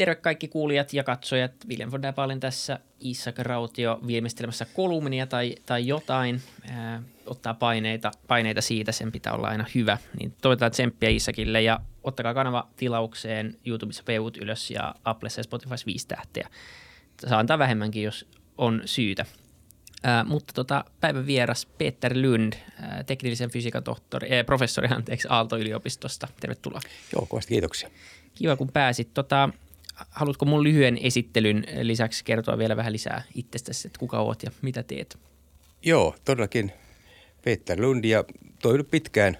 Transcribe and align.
Terve 0.00 0.14
kaikki 0.14 0.48
kuulijat 0.48 0.92
ja 0.92 1.04
katsojat. 1.04 1.52
William 1.68 1.90
von 1.90 2.02
der 2.02 2.12
Baalen 2.12 2.40
tässä. 2.40 2.78
Isak 3.00 3.38
Rautio 3.38 4.00
viimeistelemässä 4.06 4.64
kolumnia 4.64 5.26
tai, 5.26 5.54
tai 5.66 5.86
jotain. 5.86 6.42
Ää, 6.70 7.02
ottaa 7.26 7.54
paineita, 7.54 8.10
paineita 8.28 8.60
siitä, 8.60 8.92
sen 8.92 9.12
pitää 9.12 9.32
olla 9.32 9.48
aina 9.48 9.64
hyvä. 9.74 9.98
Niin 10.18 10.34
toivotaan 10.42 10.70
tsemppiä 10.70 11.08
Isakille 11.08 11.62
ja 11.62 11.80
ottakaa 12.02 12.34
kanava 12.34 12.68
tilaukseen 12.76 13.56
YouTubessa 13.66 14.02
pevut 14.06 14.36
ylös 14.36 14.70
ja 14.70 14.94
Applessa 15.04 15.38
ja 15.38 15.44
Spotifyssa 15.44 15.86
viisi 15.86 16.08
tähteä. 16.08 16.48
Saa 17.28 17.38
antaa 17.38 17.58
vähemmänkin, 17.58 18.02
jos 18.02 18.26
on 18.58 18.82
syytä. 18.84 19.26
Ää, 20.02 20.24
mutta 20.24 20.52
tota, 20.52 20.84
päivän 21.00 21.26
vieras 21.26 21.66
Peter 21.66 22.14
Lund, 22.16 22.52
ää, 22.52 23.04
teknillisen 23.04 23.50
fysiikan 23.50 23.84
tohtori, 23.84 24.38
äh, 24.38 24.46
professori 24.46 24.88
anteeksi, 24.88 25.28
Aalto-yliopistosta. 25.30 26.28
Tervetuloa. 26.40 26.80
Joo, 27.12 27.26
kovasti 27.26 27.54
kiitoksia. 27.54 27.90
Kiva, 28.34 28.56
kun 28.56 28.72
pääsit. 28.72 29.14
Tota, 29.14 29.48
haluatko 30.10 30.44
mun 30.44 30.64
lyhyen 30.64 30.98
esittelyn 31.02 31.66
lisäksi 31.82 32.24
kertoa 32.24 32.58
vielä 32.58 32.76
vähän 32.76 32.92
lisää 32.92 33.22
itsestäsi, 33.34 33.88
että 33.88 33.98
kuka 33.98 34.20
oot 34.20 34.42
ja 34.42 34.50
mitä 34.62 34.82
teet? 34.82 35.18
Joo, 35.82 36.14
todellakin. 36.24 36.72
Peter 37.44 37.80
Lund 37.80 38.04
ja 38.04 38.24
toiminut 38.62 38.90
pitkään 38.90 39.36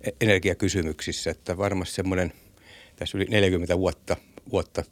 e- 0.00 0.10
energiakysymyksissä, 0.20 1.30
että 1.30 1.56
varmasti 1.56 1.94
semmoinen 1.94 2.32
tässä 2.96 3.18
yli 3.18 3.24
40 3.24 3.78
vuotta, 3.78 4.16
vuotta 4.50 4.84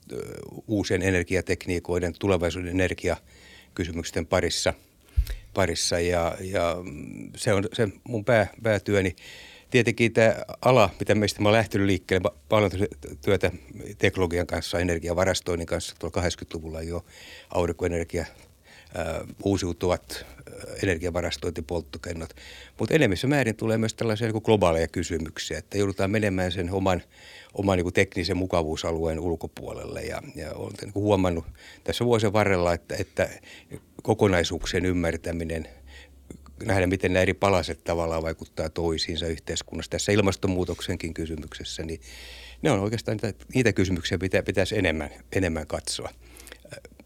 uusien 0.67 1.03
energiatekniikoiden, 1.03 2.15
tulevaisuuden 2.19 2.71
energiakysymysten 2.71 4.27
parissa, 4.27 4.75
parissa. 5.55 6.01
Ja, 6.01 6.37
ja 6.41 6.77
se 7.37 7.53
on 7.53 7.65
se 7.73 7.89
mun 8.05 8.25
pää, 8.25 8.47
päätyöni 8.63 9.17
tietenkin 9.73 10.13
tämä 10.13 10.35
ala, 10.63 10.91
mitä 11.01 11.15
meistä 11.15 11.43
mä 11.43 11.49
oon 11.49 11.57
lähtenyt 11.57 11.87
liikkeelle, 11.87 12.31
paljon 12.49 12.71
työtä 13.25 13.51
teknologian 13.99 14.47
kanssa, 14.47 14.79
energiavarastoinnin 14.79 15.67
kanssa 15.67 15.95
tuolla 15.99 16.29
80-luvulla 16.29 16.83
jo 16.83 17.05
aurinkoenergia, 17.55 18.27
ää, 18.95 19.25
uusiutuvat 19.45 20.27
energiavarastointipolttokennot. 20.83 22.35
Mutta 22.79 22.95
enemmissä 22.95 23.27
määrin 23.27 23.57
tulee 23.57 23.79
myös 23.79 23.95
tällaisia 23.95 24.33
niin 24.33 24.43
globaaleja 24.45 24.89
kysymyksiä, 24.89 25.59
että 25.59 25.79
joudutaan 25.79 26.11
menemään 26.11 26.53
sen 26.53 26.71
oman, 26.71 27.03
oman 27.55 27.79
niin 27.79 27.93
teknisen 27.93 28.37
mukavuusalueen 28.37 29.21
ulkopuolelle. 29.21 30.03
Ja, 30.03 30.23
ja 30.35 30.55
olen 30.55 30.73
niin 30.83 30.95
huomannut 30.95 31.45
tässä 31.85 32.05
vuosien 32.05 32.33
varrella, 32.33 32.75
että, 32.75 32.97
että 32.99 33.29
kokonaisuuksien 34.03 34.85
ymmärtäminen– 34.85 35.69
nähdä, 36.65 36.87
miten 36.87 37.13
nämä 37.13 37.23
eri 37.23 37.35
palaset 37.35 37.85
tavallaan 37.85 38.23
vaikuttaa 38.23 38.69
toisiinsa 38.69 39.27
yhteiskunnassa. 39.27 39.91
Tässä 39.91 40.13
ilmastonmuutoksenkin 40.13 41.15
kysymyksessä, 41.15 41.83
niin 41.83 42.01
ne 42.63 42.71
on 42.71 42.81
oikeastaan 42.81 43.19
niitä, 43.23 43.45
niitä 43.55 43.73
kysymyksiä, 43.73 44.19
mitä 44.21 44.43
pitäisi 44.43 44.79
enemmän, 44.79 45.11
enemmän 45.33 45.67
katsoa. 45.67 46.11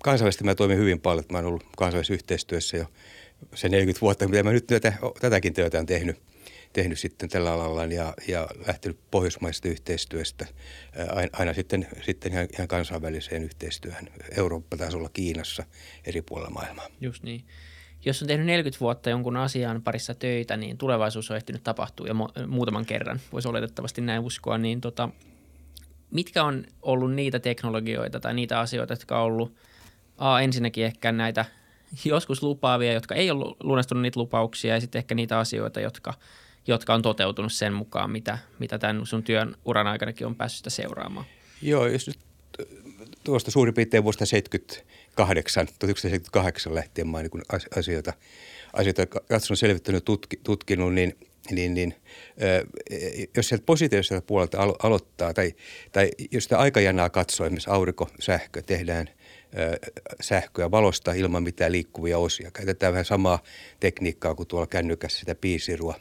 Kansainvälisesti 0.02 0.44
mä 0.44 0.54
toimin 0.54 0.78
hyvin 0.78 1.00
paljon, 1.00 1.24
mä 1.32 1.38
olen 1.38 1.48
ollut 1.48 1.64
kansainvälisessä 1.76 2.14
yhteistyössä 2.14 2.76
jo 2.76 2.86
se 3.54 3.68
40 3.68 4.00
vuotta, 4.00 4.28
mitä 4.28 4.42
mä 4.42 4.52
nyt 4.52 4.66
työtä, 4.66 4.92
tätäkin 5.20 5.54
työtä 5.54 5.78
on 5.78 5.86
tehnyt, 5.86 6.16
tehnyt 6.72 6.98
sitten 6.98 7.28
tällä 7.28 7.52
alalla 7.52 7.84
ja, 7.84 8.14
ja 8.28 8.48
lähtenyt 8.66 8.98
pohjoismaisesta 9.10 9.68
yhteistyöstä 9.68 10.46
aina, 11.08 11.30
aina 11.32 11.54
sitten, 11.54 11.88
sitten 12.02 12.32
ihan, 12.32 12.48
ihan 12.52 12.68
kansainväliseen 12.68 13.42
yhteistyöhön 13.42 14.08
Eurooppa-tasolla 14.36 15.08
Kiinassa 15.08 15.64
eri 16.04 16.22
puolilla 16.22 16.50
maailmaa. 16.50 16.88
Just 17.00 17.22
niin 17.22 17.44
jos 18.06 18.22
on 18.22 18.28
tehnyt 18.28 18.46
40 18.46 18.80
vuotta 18.80 19.10
jonkun 19.10 19.36
asian 19.36 19.82
parissa 19.82 20.14
töitä, 20.14 20.56
niin 20.56 20.78
tulevaisuus 20.78 21.30
on 21.30 21.36
ehtinyt 21.36 21.62
tapahtua 21.62 22.06
jo 22.06 22.14
muutaman 22.46 22.86
kerran, 22.86 23.20
voisi 23.32 23.48
oletettavasti 23.48 24.00
näin 24.00 24.22
uskoa, 24.22 24.58
niin 24.58 24.80
tota, 24.80 25.08
mitkä 26.10 26.44
on 26.44 26.64
ollut 26.82 27.14
niitä 27.14 27.38
teknologioita 27.38 28.20
tai 28.20 28.34
niitä 28.34 28.60
asioita, 28.60 28.92
jotka 28.92 29.18
on 29.18 29.24
ollut 29.24 29.54
a, 30.18 30.40
ensinnäkin 30.40 30.84
ehkä 30.84 31.12
näitä 31.12 31.44
joskus 32.04 32.42
lupaavia, 32.42 32.92
jotka 32.92 33.14
ei 33.14 33.30
ole 33.30 33.56
lunastunut 33.62 34.02
niitä 34.02 34.20
lupauksia 34.20 34.74
ja 34.74 34.80
sitten 34.80 34.98
ehkä 34.98 35.14
niitä 35.14 35.38
asioita, 35.38 35.80
jotka, 35.80 36.14
jotka 36.66 36.94
on 36.94 37.02
toteutunut 37.02 37.52
sen 37.52 37.72
mukaan, 37.72 38.10
mitä, 38.10 38.38
mitä 38.58 38.78
tämän 38.78 39.06
sun 39.06 39.22
työn 39.22 39.54
uran 39.64 39.86
aikanakin 39.86 40.26
on 40.26 40.36
päässyt 40.36 40.56
sitä 40.56 40.70
seuraamaan. 40.70 41.26
Joo, 41.62 41.86
jos 41.86 42.06
nyt 42.06 42.18
tuosta 43.24 43.50
suurin 43.50 43.74
piirtein 43.74 44.04
vuosta 44.04 44.26
70 44.26 44.74
1978, 45.16 45.66
1978 45.78 46.74
lähtien 46.74 47.08
mä 47.08 47.22
niin 47.22 47.66
asioita, 47.76 48.12
asioita 48.72 49.06
katsonut, 49.06 49.58
selvittänyt, 49.58 50.04
tutki, 50.04 50.40
tutkinut, 50.42 50.94
niin, 50.94 51.16
niin, 51.50 51.74
niin 51.74 51.94
jos 53.36 53.48
sieltä 53.48 53.66
positiiviselta 53.66 54.26
puolelta 54.26 54.58
alo- 54.58 54.76
aloittaa 54.82 55.34
tai, 55.34 55.54
tai 55.92 56.10
jos 56.30 56.44
sitä 56.44 56.58
aikajanaa 56.58 57.10
katsoo, 57.10 57.46
esimerkiksi 57.46 57.70
aurinko, 57.70 58.08
sähkö, 58.20 58.62
tehdään 58.62 59.10
sähköä 60.20 60.70
valosta 60.70 61.12
ilman 61.12 61.42
mitään 61.42 61.72
liikkuvia 61.72 62.18
osia. 62.18 62.50
Käytetään 62.50 62.92
vähän 62.92 63.04
samaa 63.04 63.42
tekniikkaa 63.80 64.34
kuin 64.34 64.48
tuolla 64.48 64.66
kännykässä 64.66 65.20
sitä 65.20 65.34
piisirua, 65.34 65.94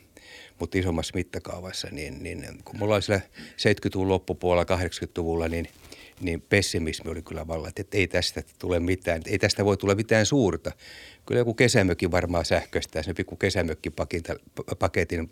mutta 0.60 0.78
isommassa 0.78 1.12
mittakaavassa. 1.16 1.88
Niin, 1.92 2.24
niin 2.24 2.48
kun 2.66 2.80
mulla 2.80 2.96
oli 2.96 3.02
siellä 3.02 3.22
70-luvun 3.58 4.10
loppupuolella, 4.10 4.78
80-luvulla, 4.78 5.48
niin– 5.48 5.68
niin 6.22 6.42
pessimismi 6.42 7.12
oli 7.12 7.22
kyllä 7.22 7.48
valla, 7.48 7.70
että 7.76 7.98
ei 7.98 8.08
tästä 8.08 8.44
tule 8.60 8.80
mitään, 8.80 9.22
ei 9.26 9.40
tästä 9.40 9.66
voi 9.66 9.78
tulla 9.78 9.96
mitään 9.96 10.26
suurta. 10.26 10.72
Kyllä 11.26 11.40
joku 11.40 11.54
kesämökki 11.54 12.12
varmaan 12.12 12.46
sähköistä, 12.46 13.04
se 13.04 13.14
pikku 13.14 13.36
kesämökkipaketin 13.36 15.30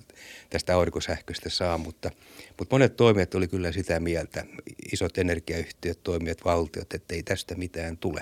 tästä 0.49 0.75
aurinkosähköstä 0.75 1.49
saa, 1.49 1.77
mutta, 1.77 2.11
mutta 2.59 2.75
monet 2.75 2.95
toimijat 2.95 3.35
oli 3.35 3.47
kyllä 3.47 3.71
sitä 3.71 3.99
mieltä, 3.99 4.45
isot 4.91 5.17
energiayhtiöt, 5.17 5.99
toimijat, 6.03 6.45
valtiot, 6.45 6.94
että 6.94 7.15
ei 7.15 7.23
tästä 7.23 7.55
mitään 7.55 7.97
tule. 7.97 8.21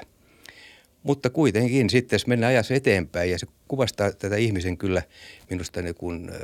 Mutta 1.03 1.29
kuitenkin 1.29 1.89
sitten, 1.89 2.15
jos 2.15 2.27
mennään 2.27 2.49
ajassa 2.49 2.73
eteenpäin 2.73 3.31
ja 3.31 3.39
se 3.39 3.47
kuvastaa 3.67 4.11
tätä 4.11 4.35
ihmisen 4.35 4.77
kyllä 4.77 5.03
minusta 5.49 5.81
niin 5.81 5.95
kuin, 5.95 6.29
äh, 6.29 6.37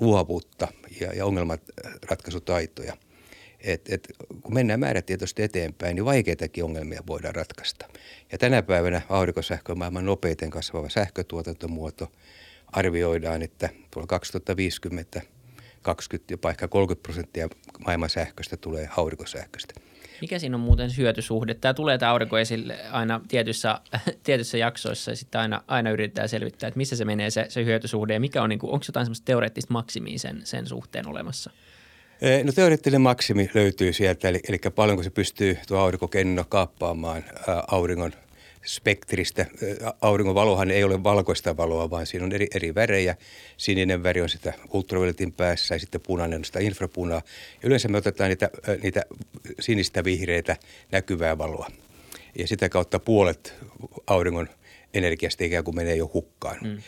luovuutta 0.00 0.68
ja, 1.00 1.12
ja 1.12 1.26
ongelmanratkaisutaitoja– 1.26 2.96
et, 3.64 3.88
et, 3.88 4.08
kun 4.42 4.54
mennään 4.54 4.80
määrätietoisesti 4.80 5.42
eteenpäin, 5.42 5.94
niin 5.94 6.04
vaikeitakin 6.04 6.64
ongelmia 6.64 7.02
voidaan 7.06 7.34
ratkaista. 7.34 7.86
Ja 8.32 8.38
tänä 8.38 8.62
päivänä 8.62 9.02
aurinkosähkö 9.08 9.72
on 9.72 9.78
maailman 9.78 10.06
nopeiten 10.06 10.50
kasvava 10.50 10.88
sähkötuotantomuoto. 10.88 12.12
Arvioidaan, 12.72 13.42
että 13.42 13.68
tuolla 13.90 14.06
2050 14.06 15.20
20, 15.82 16.32
jopa 16.32 16.50
ehkä 16.50 16.68
30 16.68 17.02
prosenttia 17.02 17.48
maailman 17.84 18.10
sähköstä 18.10 18.56
tulee 18.56 18.88
aurinkosähköstä. 18.96 19.74
Mikä 20.20 20.38
siinä 20.38 20.56
on 20.56 20.60
muuten 20.60 20.90
hyötysuhde? 20.96 21.54
Tämä 21.54 21.74
tulee 21.74 21.98
tämä 21.98 22.12
aurinko 22.12 22.38
esille 22.38 22.78
aina 22.90 23.20
tietyissä, 23.28 23.80
tietyissä 24.24 24.58
jaksoissa 24.58 25.10
ja 25.10 25.16
sitten 25.16 25.40
aina, 25.40 25.62
aina 25.66 25.90
yritetään 25.90 26.28
selvittää, 26.28 26.68
että 26.68 26.78
missä 26.78 26.96
se 26.96 27.04
menee 27.04 27.30
se, 27.30 27.46
se 27.48 27.64
hyötysuhde 27.64 28.14
ja 28.14 28.20
mikä 28.20 28.42
on, 28.42 28.48
niin 28.48 28.58
kuin, 28.58 28.72
onko 28.72 28.84
jotain 28.88 29.06
semmoista 29.06 29.24
teoreettista 29.24 29.72
maksimia 29.72 30.18
sen, 30.18 30.40
sen 30.44 30.66
suhteen 30.66 31.08
olemassa? 31.08 31.50
Eh, 32.22 32.44
no 32.44 32.52
teoreettinen 32.52 33.00
maksimi 33.00 33.50
löytyy 33.54 33.92
sieltä, 33.92 34.28
eli, 34.28 34.40
eli 34.48 34.58
paljonko 34.74 35.02
se 35.02 35.10
pystyy 35.10 35.58
tuo 35.68 35.78
aurinkokenno 35.78 36.44
kaappaamaan 36.48 37.24
ää, 37.48 37.64
auringon 37.68 38.12
spektristä. 38.64 39.46
Auringon 40.00 40.34
valohan 40.34 40.70
ei 40.70 40.84
ole 40.84 41.02
valkoista 41.02 41.56
valoa, 41.56 41.90
vaan 41.90 42.06
siinä 42.06 42.26
on 42.26 42.32
eri, 42.32 42.46
eri 42.54 42.74
värejä. 42.74 43.16
Sininen 43.56 44.02
väri 44.02 44.20
on 44.20 44.28
sitä 44.28 44.52
ultravioletin 44.72 45.32
päässä 45.32 45.74
ja 45.74 45.78
sitten 45.78 46.00
punainen 46.00 46.38
on 46.38 46.44
sitä 46.44 46.60
infrapunaa. 46.60 47.22
Ja 47.62 47.66
yleensä 47.66 47.88
me 47.88 47.98
otetaan 47.98 48.28
niitä, 48.28 48.50
niitä 48.82 49.02
sinistä 49.60 50.04
vihreitä 50.04 50.56
näkyvää 50.92 51.38
valoa. 51.38 51.70
Ja 52.38 52.48
sitä 52.48 52.68
kautta 52.68 52.98
puolet 52.98 53.54
auringon 54.06 54.48
energiasta 54.94 55.44
ikään 55.44 55.64
kuin 55.64 55.76
menee 55.76 55.96
jo 55.96 56.10
hukkaan. 56.14 56.58
Mm. 56.62 56.78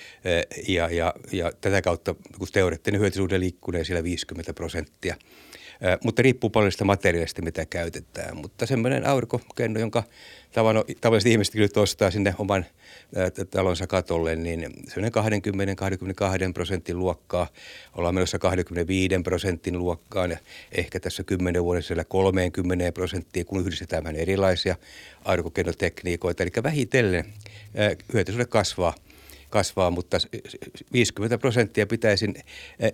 Ja, 0.68 0.88
ja, 0.90 1.14
ja 1.32 1.52
tätä 1.60 1.82
kautta 1.82 2.14
kun 2.38 2.48
teoreettinen 2.52 3.00
hyötysuhde 3.00 3.40
liikkuneen 3.40 3.84
siellä 3.84 4.04
50 4.04 4.54
prosenttia. 4.54 5.16
Mutta 6.04 6.22
riippuu 6.22 6.50
paljon 6.50 6.72
sitä 6.72 6.84
materiaalista, 6.84 7.42
mitä 7.42 7.66
käytetään. 7.66 8.36
Mutta 8.36 8.66
semmoinen 8.66 9.06
aurinkokenno, 9.06 9.80
jonka 9.80 10.02
tavalliset 11.00 11.32
ihmiset 11.32 11.54
kyllä 11.54 11.68
ostaa 11.76 12.10
sinne 12.10 12.34
oman 12.38 12.66
talonsa 13.50 13.86
katolle, 13.86 14.36
niin 14.36 14.70
semmoinen 14.88 15.12
20-22 16.50 16.52
prosentin 16.54 16.98
luokkaa. 16.98 17.46
Ollaan 17.94 18.14
menossa 18.14 18.38
25 18.38 19.14
prosentin 19.24 19.78
luokkaan 19.78 20.30
ja 20.30 20.38
ehkä 20.72 21.00
tässä 21.00 21.24
10 21.24 21.64
vuoden 21.64 21.82
siellä 21.82 22.04
30 22.04 22.92
prosenttia, 22.92 23.44
kun 23.44 23.60
yhdistetään 23.60 24.04
vähän 24.04 24.16
erilaisia 24.16 24.76
aurinkokennotekniikoita. 25.24 26.42
Eli 26.42 26.50
vähitellen 26.62 27.24
hyötysuhde 28.12 28.44
kasvaa 28.44 28.94
kasvaa, 29.52 29.90
mutta 29.90 30.18
50 30.92 31.38
prosenttia 31.38 31.86
pitäisi, 31.86 32.26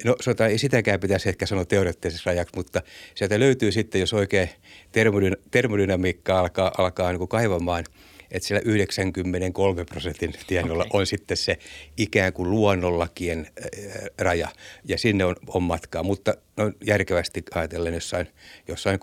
no 0.04 0.16
sanotaan, 0.20 0.50
ei 0.50 0.58
sitäkään 0.58 1.00
pitäisi 1.00 1.28
ehkä 1.28 1.46
sanoa 1.46 1.64
teoreettisessa 1.64 2.30
rajaksi, 2.30 2.56
mutta 2.56 2.82
sieltä 3.14 3.40
löytyy 3.40 3.72
sitten, 3.72 4.00
jos 4.00 4.12
oikein 4.12 4.50
termodynamiikka 5.50 6.40
alkaa, 6.40 6.72
alkaa 6.78 7.10
niin 7.10 7.18
kuin 7.18 7.28
kaivamaan, 7.28 7.84
että 8.30 8.48
siellä 8.48 8.62
93 8.64 9.84
prosentin 9.84 10.34
tienoilla 10.46 10.84
okay. 10.84 11.00
on 11.00 11.06
sitten 11.06 11.36
se 11.36 11.58
ikään 11.96 12.32
kuin 12.32 12.50
luonnonlakien 12.50 13.46
raja 14.18 14.48
ja 14.84 14.98
sinne 14.98 15.24
on, 15.24 15.36
on 15.46 15.62
matkaa, 15.62 16.02
mutta 16.02 16.34
no, 16.56 16.72
järkevästi 16.84 17.42
ajatellen 17.54 17.94
jossain, 17.94 18.28
jossain 18.68 18.98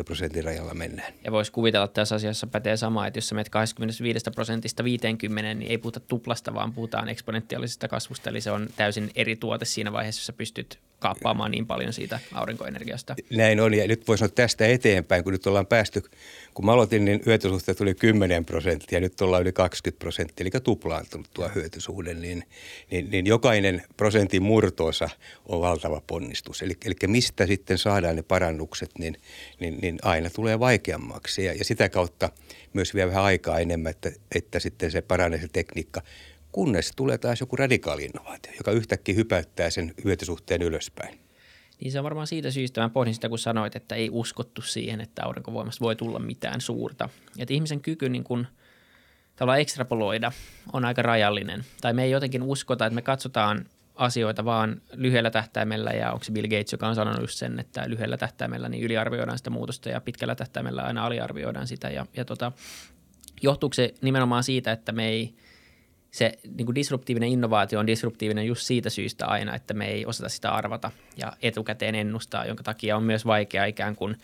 30-50 0.00 0.04
prosentin 0.04 0.44
rajalla 0.44 0.74
mennään. 0.74 1.12
Ja 1.24 1.32
voisi 1.32 1.52
kuvitella, 1.52 1.84
että 1.84 2.00
tässä 2.00 2.14
asiassa 2.14 2.46
pätee 2.46 2.76
sama, 2.76 3.06
että 3.06 3.18
jos 3.18 3.28
sä 3.28 3.34
menet 3.34 3.48
25 3.48 4.30
prosentista 4.34 4.84
50, 4.84 5.54
niin 5.54 5.70
ei 5.70 5.78
puhuta 5.78 6.00
tuplasta, 6.00 6.54
vaan 6.54 6.72
puhutaan 6.72 7.08
eksponentiaalisesta 7.08 7.88
kasvusta, 7.88 8.30
eli 8.30 8.40
se 8.40 8.50
on 8.50 8.68
täysin 8.76 9.10
eri 9.14 9.36
tuote 9.36 9.64
siinä 9.64 9.92
vaiheessa, 9.92 10.20
jossa 10.20 10.32
pystyt 10.32 10.78
kaappaamaan 10.98 11.50
niin 11.50 11.66
paljon 11.66 11.92
siitä 11.92 12.20
aurinkoenergiasta. 12.32 13.16
Näin 13.30 13.60
on, 13.60 13.74
ja 13.74 13.88
nyt 13.88 14.08
voisi 14.08 14.18
sanoa 14.18 14.32
tästä 14.34 14.66
eteenpäin, 14.66 15.24
kun 15.24 15.32
nyt 15.32 15.46
ollaan 15.46 15.66
päästy, 15.66 16.02
kun 16.54 16.64
mä 16.64 16.72
aloitin, 16.72 17.04
niin 17.04 17.22
hyötysuhteet 17.26 17.78
tuli 17.78 17.94
10 17.94 18.44
prosenttia, 18.44 19.00
nyt 19.00 19.20
ollaan 19.20 19.42
yli 19.42 19.52
20 19.52 19.98
prosenttia, 19.98 20.44
eli 20.44 20.50
tuplaantunut 20.60 21.28
tuo 21.34 21.50
hyötysuhde, 21.54 22.14
niin, 22.14 22.44
niin, 22.90 23.10
niin 23.10 23.26
jokainen 23.26 23.82
prosentin 23.96 24.42
murtoosa 24.42 25.08
on 25.46 25.60
valtava 25.60 26.02
ponnistus. 26.06 26.62
Eli, 26.62 26.76
eli 26.84 26.94
mistä 27.06 27.46
sitten 27.46 27.78
saadaan 27.78 28.16
ne 28.16 28.22
parannukset, 28.22 28.90
niin, 28.98 29.16
niin, 29.60 29.78
niin 29.82 29.98
aina 30.02 30.30
tulee 30.30 30.58
vaikeammaksi, 30.58 31.44
ja, 31.44 31.52
ja 31.52 31.64
sitä 31.64 31.88
kautta 31.88 32.30
myös 32.72 32.94
vie 32.94 33.06
vähän 33.06 33.24
aikaa 33.24 33.58
enemmän, 33.58 33.90
että, 33.90 34.12
että 34.34 34.60
sitten 34.60 34.90
se 34.90 35.02
paranee 35.02 35.40
se 35.40 35.48
tekniikka 35.52 36.02
kunnes 36.58 36.92
tulee 36.96 37.18
taas 37.18 37.40
joku 37.40 37.56
radikaali 37.56 38.04
innovaatio, 38.04 38.52
joka 38.58 38.70
yhtäkkiä 38.70 39.14
hypäyttää 39.14 39.70
sen 39.70 39.94
hyötysuhteen 40.04 40.62
ylöspäin. 40.62 41.20
Niin 41.80 41.92
se 41.92 41.98
on 41.98 42.04
varmaan 42.04 42.26
siitä 42.26 42.50
syystä, 42.50 42.80
mä 42.80 42.88
pohdin 42.88 43.14
sitä, 43.14 43.28
kun 43.28 43.38
sanoit, 43.38 43.76
että 43.76 43.94
ei 43.94 44.08
uskottu 44.12 44.62
siihen, 44.62 45.00
että 45.00 45.24
aurinkovoimasta 45.24 45.84
voi 45.84 45.96
tulla 45.96 46.18
mitään 46.18 46.60
suurta. 46.60 47.08
Että 47.38 47.54
ihmisen 47.54 47.80
kyky 47.80 48.08
niin 48.08 48.24
kun, 48.24 48.46
tavallaan 49.36 49.60
ekstrapoloida 49.60 50.32
on 50.72 50.84
aika 50.84 51.02
rajallinen. 51.02 51.64
Tai 51.80 51.92
me 51.92 52.04
ei 52.04 52.10
jotenkin 52.10 52.42
uskota, 52.42 52.86
että 52.86 52.94
me 52.94 53.02
katsotaan 53.02 53.64
asioita 53.94 54.44
vaan 54.44 54.80
lyhyellä 54.92 55.30
tähtäimellä 55.30 55.90
ja 55.90 56.12
onko 56.12 56.24
se 56.24 56.32
Bill 56.32 56.48
Gates, 56.48 56.72
joka 56.72 56.88
on 56.88 56.94
sanonut 56.94 57.20
just 57.20 57.38
sen, 57.38 57.60
että 57.60 57.90
lyhyellä 57.90 58.16
tähtäimellä 58.16 58.68
niin 58.68 58.84
yliarvioidaan 58.84 59.38
sitä 59.38 59.50
muutosta 59.50 59.88
ja 59.88 60.00
pitkällä 60.00 60.34
tähtäimellä 60.34 60.82
aina 60.82 61.06
aliarvioidaan 61.06 61.66
sitä. 61.66 61.90
Ja, 61.90 62.06
ja 62.16 62.24
tota, 62.24 62.52
johtuuko 63.42 63.74
se 63.74 63.94
nimenomaan 64.02 64.44
siitä, 64.44 64.72
että 64.72 64.92
me 64.92 65.08
ei– 65.08 65.34
se 66.10 66.38
niin 66.56 66.66
kuin 66.66 66.74
disruptiivinen 66.74 67.28
innovaatio 67.28 67.78
on 67.78 67.86
disruptiivinen 67.86 68.46
just 68.46 68.62
siitä 68.62 68.90
syystä 68.90 69.26
aina, 69.26 69.54
että 69.54 69.74
me 69.74 69.88
ei 69.88 70.06
osata 70.06 70.28
sitä 70.28 70.50
arvata 70.50 70.90
ja 71.16 71.32
etukäteen 71.42 71.94
ennustaa, 71.94 72.46
jonka 72.46 72.62
takia 72.62 72.96
on 72.96 73.02
myös 73.02 73.26
vaikea 73.26 73.64
ikään 73.64 73.96
kuin 73.96 74.16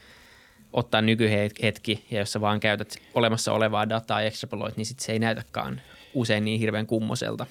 ottaa 0.72 1.02
nykyhetki 1.02 2.04
ja 2.10 2.19
jos 2.19 2.32
sä 2.32 2.40
vaan 2.40 2.60
käytät 2.60 2.96
olemassa 3.14 3.52
olevaa 3.52 3.88
dataa 3.88 4.20
ja 4.20 4.26
extrapoloit, 4.26 4.76
niin 4.76 4.86
sit 4.86 5.00
se 5.00 5.12
ei 5.12 5.19
näytäkään 5.19 5.82
usein 6.14 6.44
niin 6.44 6.60
hirveän 6.60 6.86
kummoselta. 6.86 7.46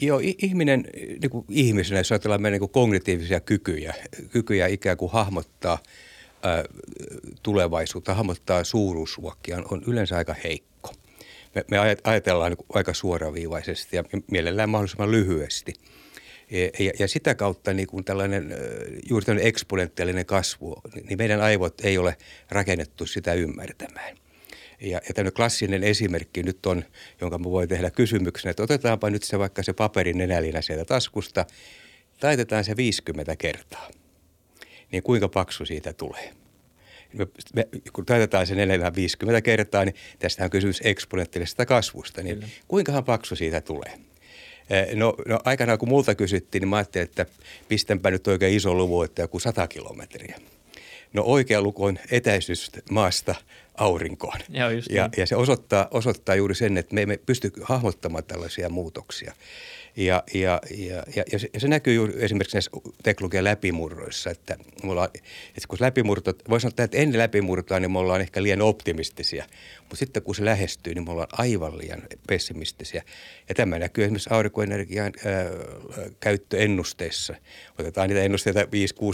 Joo, 0.00 0.20
ihminen 0.22 0.84
niin 1.22 1.30
kuin 1.30 1.44
ihmisenä, 1.48 2.00
jos 2.00 2.12
ajatellaan 2.12 2.42
meidän 2.42 2.60
niin 2.60 2.70
kognitiivisia 2.70 3.40
kykyjä, 3.40 3.94
kykyjä 4.30 4.66
ikään 4.66 4.96
kuin 4.96 5.12
hahmottaa 5.12 5.78
ää, 6.42 6.64
tulevaisuutta, 7.42 8.14
hahmottaa 8.14 8.64
suuruusluokkia, 8.64 9.56
on, 9.56 9.66
on 9.70 9.82
yleensä 9.86 10.16
aika 10.16 10.34
heikko– 10.44 10.92
me, 11.54 11.64
me 11.70 11.78
ajatellaan 12.04 12.52
niin 12.52 12.66
aika 12.72 12.94
suoraviivaisesti 12.94 13.96
ja 13.96 14.04
mielellään 14.30 14.70
mahdollisimman 14.70 15.10
lyhyesti. 15.10 15.74
Ja, 16.78 16.92
ja 16.98 17.08
sitä 17.08 17.34
kautta 17.34 17.72
niin 17.72 17.86
kuin 17.86 18.04
tällainen, 18.04 18.54
juuri 19.10 19.26
tällainen 19.26 19.48
eksponentiaalinen 19.48 20.26
kasvu, 20.26 20.76
niin 21.08 21.18
meidän 21.18 21.40
aivot 21.40 21.80
ei 21.80 21.98
ole 21.98 22.16
rakennettu 22.50 23.06
sitä 23.06 23.34
ymmärtämään. 23.34 24.16
Ja, 24.80 25.00
ja 25.08 25.14
tämmöinen 25.14 25.32
klassinen 25.32 25.84
esimerkki 25.84 26.42
nyt 26.42 26.66
on, 26.66 26.84
jonka 27.20 27.38
mä 27.38 27.44
voin 27.44 27.68
tehdä 27.68 27.90
kysymyksenä, 27.90 28.50
että 28.50 28.62
otetaanpa 28.62 29.10
nyt 29.10 29.22
se 29.22 29.38
vaikka 29.38 29.62
se 29.62 29.72
paperin 29.72 30.18
nenälinä 30.18 30.62
sieltä 30.62 30.84
taskusta, 30.84 31.46
taitetaan 32.20 32.64
se 32.64 32.76
50 32.76 33.36
kertaa. 33.36 33.90
Niin 34.92 35.02
kuinka 35.02 35.28
paksu 35.28 35.66
siitä 35.66 35.92
tulee? 35.92 36.32
Me, 37.12 37.26
me, 37.54 37.68
kun 37.92 38.06
taitetaan 38.06 38.46
sen 38.46 38.56
450 38.56 39.40
kertaa, 39.40 39.84
niin 39.84 39.94
tästä 40.18 40.44
on 40.44 40.50
kysymys 40.50 40.80
eksponenttiilisesta 40.84 41.66
kasvusta. 41.66 42.22
Niin 42.22 42.36
Kyllä. 42.36 42.48
kuinkahan 42.68 43.04
paksu 43.04 43.36
siitä 43.36 43.60
tulee? 43.60 43.92
Eh, 44.70 44.94
no, 44.94 45.14
no 45.26 45.38
aikanaan 45.44 45.78
kun 45.78 45.88
multa 45.88 46.14
kysyttiin, 46.14 46.60
niin 46.60 46.68
mä 46.68 46.76
ajattelin, 46.76 47.08
että 47.08 47.26
pistänpä 47.68 48.10
nyt 48.10 48.26
oikein 48.26 48.56
iso 48.56 48.74
luvu, 48.74 49.02
että 49.02 49.22
joku 49.22 49.38
100 49.38 49.68
kilometriä. 49.68 50.38
No 51.12 51.22
oikea 51.22 51.62
luku 51.62 51.84
on 51.84 51.98
etäisyys 52.10 52.70
maasta 52.90 53.34
aurinkoon. 53.74 54.38
Ja, 54.48 54.70
ja, 54.70 54.70
niin. 54.70 55.10
ja 55.16 55.26
se 55.26 55.36
osoittaa, 55.36 55.88
osoittaa 55.90 56.34
juuri 56.34 56.54
sen, 56.54 56.78
että 56.78 56.94
me 56.94 57.02
emme 57.02 57.16
pysty 57.26 57.52
hahmottamaan 57.62 58.24
tällaisia 58.24 58.68
muutoksia. 58.68 59.34
Ja, 59.96 60.22
ja, 60.34 60.60
ja, 60.76 61.02
ja, 61.16 61.24
ja 61.54 61.60
se 61.60 61.68
näkyy 61.68 61.94
juuri 61.94 62.14
esimerkiksi 62.16 62.56
näissä 62.56 62.70
teknologian 63.02 63.44
läpimurroissa, 63.44 64.30
että, 64.30 64.56
mulla, 64.82 65.04
että 65.04 65.68
kun 65.68 65.78
läpimurto, 65.80 66.34
voisi 66.48 66.62
sanoa, 66.62 66.84
että 66.84 66.98
ennen 66.98 67.18
läpimurtoa, 67.18 67.80
niin 67.80 67.90
me 67.90 67.98
ollaan 67.98 68.20
ehkä 68.20 68.42
liian 68.42 68.62
optimistisia, 68.62 69.44
mutta 69.78 69.96
sitten 69.96 70.22
kun 70.22 70.34
se 70.34 70.44
lähestyy, 70.44 70.94
niin 70.94 71.04
me 71.04 71.10
ollaan 71.10 71.28
aivan 71.32 71.78
liian 71.78 72.02
pessimistisiä. 72.28 73.02
Ja 73.48 73.54
tämä 73.54 73.78
näkyy 73.78 74.04
esimerkiksi 74.04 74.30
aurinkoenergian 74.32 75.12
ää, 75.24 75.44
käyttöennusteissa. 76.20 77.34
Otetaan 77.78 78.08
niitä 78.08 78.22
ennusteita 78.22 78.62
5-6 78.62 78.66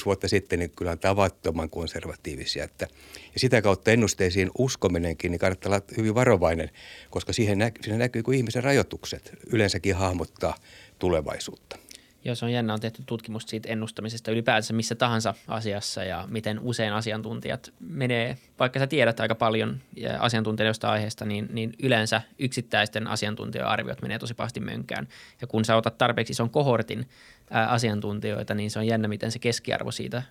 vuotta 0.04 0.28
sitten, 0.28 0.58
niin 0.58 0.70
kyllä 0.70 0.90
on 0.90 0.98
tavattoman 0.98 1.70
konservatiivisia. 1.70 2.64
Että, 2.64 2.86
ja 3.34 3.40
sitä 3.40 3.62
kautta 3.62 3.90
ennusteisiin 3.90 4.50
uskominenkin, 4.58 5.30
niin 5.30 5.38
kannattaa 5.38 5.70
olla 5.72 5.82
hyvin 5.96 6.14
varovainen, 6.14 6.70
koska 7.10 7.32
siihen, 7.32 7.58
nä, 7.58 7.70
siinä 7.80 7.98
näkyy, 7.98 8.22
kun 8.22 8.34
ihmisen 8.34 8.64
rajoitukset 8.64 9.32
yleensäkin 9.52 9.94
hahmottaa– 9.94 10.54
tulevaisuutta. 11.04 11.78
Joo, 12.24 12.34
se 12.34 12.44
on 12.44 12.52
jännä. 12.52 12.74
On 12.74 12.80
tehty 12.80 13.02
tutkimusta 13.06 13.50
siitä 13.50 13.68
ennustamisesta 13.68 14.30
ylipäänsä 14.30 14.72
missä 14.72 14.94
tahansa 14.94 15.34
asiassa 15.48 16.04
ja 16.04 16.24
miten 16.30 16.60
usein 16.60 16.92
asiantuntijat 16.92 17.72
menee, 17.80 18.38
vaikka 18.58 18.78
sä 18.78 18.86
tiedät 18.86 19.20
aika 19.20 19.34
paljon 19.34 19.80
asiantuntijoista 20.18 20.90
aiheesta, 20.90 21.24
niin, 21.24 21.48
niin 21.52 21.72
yleensä 21.82 22.22
yksittäisten 22.38 23.06
asiantuntijoiden 23.06 23.70
arviot 23.70 24.02
menee 24.02 24.18
tosi 24.18 24.34
pahasti 24.34 24.60
mönkään. 24.60 25.08
Ja 25.40 25.46
kun 25.46 25.64
sä 25.64 25.76
otat 25.76 25.98
tarpeeksi 25.98 26.32
ison 26.32 26.50
kohortin 26.50 27.08
ää, 27.50 27.68
asiantuntijoita, 27.68 28.54
niin 28.54 28.70
se 28.70 28.78
on 28.78 28.86
jännä, 28.86 29.08
miten 29.08 29.32
se 29.32 29.38
keskiarvo 29.38 29.90
siitä 29.90 30.22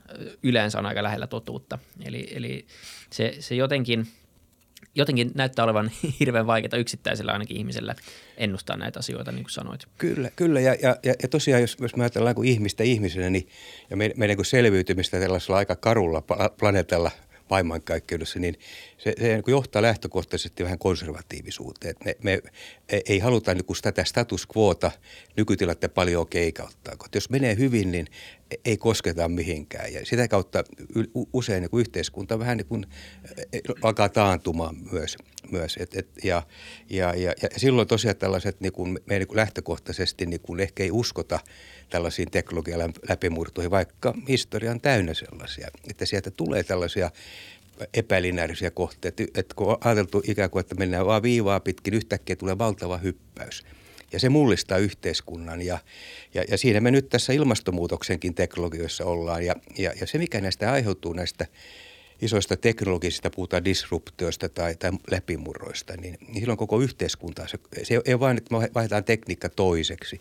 yleensä 0.43 0.79
on 0.79 0.85
aika 0.85 1.03
lähellä 1.03 1.27
totuutta. 1.27 1.79
Eli, 2.05 2.27
eli 2.31 2.65
se, 3.09 3.35
se 3.39 3.55
jotenkin– 3.55 4.07
jotenkin 4.95 5.31
näyttää 5.35 5.65
olevan 5.65 5.91
hirveän 6.19 6.47
vaikeaa 6.47 6.79
yksittäisellä 6.79 7.31
ainakin 7.31 7.57
ihmisellä 7.57 7.95
ennustaa 8.37 8.77
näitä 8.77 8.99
asioita, 8.99 9.31
niin 9.31 9.43
kuin 9.43 9.51
sanoit. 9.51 9.87
Kyllä, 9.97 10.31
kyllä. 10.35 10.59
Ja, 10.59 10.75
ja, 10.81 10.95
ja 11.03 11.27
tosiaan, 11.29 11.61
jos, 11.61 11.77
jos 11.81 11.95
me 11.95 12.03
ajatellaan 12.03 12.35
kuin 12.35 12.49
ihmistä 12.49 12.83
ihmisenä, 12.83 13.29
niin 13.29 13.47
ja 13.89 13.97
meidän, 13.97 14.17
meidän 14.17 14.45
selviytymistä 14.45 15.19
tällaisella 15.19 15.57
aika 15.57 15.75
karulla 15.75 16.23
planeetalla– 16.57 17.11
maailmankaikkeudessa, 17.49 18.39
niin 18.39 18.59
se, 19.03 19.13
se 19.19 19.27
niin 19.27 19.43
johtaa 19.47 19.81
lähtökohtaisesti 19.81 20.63
vähän 20.63 20.79
konservatiivisuuteen. 20.79 21.95
me, 22.05 22.15
me 22.21 22.41
ei 22.89 23.19
haluta 23.19 23.53
niin 23.53 23.65
tätä 23.81 24.03
status 24.03 24.47
quota 24.57 24.91
nykytilatte 25.37 25.87
paljon 25.87 26.27
keikauttaa. 26.27 26.95
Koska 26.97 27.17
jos 27.17 27.29
menee 27.29 27.57
hyvin, 27.57 27.91
niin 27.91 28.07
ei 28.65 28.77
kosketa 28.77 29.29
mihinkään. 29.29 29.93
Ja 29.93 30.05
sitä 30.05 30.27
kautta 30.27 30.63
usein 31.33 31.61
niin 31.61 31.69
kuin 31.69 31.81
yhteiskunta 31.81 32.39
vähän 32.39 32.57
niin 32.57 32.67
kuin 32.67 32.85
e, 33.53 33.59
alkaa 33.81 34.09
taantumaan 34.09 34.75
myös. 34.91 35.17
myös. 35.51 35.77
Et, 35.79 35.95
et, 35.95 36.07
ja, 36.23 36.43
ja, 36.89 37.13
ja, 37.15 37.33
ja 37.41 37.49
silloin 37.57 37.87
tosiaan 37.87 38.17
tällaiset 38.17 38.61
niin 38.61 38.73
kuin, 38.73 38.99
me 39.05 39.19
niin 39.19 39.27
kuin 39.27 39.37
lähtökohtaisesti 39.37 40.25
niin 40.25 40.41
kuin 40.41 40.59
ehkä 40.59 40.83
ei 40.83 40.91
uskota 40.91 41.39
tällaisiin 41.89 42.31
teknologian 42.31 42.93
läpimurtoihin, 43.09 43.71
vaikka 43.71 44.13
historia 44.27 44.71
on 44.71 44.81
täynnä 44.81 45.13
sellaisia. 45.13 45.67
Että 45.89 46.05
sieltä 46.05 46.31
tulee 46.31 46.63
tällaisia 46.63 47.11
epälinäärisiä 47.93 48.71
kohteita, 48.71 49.23
että 49.35 49.55
kun 49.55 49.67
on 49.67 49.77
ajateltu 49.81 50.21
ikään 50.27 50.49
kuin, 50.49 50.59
että 50.61 50.75
mennään 50.75 51.05
vaan 51.05 51.23
viivaa 51.23 51.59
pitkin, 51.59 51.93
yhtäkkiä 51.93 52.35
tulee 52.35 52.57
valtava 52.57 52.97
hyppäys– 52.97 53.63
ja 54.13 54.19
se 54.19 54.29
mullistaa 54.29 54.77
yhteiskunnan. 54.77 55.61
Ja, 55.61 55.79
ja, 56.33 56.43
ja 56.47 56.57
siinä 56.57 56.81
me 56.81 56.91
nyt 56.91 57.09
tässä 57.09 57.33
ilmastonmuutoksenkin 57.33 58.33
teknologioissa 58.33 59.05
ollaan. 59.05 59.45
Ja, 59.45 59.55
ja, 59.77 59.93
ja 60.01 60.07
se, 60.07 60.17
mikä 60.17 60.41
näistä 60.41 60.71
aiheutuu 60.71 61.13
näistä 61.13 61.45
isoista 62.21 62.57
teknologisista, 62.57 63.29
puhutaan 63.29 63.65
disruptioista 63.65 64.49
tai, 64.49 64.75
tai 64.75 64.91
läpimurroista, 65.11 65.97
niin, 65.97 66.17
niin 66.27 66.39
silloin 66.39 66.57
koko 66.57 66.79
yhteiskunta, 66.79 67.47
se, 67.47 67.59
se 67.83 68.01
ei 68.05 68.13
ole 68.13 68.19
vain, 68.19 68.37
että 68.37 68.57
me 68.57 68.69
vaihdetaan 68.75 69.03
tekniikka 69.03 69.49
toiseksi, 69.49 70.19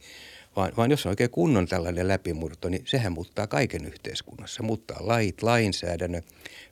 vaan, 0.56 0.72
vaan 0.76 0.90
jos 0.90 1.06
on 1.06 1.10
oikein 1.10 1.30
kunnon 1.30 1.66
tällainen 1.66 2.08
läpimurto, 2.08 2.68
niin 2.68 2.82
sehän 2.86 3.12
muuttaa 3.12 3.46
kaiken 3.46 3.84
yhteiskunnassa. 3.84 4.62
Muuttaa 4.62 4.96
lait, 5.00 5.42
lainsäädännön, 5.42 6.22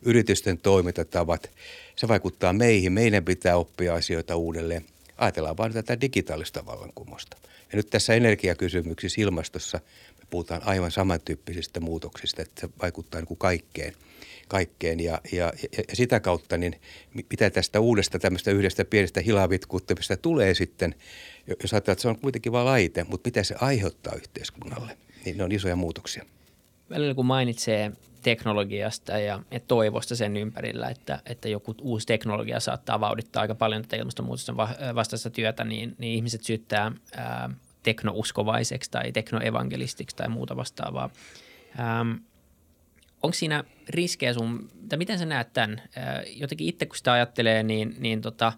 yritysten 0.03 0.59
toimintatavat. 0.59 1.51
Se 1.97 2.09
vaikuttaa 2.09 2.53
meihin. 2.53 2.93
Meidän 2.93 3.25
pitää 3.25 3.57
oppia 3.57 3.95
asioita 3.95 4.37
uudelleen. 4.37 4.85
Ajatellaan 5.17 5.57
vain 5.57 5.73
tätä 5.73 6.01
digitaalista 6.01 6.67
vallankumousta. 6.67 7.37
Ja 7.73 7.77
nyt 7.77 7.91
tässä 7.91 8.15
energiakysymyksissä 8.15 9.21
ilmastossa 9.21 9.81
me 10.19 10.25
puhutaan 10.31 10.63
aivan 10.65 10.91
samantyyppisistä 10.91 11.81
muutoksista, 11.81 12.43
että 12.43 12.61
se 12.61 12.69
vaikuttaa 12.83 13.21
niin 13.21 13.29
kuin 13.29 13.39
kaikkeen. 13.39 13.95
kaikkeen. 14.49 15.01
Ja, 15.01 15.21
ja, 15.33 15.53
ja, 15.79 15.85
sitä 15.93 16.21
kautta, 16.21 16.57
niin 16.57 16.81
mitä 17.31 17.51
tästä 17.51 17.81
uudesta 17.81 18.19
tämmöistä 18.19 18.51
yhdestä 18.51 18.85
pienestä 18.85 19.21
hilavitkuuttamista 19.21 20.17
tulee 20.17 20.55
sitten, 20.55 20.95
jos 21.63 21.73
ajatellaan, 21.73 21.93
että 21.93 22.03
se 22.03 22.09
on 22.09 22.21
kuitenkin 22.21 22.53
vain 22.53 22.67
laite, 22.67 23.05
mutta 23.05 23.29
mitä 23.29 23.43
se 23.43 23.55
aiheuttaa 23.61 24.15
yhteiskunnalle, 24.15 24.99
niin 25.25 25.37
ne 25.37 25.45
on 25.45 25.53
isoja 25.53 25.77
muutoksia. 25.77 26.25
Välillä 26.91 27.15
kun 27.15 27.27
mainitsee 27.27 27.93
teknologiasta 28.23 29.19
ja, 29.19 29.43
ja 29.51 29.61
toivosta 29.61 30.17
sen 30.17 30.37
ympärillä, 30.37 30.89
että, 30.89 31.23
että 31.27 31.49
joku 31.49 31.75
uusi 31.83 32.07
teknologia 32.07 32.61
saattaa 32.61 33.01
vauhdittaa 33.01 33.41
aika 33.41 33.55
paljon 33.55 33.83
tätä 33.83 33.97
ilmastonmuutosta 33.97 34.57
vastaista 34.95 35.31
työtä, 35.31 35.65
niin, 35.65 35.95
niin 35.99 36.15
ihmiset 36.15 36.43
syyttää 36.45 36.93
ää, 37.17 37.51
teknouskovaiseksi 37.83 38.91
tai 38.91 39.13
teknoevangelistiksi 39.13 40.17
tai 40.17 40.29
muuta 40.29 40.57
vastaavaa. 40.57 41.11
Ähm, 41.81 42.13
onko 43.23 43.35
siinä 43.35 43.65
riskejä 43.89 44.35
sun, 44.35 44.71
tai 44.89 44.97
miten 44.97 45.19
sä 45.19 45.27
näet 45.27 45.53
tämän? 45.53 45.83
Jotenkin 46.37 46.69
itse 46.69 46.87
kun 46.87 46.97
sitä 46.97 47.13
ajattelee, 47.13 47.63
niin, 47.63 47.97
niin 47.99 48.21
tota, 48.21 48.53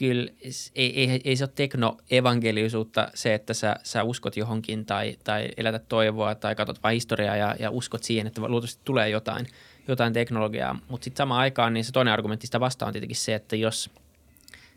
kyllä 0.00 0.32
ei, 0.74 1.10
ei, 1.10 1.20
ei 1.24 1.36
se 1.36 1.44
ole 1.44 1.52
teknoevangelisuutta 1.54 3.08
se, 3.14 3.34
että 3.34 3.54
sä, 3.54 3.76
sä 3.82 4.02
uskot 4.02 4.36
johonkin 4.36 4.86
tai, 4.86 5.16
tai 5.24 5.48
elätät 5.56 5.88
toivoa 5.88 6.34
tai 6.34 6.54
katsot 6.54 6.82
vain 6.82 6.94
historiaa 6.94 7.36
ja, 7.36 7.56
ja 7.58 7.70
uskot 7.70 8.04
siihen, 8.04 8.26
että 8.26 8.40
luultavasti 8.40 8.80
tulee 8.84 9.08
jotain, 9.08 9.46
jotain 9.88 10.12
teknologiaa. 10.12 10.78
Mutta 10.88 11.04
sitten 11.04 11.18
samaan 11.18 11.40
aikaan 11.40 11.74
niin 11.74 11.84
se 11.84 11.92
toinen 11.92 12.12
argumentti 12.14 12.46
sitä 12.46 12.60
vastaan 12.60 12.88
on 12.88 12.92
tietenkin 12.92 13.16
se, 13.16 13.34
että 13.34 13.56
jos– 13.56 13.90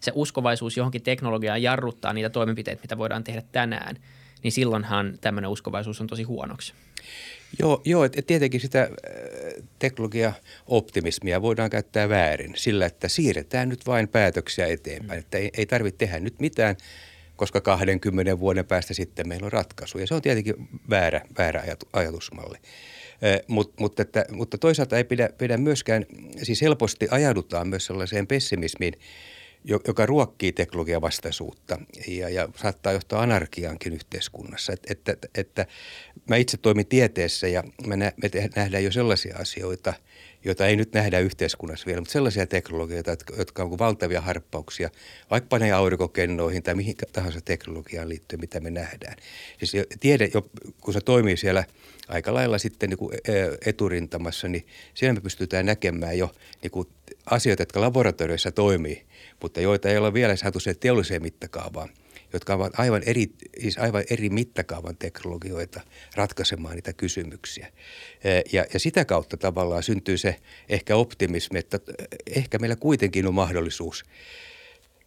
se 0.03 0.11
uskovaisuus 0.15 0.77
johonkin 0.77 1.03
teknologiaan 1.03 1.61
jarruttaa 1.61 2.13
niitä 2.13 2.29
toimenpiteitä, 2.29 2.81
mitä 2.81 2.97
voidaan 2.97 3.23
tehdä 3.23 3.43
tänään, 3.51 3.95
niin 4.43 4.51
silloinhan 4.51 5.17
tämmöinen 5.21 5.49
uskovaisuus 5.49 6.01
on 6.01 6.07
tosi 6.07 6.23
huonoksi. 6.23 6.73
Joo, 7.59 7.81
joo 7.85 8.03
että 8.03 8.21
tietenkin 8.21 8.59
sitä 8.59 8.81
äh, 8.81 8.89
teknologia-optimismia 9.79 11.41
voidaan 11.41 11.69
käyttää 11.69 12.09
väärin 12.09 12.53
sillä, 12.55 12.85
että 12.85 13.07
siirretään 13.07 13.69
nyt 13.69 13.87
vain 13.87 14.07
päätöksiä 14.07 14.67
eteenpäin. 14.67 15.19
Että 15.19 15.37
ei, 15.37 15.49
ei 15.57 15.65
tarvitse 15.65 15.97
tehdä 15.97 16.19
nyt 16.19 16.39
mitään, 16.39 16.75
koska 17.35 17.61
20 17.61 18.39
vuoden 18.39 18.65
päästä 18.65 18.93
sitten 18.93 19.27
meillä 19.27 19.45
on 19.45 19.51
ratkaisu. 19.51 19.97
Ja 19.97 20.07
se 20.07 20.13
on 20.13 20.21
tietenkin 20.21 20.55
väärä, 20.89 21.21
väärä 21.37 21.63
ajatusmalli. 21.93 22.57
Mut, 23.47 23.73
mutta, 23.79 24.01
että, 24.01 24.25
mutta 24.31 24.57
toisaalta 24.57 24.97
ei 24.97 25.03
pidä, 25.03 25.29
pidä 25.37 25.57
myöskään, 25.57 26.05
siis 26.43 26.61
helposti 26.61 27.07
ajaudutaan 27.11 27.67
myös 27.67 27.85
sellaiseen 27.85 28.27
pessimismiin, 28.27 28.93
joka 29.63 30.05
ruokkii 30.05 30.51
teknologian 30.51 31.01
vastaisuutta 31.01 31.77
ja, 32.07 32.29
ja 32.29 32.49
saattaa 32.55 32.93
johtaa 32.93 33.21
anarkiaankin 33.21 33.93
yhteiskunnassa. 33.93 34.73
Et, 34.73 34.91
että, 34.91 35.27
että, 35.35 35.65
mä 36.29 36.35
itse 36.35 36.57
toimin 36.57 36.85
tieteessä 36.85 37.47
ja 37.47 37.63
me, 37.87 37.97
nä, 37.97 38.11
me 38.21 38.29
nähdään 38.55 38.83
jo 38.83 38.91
sellaisia 38.91 39.37
asioita, 39.37 39.93
joita 40.45 40.67
ei 40.67 40.75
nyt 40.75 40.93
nähdä 40.93 41.19
yhteiskunnassa 41.19 41.85
vielä, 41.85 42.01
mutta 42.01 42.11
sellaisia 42.11 42.47
teknologioita, 42.47 43.09
jotka, 43.09 43.35
jotka 43.37 43.63
on 43.63 43.79
valtavia 43.79 44.21
harppauksia, 44.21 44.89
vaikka 45.31 45.59
ne 45.59 45.71
aurinkokennoihin 45.71 46.63
tai 46.63 46.75
mihin 46.75 46.95
tahansa 47.13 47.41
teknologiaan 47.41 48.09
liittyen, 48.09 48.39
mitä 48.39 48.59
me 48.59 48.69
nähdään. 48.69 49.15
Siis 49.59 49.85
tiede, 49.99 50.29
kun 50.81 50.93
se 50.93 51.01
toimii 51.01 51.37
siellä 51.37 51.63
aika 52.07 52.33
lailla 52.33 52.57
sitten 52.57 52.89
niin 52.89 52.97
kuin 52.97 53.17
eturintamassa, 53.65 54.47
niin 54.47 54.67
siellä 54.93 55.13
me 55.13 55.21
pystytään 55.21 55.65
näkemään 55.65 56.17
jo 56.17 56.35
niin 56.61 56.71
kuin 56.71 56.87
asioita, 57.25 57.61
jotka 57.61 57.81
laboratorioissa 57.81 58.51
toimii– 58.51 59.05
mutta 59.43 59.61
joita 59.61 59.89
ei 59.89 59.97
ole 59.97 60.13
vielä 60.13 60.35
saatu 60.35 60.59
se 60.59 60.73
teolliseen 60.73 61.21
mittakaavaan, 61.21 61.89
jotka 62.33 62.53
ovat 62.53 62.79
aivan 62.79 63.01
eri, 63.05 63.27
siis 63.59 63.77
aivan 63.77 64.03
eri 64.09 64.29
mittakaavan 64.29 64.97
teknologioita 64.97 65.81
ratkaisemaan 66.15 66.75
niitä 66.75 66.93
kysymyksiä. 66.93 67.67
Ja, 68.51 68.65
ja 68.73 68.79
sitä 68.79 69.05
kautta 69.05 69.37
tavallaan 69.37 69.83
syntyy 69.83 70.17
se 70.17 70.35
ehkä 70.69 70.95
optimismi, 70.95 71.59
että 71.59 71.79
ehkä 72.35 72.59
meillä 72.59 72.75
kuitenkin 72.75 73.27
on 73.27 73.33
mahdollisuus 73.33 74.05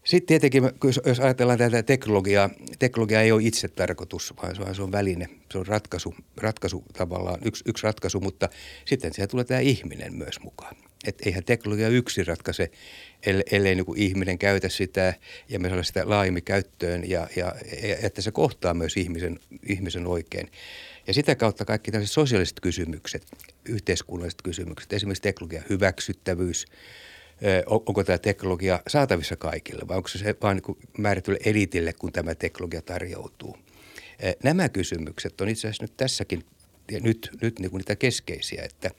sitten 0.07 0.27
tietenkin, 0.27 0.71
jos 1.07 1.21
ajatellaan 1.21 1.59
tätä 1.59 1.83
teknologiaa, 1.83 2.51
teknologia 2.79 3.23
ei 3.23 3.33
ole 3.33 3.43
itse 3.43 3.69
tarkoitus, 3.69 4.35
vaan 4.37 4.75
se 4.75 4.83
on 4.83 4.93
väline. 4.93 5.29
Se 5.53 5.59
on 5.59 5.67
ratkaisu, 5.67 6.15
ratkaisu 6.37 6.85
tavallaan, 6.93 7.41
yksi, 7.45 7.65
yksi 7.67 7.85
ratkaisu, 7.85 8.21
mutta 8.21 8.49
sitten 8.85 9.15
siellä 9.15 9.31
tulee 9.31 9.45
tämä 9.45 9.61
ihminen 9.61 10.15
myös 10.15 10.41
mukaan. 10.41 10.77
Että 11.07 11.23
eihän 11.27 11.45
teknologia 11.45 11.89
yksin 11.89 12.27
ratkaise, 12.27 12.71
ellei 13.51 13.75
niin 13.75 13.87
kuin 13.87 13.99
ihminen 13.99 14.39
käytä 14.39 14.69
sitä 14.69 15.15
ja 15.49 15.59
me 15.59 15.69
saada 15.69 15.83
sitä 15.83 16.09
laajemmin 16.09 16.45
käyttöön 16.45 17.11
ja, 17.11 17.29
ja, 17.37 17.55
ja 17.83 17.97
että 18.03 18.23
se 18.23 18.31
kohtaa 18.31 18.75
myös 18.75 18.97
ihmisen, 18.97 19.39
ihmisen 19.69 20.07
oikein. 20.07 20.51
Ja 21.07 21.15
sitä 21.15 21.35
kautta 21.35 21.65
kaikki 21.65 21.91
tällaiset 21.91 22.15
sosiaaliset 22.15 22.61
kysymykset, 22.61 23.27
yhteiskunnalliset 23.69 24.43
kysymykset, 24.43 24.93
esimerkiksi 24.93 25.23
teknologian 25.23 25.65
hyväksyttävyys, 25.71 26.67
onko 27.67 28.05
tämä 28.05 28.19
teknologia 28.19 28.81
saatavissa 28.89 29.37
kaikille 29.37 29.89
vai 29.89 29.97
onko 29.97 30.09
se 30.09 30.37
vain 30.43 30.63
niin 30.67 30.79
määrätylle 30.99 31.39
elitille, 31.45 31.93
kun 31.93 32.13
tämä 32.13 32.35
teknologia 32.35 32.83
tarjoutuu. 32.83 33.59
Nämä 34.43 34.69
kysymykset 34.69 35.41
on 35.41 35.49
itse 35.49 35.69
asiassa 35.69 35.85
nyt 35.85 35.97
tässäkin 35.97 36.45
ja 36.91 37.01
nyt, 37.01 37.31
nyt 37.43 37.59
niin 37.59 37.71
kuin 37.71 37.79
niitä 37.79 37.97
keskeisiä, 37.97 38.63
että, 38.63 38.91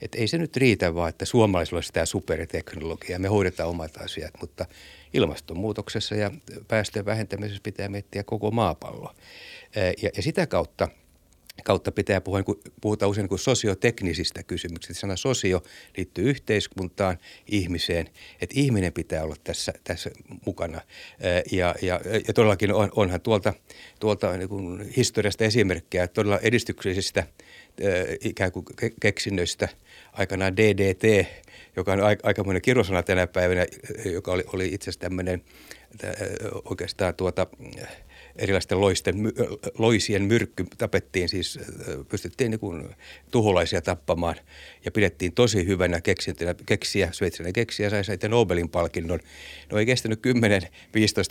että 0.00 0.18
ei 0.18 0.28
se 0.28 0.38
nyt 0.38 0.56
riitä 0.56 0.94
vaan, 0.94 1.08
että 1.08 1.24
suomalaisilla 1.24 1.76
olisi 1.76 1.92
tämä 1.92 2.06
superteknologia, 2.06 3.18
me 3.18 3.28
hoidetaan 3.28 3.68
omat 3.68 3.96
asiat, 3.96 4.34
mutta 4.40 4.66
ilmastonmuutoksessa 5.14 6.14
ja 6.14 6.30
päästöjen 6.68 7.06
vähentämisessä 7.06 7.60
pitää 7.62 7.88
miettiä 7.88 8.24
koko 8.24 8.50
maapallo. 8.50 9.14
Ja, 10.02 10.10
ja 10.16 10.22
sitä 10.22 10.46
kautta– 10.46 10.88
kautta 11.64 11.92
pitää 11.92 12.20
puhua, 12.20 12.40
niin 12.40 12.60
puhutaan 12.80 13.10
usein 13.10 13.28
niin 13.30 13.38
sosioteknisistä 13.38 14.42
kysymyksistä. 14.42 15.00
Sana 15.00 15.16
sosio 15.16 15.62
liittyy 15.96 16.30
yhteiskuntaan, 16.30 17.18
ihmiseen, 17.46 18.06
että 18.40 18.54
ihminen 18.58 18.92
pitää 18.92 19.22
olla 19.24 19.36
tässä, 19.44 19.72
tässä 19.84 20.10
mukana. 20.46 20.80
Ja, 21.52 21.74
ja, 21.82 22.00
ja 22.26 22.34
todellakin 22.34 22.72
on, 22.72 22.88
onhan 22.96 23.20
tuolta, 23.20 23.54
tuolta 24.00 24.36
niin 24.36 24.48
kuin 24.48 24.92
historiasta 24.96 25.44
esimerkkejä 25.44 26.08
todella 26.08 26.38
edistyksellisistä 26.38 27.26
ikään 28.20 28.52
kuin 28.52 28.64
keksinnöistä. 29.00 29.68
Aikanaan 30.12 30.56
DDT, 30.56 31.28
joka 31.76 31.92
on 31.92 32.00
aikamoinen 32.22 32.62
kirosana 32.62 33.02
tänä 33.02 33.26
päivänä, 33.26 33.66
joka 34.04 34.32
oli, 34.32 34.44
oli 34.52 34.66
itse 34.66 34.84
asiassa 34.84 35.00
tämmöinen 35.00 35.42
oikeastaan 36.64 37.14
tuota, 37.14 37.46
erilaisten 38.38 38.80
loisten, 38.80 39.32
loisien 39.78 40.22
myrkky 40.22 40.66
tapettiin 40.78 41.28
siis, 41.28 41.58
pystyttiin 42.08 42.50
niin 42.50 42.60
kuin 42.60 42.88
tuholaisia 43.30 43.82
tappamaan 43.82 44.34
ja 44.84 44.90
pidettiin 44.90 45.32
tosi 45.32 45.66
hyvänä 45.66 46.00
keksintönä. 46.00 46.54
Keksiä, 46.66 47.08
sveitsiläinen 47.12 47.52
keksiä 47.52 47.90
sai 47.90 48.04
sitten 48.04 48.30
Nobelin 48.30 48.68
palkinnon. 48.68 49.20
No 49.72 49.78
ei 49.78 49.86
kestänyt 49.86 50.20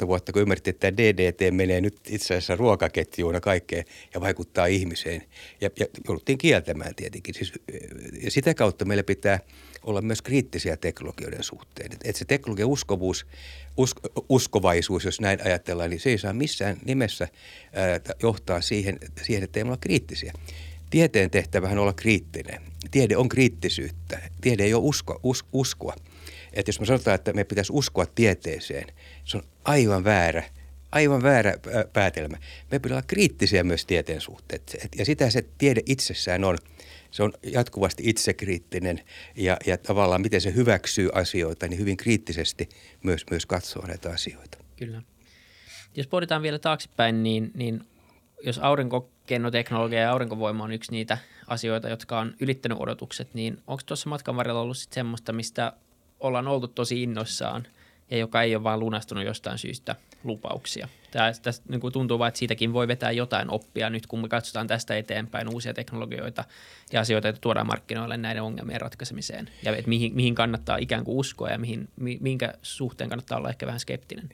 10-15 0.04 0.08
vuotta, 0.08 0.32
kun 0.32 0.42
ymmärrettiin, 0.42 0.76
että 0.76 0.98
DDT 0.98 1.56
menee 1.56 1.82
nyt 1.82 2.00
itse 2.10 2.34
asiassa 2.34 2.56
ruokaketjuuna 2.56 3.40
kaikkeen 3.40 3.86
ja 4.14 4.22
vaikuttaa 4.22 4.66
ihmiseen. 4.66 5.24
Ja, 5.62 5.70
ja 5.80 5.86
jouduttiin 6.08 6.38
kieltämään 6.38 6.96
tietenkin. 6.96 7.36
Siis, 7.36 7.54
ja 8.24 8.32
sitä 8.32 8.54
kautta 8.54 8.86
meillä 8.86 9.04
pitää 9.04 9.40
olla 9.86 10.02
myös 10.02 10.22
kriittisiä 10.22 10.78
teknologioiden 10.78 11.44
suhteen. 11.44 11.92
Että 11.92 12.20
se 12.20 12.26
teknologian 12.26 12.70
uskovuus, 12.70 13.26
usk, 13.78 13.98
uskovaisuus, 14.30 15.06
jos 15.06 15.22
näin 15.22 15.40
ajatellaan, 15.46 15.90
niin 15.90 16.00
se 16.00 16.10
ei 16.10 16.18
saa 16.18 16.34
missään 16.34 16.78
nimessä 16.86 17.28
ää, 17.74 18.16
johtaa 18.24 18.62
siihen, 18.62 19.00
siihen, 19.22 19.44
että 19.44 19.60
ei 19.60 19.64
olla 19.64 19.78
kriittisiä. 19.78 20.34
Tieteen 20.90 21.32
tehtävähän 21.32 21.78
on 21.78 21.82
olla 21.82 21.94
kriittinen. 21.94 22.62
Tiede 22.92 23.18
on 23.18 23.30
kriittisyyttä. 23.30 24.20
Tiede 24.42 24.64
ei 24.64 24.74
ole 24.74 24.84
usko, 24.84 25.20
us, 25.24 25.46
uskoa. 25.54 25.96
Että 26.54 26.70
jos 26.70 26.80
me 26.80 26.86
sanotaan, 26.86 27.16
että 27.16 27.34
me 27.34 27.44
pitäisi 27.44 27.74
uskoa 27.74 28.06
tieteeseen, 28.06 28.88
se 29.26 29.38
on 29.38 29.44
aivan 29.64 30.04
väärä 30.04 30.44
aivan 30.92 31.24
väärä 31.24 31.54
päätelmä. 31.94 32.38
Me 32.72 32.80
pitää 32.80 32.96
olla 32.96 33.06
kriittisiä 33.08 33.64
myös 33.64 33.86
tieteen 33.86 34.22
suhteen. 34.22 34.62
Ja 34.98 35.06
sitä 35.06 35.30
se 35.30 35.46
tiede 35.58 35.82
itsessään 35.86 36.44
on– 36.44 36.58
se 37.16 37.24
on 37.24 37.34
jatkuvasti 37.44 38.04
itsekriittinen 38.06 39.02
ja, 39.36 39.58
ja 39.66 39.78
tavallaan 39.78 40.22
miten 40.22 40.42
se 40.42 40.56
hyväksyy 40.56 41.10
asioita, 41.14 41.68
niin 41.68 41.80
hyvin 41.80 41.98
kriittisesti 41.98 42.70
myös, 43.04 43.26
myös 43.30 43.46
katsoo 43.46 43.88
näitä 43.88 44.10
asioita. 44.10 44.58
Kyllä. 44.76 45.02
Jos 45.96 46.08
pohditaan 46.08 46.42
vielä 46.42 46.60
taaksepäin, 46.60 47.24
niin, 47.24 47.52
niin 47.54 47.82
jos 48.44 48.60
aurinkokennoteknologia 48.60 50.00
ja 50.00 50.12
aurinkovoima 50.12 50.64
on 50.64 50.72
yksi 50.72 50.92
niitä 50.92 51.18
asioita, 51.48 51.90
jotka 51.90 52.20
on 52.20 52.34
ylittänyt 52.40 52.78
odotukset, 52.82 53.34
niin 53.34 53.58
onko 53.68 53.84
tuossa 53.86 54.10
matkan 54.10 54.36
varrella 54.36 54.62
ollut 54.62 54.78
sitten 54.78 54.96
semmoista, 54.96 55.34
mistä 55.34 55.74
ollaan 56.20 56.48
oltu 56.48 56.68
tosi 56.68 57.04
innoissaan 57.04 57.68
ja 58.12 58.18
joka 58.18 58.42
ei 58.42 58.56
ole 58.56 58.64
vaan 58.64 58.80
lunastunut 58.80 59.26
jostain 59.26 59.58
syystä 59.58 59.96
lupauksia? 60.24 60.88
Tämä, 61.12 61.32
tästä 61.42 61.66
niin 61.70 61.82
kuin 61.82 61.94
tuntuu 61.94 62.20
vaan, 62.20 62.28
että 62.28 62.38
siitäkin 62.38 62.74
voi 62.74 62.88
vetää 62.88 63.12
jotain 63.12 63.50
oppia 63.50 63.90
nyt, 63.90 64.08
kun 64.08 64.22
me 64.22 64.28
katsotaan 64.28 64.68
tästä 64.68 64.98
eteenpäin 64.98 65.54
uusia 65.54 65.74
teknologioita 65.74 66.44
ja 66.92 67.02
asioita, 67.02 67.28
joita 67.28 67.42
tuodaan 67.42 67.68
markkinoille 67.68 68.18
näiden 68.18 68.44
ongelmien 68.44 68.82
ratkaisemiseen. 68.82 69.50
Ja 69.64 69.76
että 69.76 69.90
mihin, 69.90 70.16
mihin 70.16 70.36
kannattaa 70.36 70.78
ikään 70.78 71.06
kuin 71.06 71.18
uskoa 71.18 71.50
ja 71.50 71.58
mihin, 71.58 71.90
minkä 72.20 72.54
suhteen 72.62 73.10
kannattaa 73.10 73.38
olla 73.38 73.50
ehkä 73.50 73.66
vähän 73.66 73.80
skeptinen. 73.80 74.30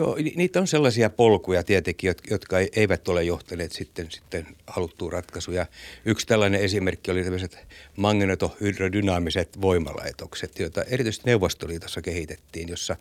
Joo, 0.00 0.16
niitä 0.36 0.60
on 0.60 0.66
sellaisia 0.66 1.10
polkuja 1.10 1.64
tietenkin, 1.64 2.14
jotka 2.30 2.56
eivät 2.76 3.08
ole 3.08 3.24
johtaneet 3.24 3.72
sitten, 3.72 4.10
sitten 4.10 4.46
haluttuun 4.66 5.12
ratkaisuja. 5.12 5.66
Yksi 6.04 6.26
tällainen 6.26 6.60
esimerkki 6.60 7.10
oli 7.10 7.22
tämmöiset 7.22 7.58
magnetohydrodynaamiset 7.96 9.60
voimalaitokset, 9.60 10.58
joita 10.58 10.82
erityisesti 10.82 11.26
Neuvostoliitossa 11.26 12.02
kehitettiin, 12.02 12.68
jossa, 12.68 12.96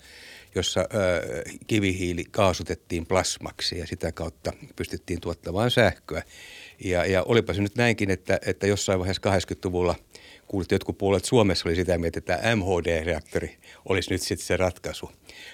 jossa 0.56 0.80
ö, 0.82 1.44
kivihiili 1.68 2.24
kaasutettiin 2.32 3.06
plasmaksi 3.06 3.78
ja 3.78 3.88
sitä 3.88 4.12
kautta 4.12 4.54
pystyttiin 4.76 5.22
tuottamaan 5.22 5.72
sähköä. 5.72 6.24
Ja, 6.84 7.06
ja 7.06 7.24
olipa 7.24 7.54
se 7.54 7.62
nyt 7.62 7.76
näinkin, 7.76 8.12
että, 8.12 8.40
että 8.46 8.68
jossain 8.68 9.00
vaiheessa 9.00 9.38
80-luvulla– 9.38 9.96
kuullut, 10.50 10.66
että 10.66 10.76
jotkut 10.76 10.98
puolet 10.98 11.26
Suomessa 11.26 11.70
oli 11.70 11.76
sitä 11.76 11.98
mieltä, 11.98 12.20
että 12.20 12.42
MHD-reaktori 12.56 13.58
olisi 13.90 14.12
nyt 14.12 14.22
sitten 14.22 14.48
se 14.48 14.58
ratkaisu. 14.58 15.12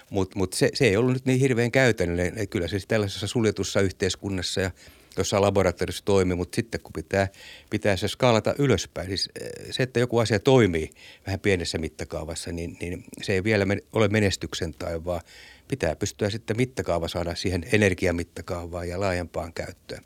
Mutta 0.10 0.40
mut 0.40 0.54
se, 0.54 0.70
se 0.74 0.86
ei 0.86 0.98
ollut 0.98 1.14
nyt 1.14 1.26
niin 1.26 1.40
hirveän 1.40 1.72
käytännöllinen. 1.72 2.48
Kyllä 2.48 2.68
se 2.68 2.78
tällaisessa 2.88 3.28
suljetussa 3.28 3.82
yhteiskunnassa 3.82 4.62
ja 4.62 4.72
jossain 5.18 5.42
laboratoriossa 5.42 6.06
toimii, 6.06 6.36
mutta 6.36 6.56
sitten 6.56 6.82
kun 6.82 6.94
pitää, 6.94 7.28
pitää 7.70 7.98
se 7.98 8.08
skaalata 8.08 8.56
ylöspäin, 8.58 9.08
siis 9.08 9.30
eh, 9.42 9.50
se, 9.72 9.84
että 9.84 10.00
joku 10.00 10.18
asia 10.18 10.40
toimii 10.40 10.90
vähän 11.28 11.40
pienessä 11.40 11.78
mittakaavassa, 11.78 12.52
niin, 12.52 12.78
niin 12.82 13.04
se 13.22 13.34
ei 13.34 13.44
vielä 13.44 13.66
ole 13.94 14.08
menestyksen 14.08 14.74
tai 14.74 15.06
vaan 15.06 15.22
pitää 15.68 15.96
pystyä 15.96 16.30
sitten 16.30 16.58
mittakaava 16.58 17.08
saada 17.08 17.36
siihen 17.36 17.66
energiamittakaavaan 17.72 18.90
ja 18.90 19.00
laajempaan 19.00 19.54
käyttöön. 19.54 20.04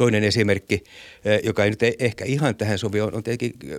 Toinen 0.00 0.24
esimerkki, 0.24 0.84
eh, 1.24 1.40
joka 1.44 1.64
ei 1.64 1.70
nyt 1.70 1.80
ehkä 1.98 2.24
ihan 2.24 2.56
tähän 2.56 2.78
sovi, 2.78 3.00
on, 3.00 3.22
tietenkin 3.22 3.72
eh, 3.72 3.78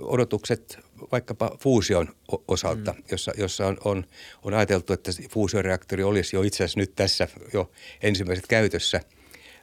odotukset 0.00 0.78
vaikkapa 1.12 1.56
fuusion 1.60 2.08
osalta, 2.48 2.92
mm. 2.92 3.02
jossa, 3.10 3.32
jossa 3.38 3.66
on, 3.66 3.76
on, 3.84 4.04
on 4.42 4.54
ajateltu, 4.54 4.92
että 4.92 5.10
fuusioreaktori 5.30 6.02
olisi 6.02 6.36
jo 6.36 6.42
itse 6.42 6.64
asiassa 6.64 6.80
nyt 6.80 6.92
tässä 6.96 7.28
jo 7.52 7.70
ensimmäiset 8.02 8.46
käytössä. 8.46 9.00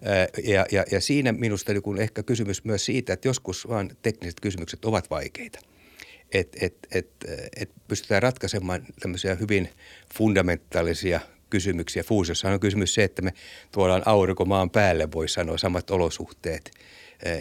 Eh, 0.02 0.44
ja, 0.54 0.66
ja, 0.72 0.86
ja 0.92 1.02
siinä 1.02 1.32
minusta 1.32 1.72
on 1.84 2.02
ehkä 2.02 2.24
kysymys 2.24 2.64
myös 2.64 2.86
siitä, 2.86 3.14
että 3.14 3.28
joskus 3.28 3.68
vaan 3.68 3.90
tekniset 4.02 4.40
kysymykset 4.40 4.86
ovat 4.86 5.10
vaikeita. 5.10 5.60
Että 6.34 6.58
et, 6.62 6.76
et, 6.92 7.10
et 7.56 7.72
pystytään 7.88 8.24
ratkaisemaan 8.24 8.86
tämmöisiä 9.00 9.36
hyvin 9.36 9.70
fundamentaalisia 10.18 11.20
kysymyksiä. 11.52 12.04
Fuusiossa 12.04 12.50
on 12.50 12.60
kysymys 12.60 12.94
se, 12.94 13.04
että 13.04 13.22
me 13.22 13.34
tuodaan 13.72 14.04
aurinko 14.06 14.46
maan 14.46 14.70
päälle, 14.70 15.12
voi 15.12 15.30
sanoa, 15.30 15.58
samat 15.58 15.92
olosuhteet. 15.92 16.72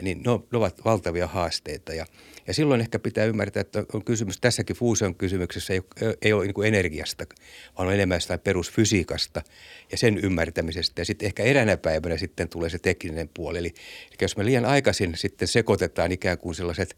Niin 0.03 0.23
ne 0.23 0.31
ovat 0.31 0.85
valtavia 0.85 1.27
haasteita 1.27 1.95
ja, 1.95 2.07
ja 2.47 2.55
silloin 2.55 2.81
ehkä 2.81 2.99
pitää 2.99 3.25
ymmärtää, 3.25 3.61
että 3.61 3.85
on 3.93 4.05
kysymys 4.05 4.39
tässäkin 4.41 4.77
fuusion 4.77 5.15
kysymyksessä 5.15 5.73
ei, 5.73 5.81
ei 6.23 6.33
ole 6.33 6.45
niin 6.45 6.67
energiasta, 6.67 7.27
vaan 7.79 7.89
on 7.89 7.95
enemmän 7.95 8.21
sitä 8.21 8.39
perusfysiikasta 8.39 9.43
ja 9.93 9.99
sen 9.99 10.19
ymmärtämisestä. 10.19 11.01
Ja 11.01 11.05
sitten 11.05 11.27
ehkä 11.27 11.43
eräänä 11.43 11.77
päivänä 11.77 12.17
sitten 12.17 12.49
tulee 12.49 12.71
se 12.71 12.79
tekninen 12.79 13.31
puoli. 13.35 13.59
Eli, 13.59 13.69
eli 14.09 14.17
jos 14.21 14.37
me 14.37 14.45
liian 14.45 14.65
aikaisin 14.65 15.13
sitten 15.17 15.49
sekoitetaan 15.49 16.13
ikään 16.13 16.39
kuin 16.39 16.55
sellaiset, 16.55 16.97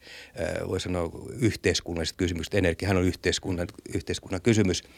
voi 0.69 0.81
sanoa, 0.81 1.11
yhteiskunnalliset 1.38 2.16
kysymykset, 2.16 2.54
energiahan 2.54 2.97
on 2.97 3.04
yhteiskunnan, 3.04 3.69
yhteiskunnan 3.95 4.42
kysymys– 4.42 4.83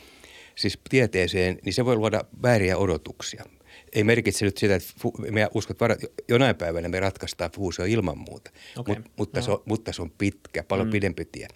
siis 0.55 0.79
tieteeseen, 0.91 1.59
niin 1.65 1.73
se 1.73 1.85
voi 1.85 1.97
luoda 1.97 2.25
vääriä 2.43 2.77
odotuksia. 2.77 3.45
Ei 3.93 4.05
merkitse 4.05 4.45
nyt 4.45 4.59
sitä, 4.59 4.75
että 4.75 4.93
me 5.31 5.49
uskot, 5.55 5.83
että 5.83 6.07
jonain 6.29 6.57
päivänä 6.57 6.89
me 6.89 7.01
ratkaistaan 7.01 7.51
fuusio 7.51 7.85
ilman 7.85 8.19
muuta, 8.19 8.51
okay. 8.79 8.95
Mut, 8.95 9.05
mutta, 9.17 9.41
no. 9.41 9.45
se 9.45 9.51
on, 9.51 9.63
mutta 9.65 9.93
se 9.93 10.03
on 10.03 10.11
pitkä, 10.11 10.63
paljon 10.63 10.89
mm. 10.89 10.93
pidempi 10.93 11.25
tie. 11.25 11.49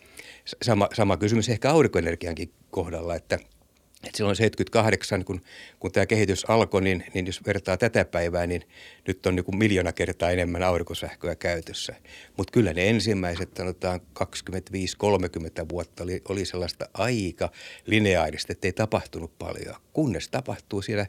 Sama, 0.62 0.88
sama 0.94 1.16
kysymys 1.16 1.48
ehkä 1.48 1.70
aurinkoenergiankin 1.70 2.52
kohdalla, 2.70 3.14
että– 3.14 3.38
et 4.04 4.14
silloin 4.14 4.36
78, 4.36 5.24
kun, 5.24 5.40
kun 5.80 5.92
tämä 5.92 6.06
kehitys 6.06 6.50
alkoi, 6.50 6.82
niin, 6.82 7.04
niin 7.14 7.26
jos 7.26 7.46
vertaa 7.46 7.76
tätä 7.76 8.04
päivää, 8.04 8.46
niin 8.46 8.62
nyt 9.06 9.26
on 9.26 9.36
niin 9.36 9.58
miljoona 9.58 9.92
kertaa 9.92 10.30
enemmän 10.30 10.62
aurinkosähköä 10.62 11.34
käytössä. 11.34 11.94
Mutta 12.36 12.52
kyllä 12.52 12.72
ne 12.72 12.88
ensimmäiset, 12.88 13.56
sanotaan 13.56 14.00
25-30 14.24 14.24
vuotta, 15.68 16.02
oli, 16.02 16.22
oli 16.28 16.44
sellaista 16.44 16.88
aika 16.94 17.50
lineaarista, 17.86 18.52
että 18.52 18.68
ei 18.68 18.72
tapahtunut 18.72 19.38
paljon. 19.38 19.74
Kunnes 19.92 20.28
tapahtuu 20.28 20.82
siellä 20.82 21.06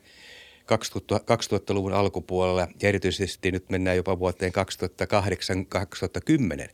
2000, 0.65 1.17
2000-luvun 1.17 1.93
alkupuolella 1.93 2.67
ja 2.81 2.89
erityisesti 2.89 3.51
nyt 3.51 3.69
mennään 3.69 3.97
jopa 3.97 4.19
vuoteen 4.19 4.51
2008-2010, 6.65 6.69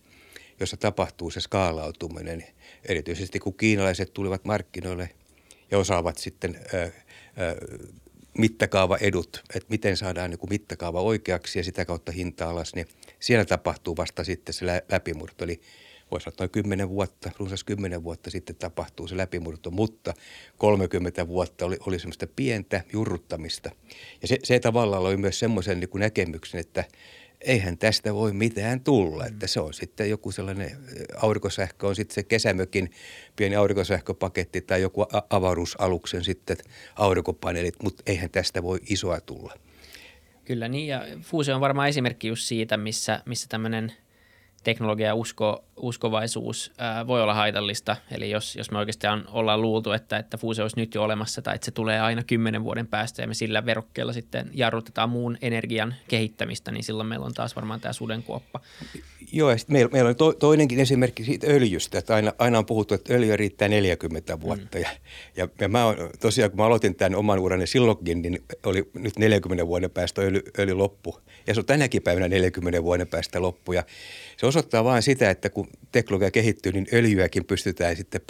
jossa 0.60 0.78
tapahtuu 0.78 1.32
se 1.32 1.42
skaalautuminen. 1.42 2.44
Erityisesti 2.86 3.40
kun 3.40 3.58
kiinalaiset 3.58 4.14
tulivat 4.14 4.46
markkinoille– 4.46 5.10
ja 5.72 5.78
osaavat 5.78 6.18
sitten 6.18 6.60
ö, 6.74 6.84
ö, 6.84 6.92
mittakaavaedut, 8.38 9.44
että 9.56 9.70
miten 9.70 9.98
saadaan 9.98 10.30
niin 10.30 10.40
kuin 10.40 10.50
mittakaava 10.50 11.02
oikeaksi 11.02 11.60
ja 11.60 11.64
sitä 11.64 11.86
kautta 11.86 12.12
hinta 12.12 12.50
alas, 12.50 12.76
niin 12.76 12.88
siellä 13.20 13.46
tapahtuu 13.46 13.98
vasta 13.98 14.24
sitten 14.24 14.54
se 14.54 14.66
läpimurto. 14.92 15.44
Eli 15.44 15.62
voisi 16.12 16.24
sanoa 16.24 16.36
noin 16.40 16.50
10 16.50 16.90
vuotta, 16.90 17.32
runsas 17.38 17.64
10 17.64 18.04
vuotta 18.04 18.30
sitten 18.30 18.56
tapahtuu 18.56 19.08
se 19.08 19.18
läpimurto, 19.18 19.72
mutta 19.72 20.14
30 20.58 21.28
vuotta 21.28 21.66
oli, 21.66 21.78
oli 21.88 22.00
semmoista 22.00 22.28
pientä 22.36 22.82
jurruttamista. 22.94 23.72
Ja 24.22 24.28
se, 24.28 24.38
se 24.44 24.60
tavallaan 24.60 25.04
oli 25.04 25.18
myös 25.18 25.40
semmoisen 25.40 25.80
niin 25.80 25.90
näkemyksen, 25.94 26.60
että– 26.60 26.84
eihän 27.46 27.78
tästä 27.78 28.14
voi 28.14 28.34
mitään 28.34 28.82
tulla. 28.82 29.24
Mm. 29.24 29.28
Että 29.28 29.48
se 29.48 29.60
on 29.60 29.74
sitten 29.74 30.10
joku 30.10 30.32
sellainen 30.32 30.72
aurinkosähkö, 31.22 31.88
on 31.88 31.96
sitten 31.96 32.16
se 32.16 32.24
kesämökin 32.24 32.92
pieni 33.36 33.56
aurinkosähköpaketti 33.56 34.62
tai 34.62 34.82
joku 34.82 35.06
avaruusaluksen 35.30 36.24
sitten 36.24 36.58
aurinkopaneelit, 36.96 37.84
mutta 37.84 38.04
eihän 38.06 38.30
tästä 38.30 38.64
voi 38.64 38.80
isoa 38.90 39.22
tulla. 39.22 39.54
Kyllä 40.46 40.68
niin, 40.68 40.88
ja 40.88 41.06
fuusio 41.22 41.56
on 41.56 41.62
varmaan 41.62 41.90
esimerkki 41.90 42.28
just 42.28 42.44
siitä, 42.44 42.78
missä, 42.78 43.22
missä 43.26 43.48
tämmöinen– 43.50 43.92
teknologia 44.66 45.08
ja 45.08 45.16
usko, 45.16 45.64
uskovaisuus 45.78 46.72
ää, 46.78 47.08
voi 47.08 47.22
olla 47.22 47.34
haitallista. 47.34 47.96
Eli 48.12 48.30
jos, 48.30 48.56
jos 48.56 48.72
me 48.72 48.78
oikeastaan 48.78 49.26
ollaan 49.32 49.62
luultu, 49.62 49.92
että, 49.92 50.18
että 50.18 50.38
fuusio 50.38 50.64
olisi 50.64 50.78
nyt 50.78 50.96
jo 50.96 51.04
olemassa 51.04 51.42
tai 51.42 51.56
että 51.56 51.66
se 51.66 51.72
tulee 51.72 52.00
aina 52.00 52.24
kymmenen 52.24 52.64
vuoden 52.64 52.88
päästä 52.88 53.22
ja 53.22 53.28
me 53.28 53.34
sillä 53.34 53.66
verokkeella 53.66 54.14
sitten 54.14 54.50
jarrutetaan 54.54 55.10
muun 55.10 55.38
energian 55.42 55.96
kehittämistä, 56.08 56.72
niin 56.72 56.84
silloin 56.84 57.10
meillä 57.10 57.26
on 57.26 57.34
taas 57.34 57.56
varmaan 57.56 57.82
tämä 57.82 57.94
sudenkuoppa. 57.94 58.60
Joo, 59.32 59.52
ja 59.52 59.58
meillä, 59.68 59.92
meillä 59.92 60.10
on 60.10 60.16
to, 60.16 60.34
toinenkin 60.34 60.80
esimerkki 60.80 61.24
siitä 61.24 61.48
öljystä, 61.48 62.00
että 62.00 62.16
aina, 62.16 62.34
aina 62.38 62.58
on 62.58 62.66
puhuttu, 62.66 62.94
että 62.94 63.14
öljy 63.14 63.38
riittää 63.38 63.68
40 63.68 64.42
vuotta. 64.42 64.78
Mm. 64.78 64.82
Ja, 64.82 64.90
ja, 65.38 65.48
ja 65.62 65.68
mä 65.68 65.86
on, 65.86 65.96
tosiaan, 66.20 66.52
kun 66.52 66.58
mä 66.58 66.66
aloitin 66.66 66.96
tämän 66.96 67.16
oman 67.16 67.40
urani 67.40 67.68
silloinkin, 67.68 68.22
niin 68.22 68.44
oli 68.66 68.90
nyt 68.94 69.20
40 69.20 69.68
vuoden 69.68 69.92
päästä 69.92 70.22
öljy, 70.22 70.42
öljy 70.60 70.74
loppu. 70.74 71.20
Ja 71.48 71.54
se 71.54 71.60
on 71.60 71.66
tänäkin 71.66 72.02
päivänä 72.02 72.28
40 72.28 72.84
vuoden 72.84 73.08
päästä 73.08 73.42
loppu. 73.42 73.74
Ja 73.74 73.84
se 74.38 74.46
osoittaa 74.46 74.84
vain 74.84 75.04
sitä, 75.04 75.30
että 75.30 75.50
kun 75.50 75.65
teknologia 75.92 76.32
kehittyy, 76.32 76.72
niin 76.72 76.88
öljyäkin 76.94 77.46
pystytään 77.46 77.96
sitten 77.96 78.22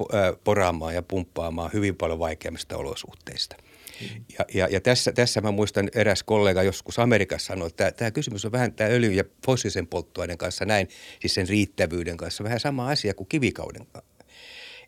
poraamaan 0.43 0.95
ja 0.95 1.01
pumppaamaan 1.01 1.73
hyvin 1.73 1.95
paljon 1.95 2.19
vaikeammista 2.19 2.77
olosuhteista. 2.77 3.55
Mm. 4.01 4.25
Ja, 4.39 4.45
ja, 4.53 4.67
ja 4.71 4.81
tässä, 4.81 5.11
tässä 5.11 5.41
mä 5.41 5.51
muistan 5.51 5.89
eräs 5.95 6.23
kollega 6.23 6.63
joskus 6.63 6.99
Amerikassa 6.99 7.47
sanoi, 7.47 7.67
että 7.67 7.91
tämä 7.91 8.11
kysymys 8.11 8.45
on 8.45 8.51
vähän 8.51 8.73
tämä 8.73 8.89
öljy- 8.89 9.13
ja 9.13 9.23
fossiilisen 9.45 9.87
polttoaineen 9.87 10.37
kanssa 10.37 10.65
näin, 10.65 10.87
siis 11.21 11.33
sen 11.33 11.49
riittävyyden 11.49 12.17
kanssa, 12.17 12.43
vähän 12.43 12.59
sama 12.59 12.89
asia 12.89 13.13
kuin 13.13 13.27
kivikauden 13.27 13.85
kanssa. 13.85 14.15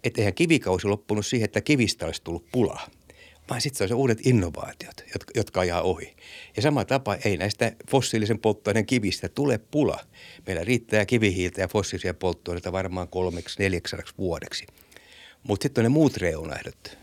Että 0.03 0.21
eihän 0.21 0.33
kivikausi 0.33 0.87
loppunut 0.87 1.25
siihen, 1.25 1.45
että 1.45 1.61
kivistä 1.61 2.05
olisi 2.05 2.23
tullut 2.23 2.45
pulaa 2.51 2.89
vaan 3.49 3.61
sitten 3.61 3.85
on 3.85 3.89
se 3.89 3.93
uudet 3.93 4.25
innovaatiot, 4.25 5.03
jotka, 5.13 5.31
jotka 5.35 5.59
ajaa 5.59 5.81
ohi. 5.81 6.15
Ja 6.55 6.61
sama 6.61 6.85
tapa 6.85 7.15
ei 7.15 7.37
näistä 7.37 7.71
fossiilisen 7.91 8.39
polttoaineen 8.39 8.85
kivistä 8.85 9.29
tule 9.29 9.57
pula. 9.57 9.99
Meillä 10.47 10.63
riittää 10.63 11.05
kivihiiltä 11.05 11.61
ja 11.61 11.67
fossiilisia 11.67 12.13
polttoaineita 12.13 12.71
varmaan 12.71 13.07
kolmeksi, 13.07 13.59
neljäksi 13.59 13.95
vuodeksi. 14.17 14.65
Mutta 15.43 15.63
sitten 15.63 15.81
on 15.81 15.91
ne 15.91 15.93
muut 15.93 16.17
reunaehdot, 16.17 16.97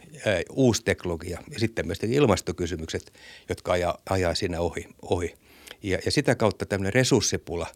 uusi 0.51 0.83
teknologia 0.85 1.39
ja 1.51 1.59
sitten 1.59 1.87
myös 1.87 1.99
ilmastokysymykset, 2.03 3.13
jotka 3.49 3.73
ajaa, 3.73 3.99
ajaa 4.11 4.35
siinä 4.35 4.61
ohi. 4.61 4.89
ohi. 5.03 5.35
Ja, 5.83 5.99
ja 6.05 6.11
sitä 6.11 6.35
kautta 6.35 6.67
tämmöinen 6.67 6.93
resurssipula 6.93 7.67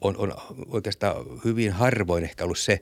on, 0.00 0.16
on 0.16 0.34
oikeastaan 0.68 1.26
hyvin 1.44 1.72
harvoin 1.72 2.24
ehkä 2.24 2.44
ollut 2.44 2.58
se 2.58 2.80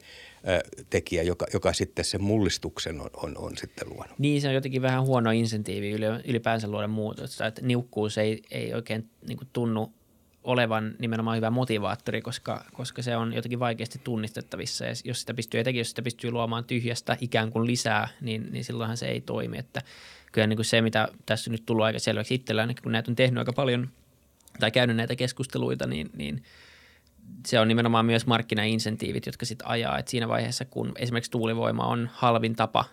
tekijä, 0.90 1.22
joka, 1.22 1.46
joka 1.52 1.72
sitten 1.72 2.04
sen 2.04 2.22
mullistuksen 2.22 3.00
on, 3.00 3.10
on, 3.16 3.38
on 3.38 3.56
sitten 3.56 3.88
luonut. 3.88 4.18
Niin, 4.18 4.40
se 4.40 4.48
on 4.48 4.54
jotenkin 4.54 4.82
vähän 4.82 5.02
huono 5.02 5.30
insentiivi 5.30 5.90
ylipäänsä 6.24 6.68
luoda 6.68 6.88
muutosta, 6.88 7.46
että 7.46 7.62
niukkuus 7.62 8.18
ei, 8.18 8.42
ei 8.50 8.74
oikein 8.74 9.10
niin 9.28 9.38
kuin 9.38 9.48
tunnu 9.52 9.92
olevan 10.44 10.94
nimenomaan 10.98 11.36
hyvä 11.36 11.50
motivaattori, 11.50 12.22
koska, 12.22 12.64
koska 12.72 13.02
se 13.02 13.16
on 13.16 13.32
jotenkin 13.32 13.60
vaikeasti 13.60 14.00
tunnistettavissa 14.04 14.84
ja 14.84 14.92
jos 15.04 15.20
sitä 15.20 15.34
pystyy, 15.34 15.60
etenkin 15.60 15.80
jos 15.80 15.88
sitä 15.88 16.02
pystyy 16.02 16.30
luomaan 16.30 16.64
tyhjästä 16.64 17.16
ikään 17.20 17.52
kuin 17.52 17.66
lisää, 17.66 18.08
niin, 18.20 18.48
niin 18.52 18.64
silloinhan 18.64 18.96
se 18.96 19.06
ei 19.06 19.20
toimi, 19.20 19.58
että 19.58 19.82
kyllä 20.32 20.46
niin 20.46 20.56
kuin 20.56 20.66
se, 20.66 20.82
mitä 20.82 21.08
tässä 21.26 21.50
nyt 21.50 21.66
tullut 21.66 21.84
aika 21.84 21.98
selväksi 21.98 22.34
itsellään, 22.34 22.74
kun 22.82 22.92
näitä 22.92 23.10
on 23.10 23.16
tehnyt 23.16 23.38
aika 23.38 23.52
paljon 23.52 23.88
tai 24.60 24.70
käynyt 24.70 24.96
näitä 24.96 25.16
keskusteluita, 25.16 25.86
niin, 25.86 26.10
niin– 26.16 26.42
se 27.46 27.60
on 27.60 27.68
nimenomaan 27.68 28.06
myös 28.06 28.26
markkinainsentiivit, 28.26 29.26
jotka 29.26 29.46
sitten 29.46 29.68
ajaa, 29.68 29.98
että 29.98 30.10
siinä 30.10 30.28
vaiheessa, 30.28 30.64
kun 30.64 30.92
esimerkiksi 30.98 31.30
tuulivoima 31.30 31.86
on 31.86 32.10
halvin 32.12 32.56
tapa 32.56 32.84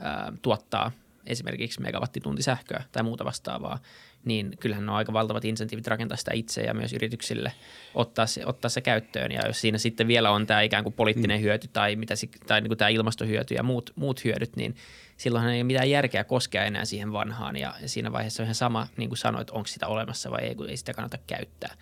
ää, 0.00 0.32
tuottaa 0.42 0.92
esimerkiksi 1.26 1.82
megawattitunti 1.82 2.42
sähköä 2.42 2.82
tai 2.92 3.02
muuta 3.02 3.24
vastaavaa, 3.24 3.78
niin 4.24 4.56
kyllähän 4.60 4.86
ne 4.86 4.92
on 4.92 4.98
aika 4.98 5.12
valtavat 5.12 5.44
insentiivit 5.44 5.86
rakentaa 5.86 6.16
sitä 6.16 6.30
itse 6.34 6.62
ja 6.62 6.74
myös 6.74 6.92
yrityksille 6.92 7.52
ottaa 7.94 8.26
se, 8.26 8.46
ottaa 8.46 8.68
se 8.68 8.80
käyttöön. 8.80 9.32
Ja 9.32 9.46
jos 9.46 9.60
siinä 9.60 9.78
sitten 9.78 10.08
vielä 10.08 10.30
on 10.30 10.46
tämä 10.46 10.60
ikään 10.60 10.82
kuin 10.82 10.92
poliittinen 10.92 11.40
mm. 11.40 11.42
hyöty 11.42 11.68
tai, 11.72 11.96
mitä, 11.96 12.14
tai 12.46 12.60
niin 12.60 12.68
kuin 12.68 12.78
tämä 12.78 12.88
ilmastohyöty 12.88 13.54
ja 13.54 13.62
muut, 13.62 13.92
muut 13.96 14.24
hyödyt, 14.24 14.56
niin 14.56 14.76
silloinhan 15.16 15.52
ei 15.52 15.58
ole 15.58 15.64
mitään 15.64 15.90
järkeä 15.90 16.24
koskea 16.24 16.64
enää 16.64 16.84
siihen 16.84 17.12
vanhaan. 17.12 17.56
Ja 17.56 17.74
siinä 17.86 18.12
vaiheessa 18.12 18.42
on 18.42 18.44
ihan 18.44 18.54
sama, 18.54 18.86
niin 18.96 19.08
kuin 19.08 19.18
sanoit, 19.18 19.50
onko 19.50 19.66
sitä 19.66 19.86
olemassa 19.86 20.30
vai 20.30 20.42
ei, 20.42 20.54
kun 20.54 20.70
ei 20.70 20.76
sitä 20.76 20.94
kannata 20.94 21.18
käyttää. 21.26 21.74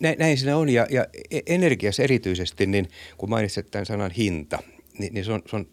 Näin, 0.00 0.18
näin 0.18 0.38
siinä 0.38 0.56
on. 0.56 0.68
Ja, 0.68 0.86
ja 0.90 1.06
e-, 1.30 1.40
energiassa 1.46 2.02
erityisesti, 2.02 2.66
niin 2.66 2.88
kun 3.16 3.30
mainitsit 3.30 3.70
tämän 3.70 3.86
sanan 3.86 4.10
hinta, 4.10 4.58
niin, 4.98 5.14
niin 5.14 5.24
se, 5.24 5.32
on, 5.32 5.42
se 5.46 5.56
on 5.56 5.66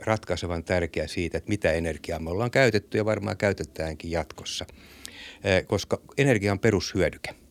ratkaisevan 0.00 0.64
tärkeä 0.64 1.06
siitä, 1.06 1.38
että 1.38 1.48
mitä 1.48 1.72
energiaa 1.72 2.18
me 2.18 2.30
ollaan 2.30 2.50
käytetty 2.50 2.98
ja 2.98 3.04
varmaan 3.04 3.36
käytetäänkin 3.36 4.10
jatkossa, 4.10 4.66
koska 5.66 6.00
energia 6.18 6.52
on 6.52 6.58
perushyödyke– 6.58 7.34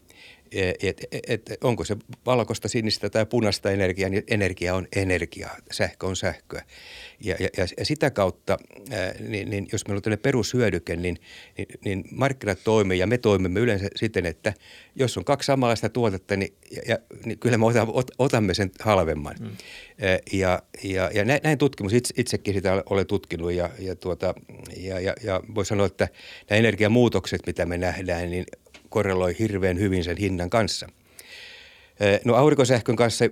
et, 0.55 1.07
et, 1.11 1.21
et, 1.27 1.57
onko 1.63 1.83
se 1.83 1.97
valkoista, 2.25 2.67
sinistä 2.67 3.09
tai 3.09 3.25
punaista 3.25 3.71
energiaa, 3.71 4.09
niin 4.09 4.23
energia 4.27 4.75
on 4.75 4.87
energiaa, 4.95 5.57
sähkö 5.71 6.07
on 6.07 6.15
sähköä. 6.15 6.63
Ja, 7.23 7.35
ja, 7.39 7.49
ja 7.77 7.85
sitä 7.85 8.11
kautta, 8.11 8.57
ää, 8.91 9.13
niin, 9.19 9.49
niin 9.49 9.67
jos 9.71 9.87
meillä 9.87 9.97
on 9.97 10.01
tällainen 10.01 10.21
perushyödyke, 10.21 10.95
niin, 10.95 11.17
niin, 11.57 11.67
niin 11.85 12.03
markkinat 12.11 12.59
toimii 12.63 12.99
ja 12.99 13.07
me 13.07 13.17
toimimme 13.17 13.59
yleensä 13.59 13.87
siten, 13.95 14.25
että 14.25 14.53
jos 14.95 15.17
on 15.17 15.25
kaksi 15.25 15.47
samanlaista 15.47 15.89
tuotetta, 15.89 16.35
niin, 16.35 16.53
ja, 16.71 16.81
ja, 16.87 16.97
niin 17.25 17.39
kyllä 17.39 17.57
me 17.57 17.65
otamme, 17.65 17.93
otamme 18.17 18.53
sen 18.53 18.71
halvemman. 18.79 19.35
Mm. 19.39 19.49
Ja, 20.33 20.61
ja, 20.83 21.09
ja 21.13 21.25
näin 21.43 21.57
tutkimus, 21.57 21.93
itse, 21.93 22.13
itsekin 22.17 22.53
sitä 22.53 22.83
olen 22.89 23.07
tutkinut 23.07 23.51
ja, 23.51 23.69
ja, 23.79 23.95
tuota, 23.95 24.33
ja, 24.77 24.99
ja, 24.99 25.13
ja 25.23 25.41
voi 25.55 25.65
sanoa, 25.65 25.85
että 25.85 26.07
nämä 26.49 26.59
energiamuutokset, 26.59 27.41
mitä 27.47 27.65
me 27.65 27.77
nähdään, 27.77 28.29
niin 28.29 28.45
korreloi 28.95 29.35
hirveän 29.39 29.79
hyvin 29.79 30.03
sen 30.03 30.17
hinnan 30.17 30.49
kanssa. 30.49 30.87
No 32.25 32.35
aurinkosähkön 32.35 32.95
kanssa 32.95 33.25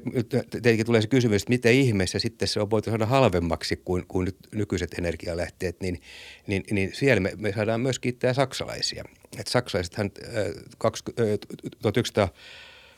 tietenkin 0.52 0.86
tulee 0.86 1.02
se 1.02 1.08
kysymys, 1.08 1.42
että 1.42 1.50
miten 1.50 1.74
ihmeessä 1.74 2.20
sitten 2.20 2.48
se 2.48 2.60
on 2.60 2.70
voitu 2.70 2.90
saada 2.90 3.06
halvemmaksi 3.06 3.82
kuin, 3.86 4.08
kuin 4.08 4.26
nyt 4.26 4.38
nykyiset 4.56 4.94
energialähteet, 4.94 5.82
niin, 5.82 6.02
niin, 6.48 6.64
niin 6.72 6.90
siellä 6.94 7.20
me, 7.20 7.32
me 7.38 7.54
saadaan 7.54 7.82
myös 7.82 8.00
kiittää 8.00 8.34
saksalaisia. 8.34 9.04
Et 9.40 9.48
saksalaisethan 9.48 10.12
äh, 10.24 10.32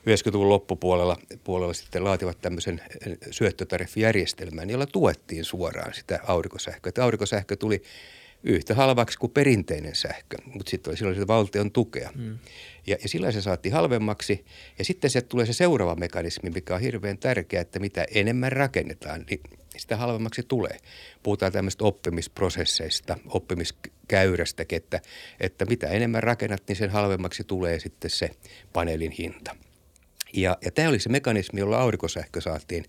1990-luvun 0.10 0.50
loppupuolella 0.50 1.18
puolella 1.44 1.74
sitten 1.74 2.04
laativat 2.04 2.42
tämmöisen 2.42 2.82
syöttötariffijärjestelmän, 3.32 4.70
jolla 4.70 4.86
tuettiin 4.86 5.46
suoraan 5.46 5.94
sitä 5.94 6.20
aurinkosähköä. 6.28 6.90
Että 6.90 7.04
aurinkosähkö 7.04 7.56
tuli 7.56 7.82
yhtä 8.46 8.76
halvaksi 8.76 9.18
kuin 9.18 9.32
perinteinen 9.32 9.96
sähkö, 9.96 10.38
mutta 10.46 10.70
sitten 10.70 10.92
oli 10.92 10.98
silloin 10.98 11.28
valtion 11.28 11.72
tukea. 11.72 12.12
Mm. 12.16 12.38
Ja, 12.88 12.98
ja 13.02 13.10
silloin 13.10 13.34
se 13.34 13.42
saatiin 13.42 13.74
halvemmaksi. 13.74 14.46
Ja 14.80 14.86
sitten 14.86 15.10
se 15.10 15.22
tulee 15.22 15.46
se 15.46 15.54
seuraava 15.54 15.96
mekanismi, 15.96 16.50
mikä 16.50 16.76
on 16.76 16.82
hirveän 16.82 17.18
tärkeä, 17.18 17.62
että 17.62 17.80
mitä 17.80 18.06
enemmän 18.16 18.52
rakennetaan, 18.52 19.26
niin 19.30 19.42
sitä 19.78 19.98
halvemmaksi 19.98 20.44
tulee. 20.48 20.78
Puhutaan 21.24 21.52
tämmöistä 21.52 21.84
oppimisprosesseista, 21.84 23.18
oppimiskäyrästä, 23.26 24.66
että, 24.70 25.02
että 25.40 25.66
mitä 25.66 25.88
enemmän 25.88 26.24
rakennat, 26.24 26.64
niin 26.68 26.76
sen 26.76 26.90
halvemmaksi 26.90 27.44
tulee 27.44 27.80
sitten 27.80 28.12
se 28.12 28.30
paneelin 28.74 29.12
hinta. 29.12 29.56
Ja, 30.34 30.58
ja 30.66 30.72
tämä 30.72 30.90
oli 30.90 31.00
se 31.00 31.10
mekanismi, 31.10 31.60
jolla 31.60 31.82
aurinkosähkö 31.82 32.42
saatiin 32.42 32.86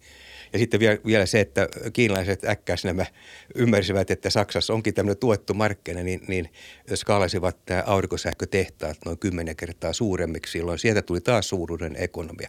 ja 0.57 0.59
sitten 0.59 0.81
vielä, 0.81 0.99
vielä 1.07 1.27
se, 1.27 1.40
että 1.40 1.69
kiinalaiset 1.92 2.45
äkkäs 2.45 2.85
nämä 2.85 3.07
ymmärsivät, 3.55 4.11
että 4.11 4.31
Saksassa 4.31 4.75
onkin 4.75 4.95
tämmöinen 4.95 5.19
tuettu 5.19 5.55
markkina, 5.55 6.03
niin, 6.03 6.21
niin 6.29 6.49
skaalasivat 6.95 7.64
tämä 7.66 7.83
aurinkosähkötehtaat 7.87 8.97
noin 9.05 9.19
kymmenen 9.19 9.57
kertaa 9.57 9.92
suuremmiksi. 9.92 10.53
Silloin 10.53 10.79
sieltä 10.79 11.03
tuli 11.03 11.21
taas 11.21 11.49
suuruuden 11.49 11.97
ekonomia. 11.99 12.49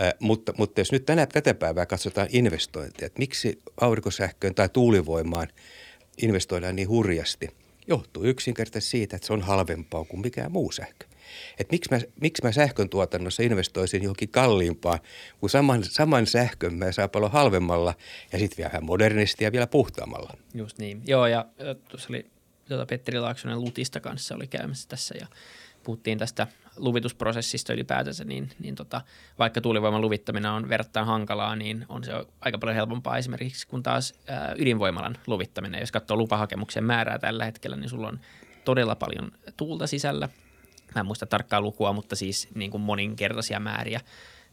Äh, 0.00 0.12
mutta, 0.20 0.52
mutta 0.58 0.80
jos 0.80 0.92
nyt 0.92 1.06
tänä, 1.06 1.26
tätä 1.26 1.54
päivää 1.54 1.86
katsotaan 1.86 2.28
investointeja, 2.30 3.06
että 3.06 3.18
miksi 3.18 3.62
aurinkosähköön 3.80 4.54
tai 4.54 4.68
tuulivoimaan 4.68 5.48
investoidaan 6.22 6.76
niin 6.76 6.88
hurjasti, 6.88 7.48
johtuu 7.86 8.24
yksinkertaisesti 8.24 8.90
siitä, 8.90 9.16
että 9.16 9.26
se 9.26 9.32
on 9.32 9.42
halvempaa 9.42 10.04
kuin 10.04 10.20
mikään 10.20 10.52
muu 10.52 10.72
sähkö 10.72 11.11
että 11.58 11.72
miksi 11.72 11.90
mä, 11.90 12.00
miksi 12.20 12.42
mä 12.44 12.52
sähkön 12.52 12.88
tuotannossa 12.88 13.42
investoisin 13.42 14.02
johonkin 14.02 14.28
kalliimpaan, 14.28 14.98
kun 15.40 15.50
saman, 15.50 15.84
saman 15.84 16.26
sähkön 16.26 16.74
mä 16.74 16.92
saa 16.92 17.08
paljon 17.08 17.32
halvemmalla 17.32 17.94
ja 18.32 18.38
sitten 18.38 18.56
vielä 18.56 18.70
vähän 18.72 18.84
modernisti 18.84 19.44
ja 19.44 19.52
vielä 19.52 19.66
puhtaammalla. 19.66 20.34
Just 20.54 20.78
niin. 20.78 21.02
Joo, 21.06 21.26
ja 21.26 21.46
tuossa 21.88 22.08
oli 22.10 22.26
tuota 22.68 22.86
Petteri 22.86 23.20
Laaksonen 23.20 23.60
Lutista 23.60 24.00
kanssa 24.00 24.34
oli 24.34 24.46
käymässä 24.46 24.88
tässä 24.88 25.14
ja 25.20 25.26
puhuttiin 25.82 26.18
tästä 26.18 26.46
luvitusprosessista 26.76 27.72
ylipäätänsä, 27.72 28.24
niin, 28.24 28.50
niin 28.58 28.74
tota, 28.74 29.00
vaikka 29.38 29.60
tuulivoiman 29.60 30.00
luvittaminen 30.00 30.50
on 30.50 30.68
verrattain 30.68 31.06
hankalaa, 31.06 31.56
niin 31.56 31.86
on 31.88 32.04
se 32.04 32.12
aika 32.40 32.58
paljon 32.58 32.76
helpompaa 32.76 33.18
esimerkiksi 33.18 33.66
kuin 33.66 33.82
taas 33.82 34.14
ää, 34.28 34.54
ydinvoimalan 34.58 35.16
luvittaminen. 35.26 35.80
Jos 35.80 35.92
katsoo 35.92 36.16
lupahakemuksen 36.16 36.84
määrää 36.84 37.18
tällä 37.18 37.44
hetkellä, 37.44 37.76
niin 37.76 37.88
sulla 37.88 38.08
on 38.08 38.20
todella 38.64 38.94
paljon 38.94 39.32
tuulta 39.56 39.86
sisällä 39.86 40.28
Mä 40.94 41.00
en 41.00 41.06
muista 41.06 41.26
tarkkaa 41.26 41.60
lukua, 41.60 41.92
mutta 41.92 42.16
siis 42.16 42.48
niin 42.54 42.70
kuin 42.70 42.80
moninkertaisia 42.80 43.60
määriä 43.60 44.00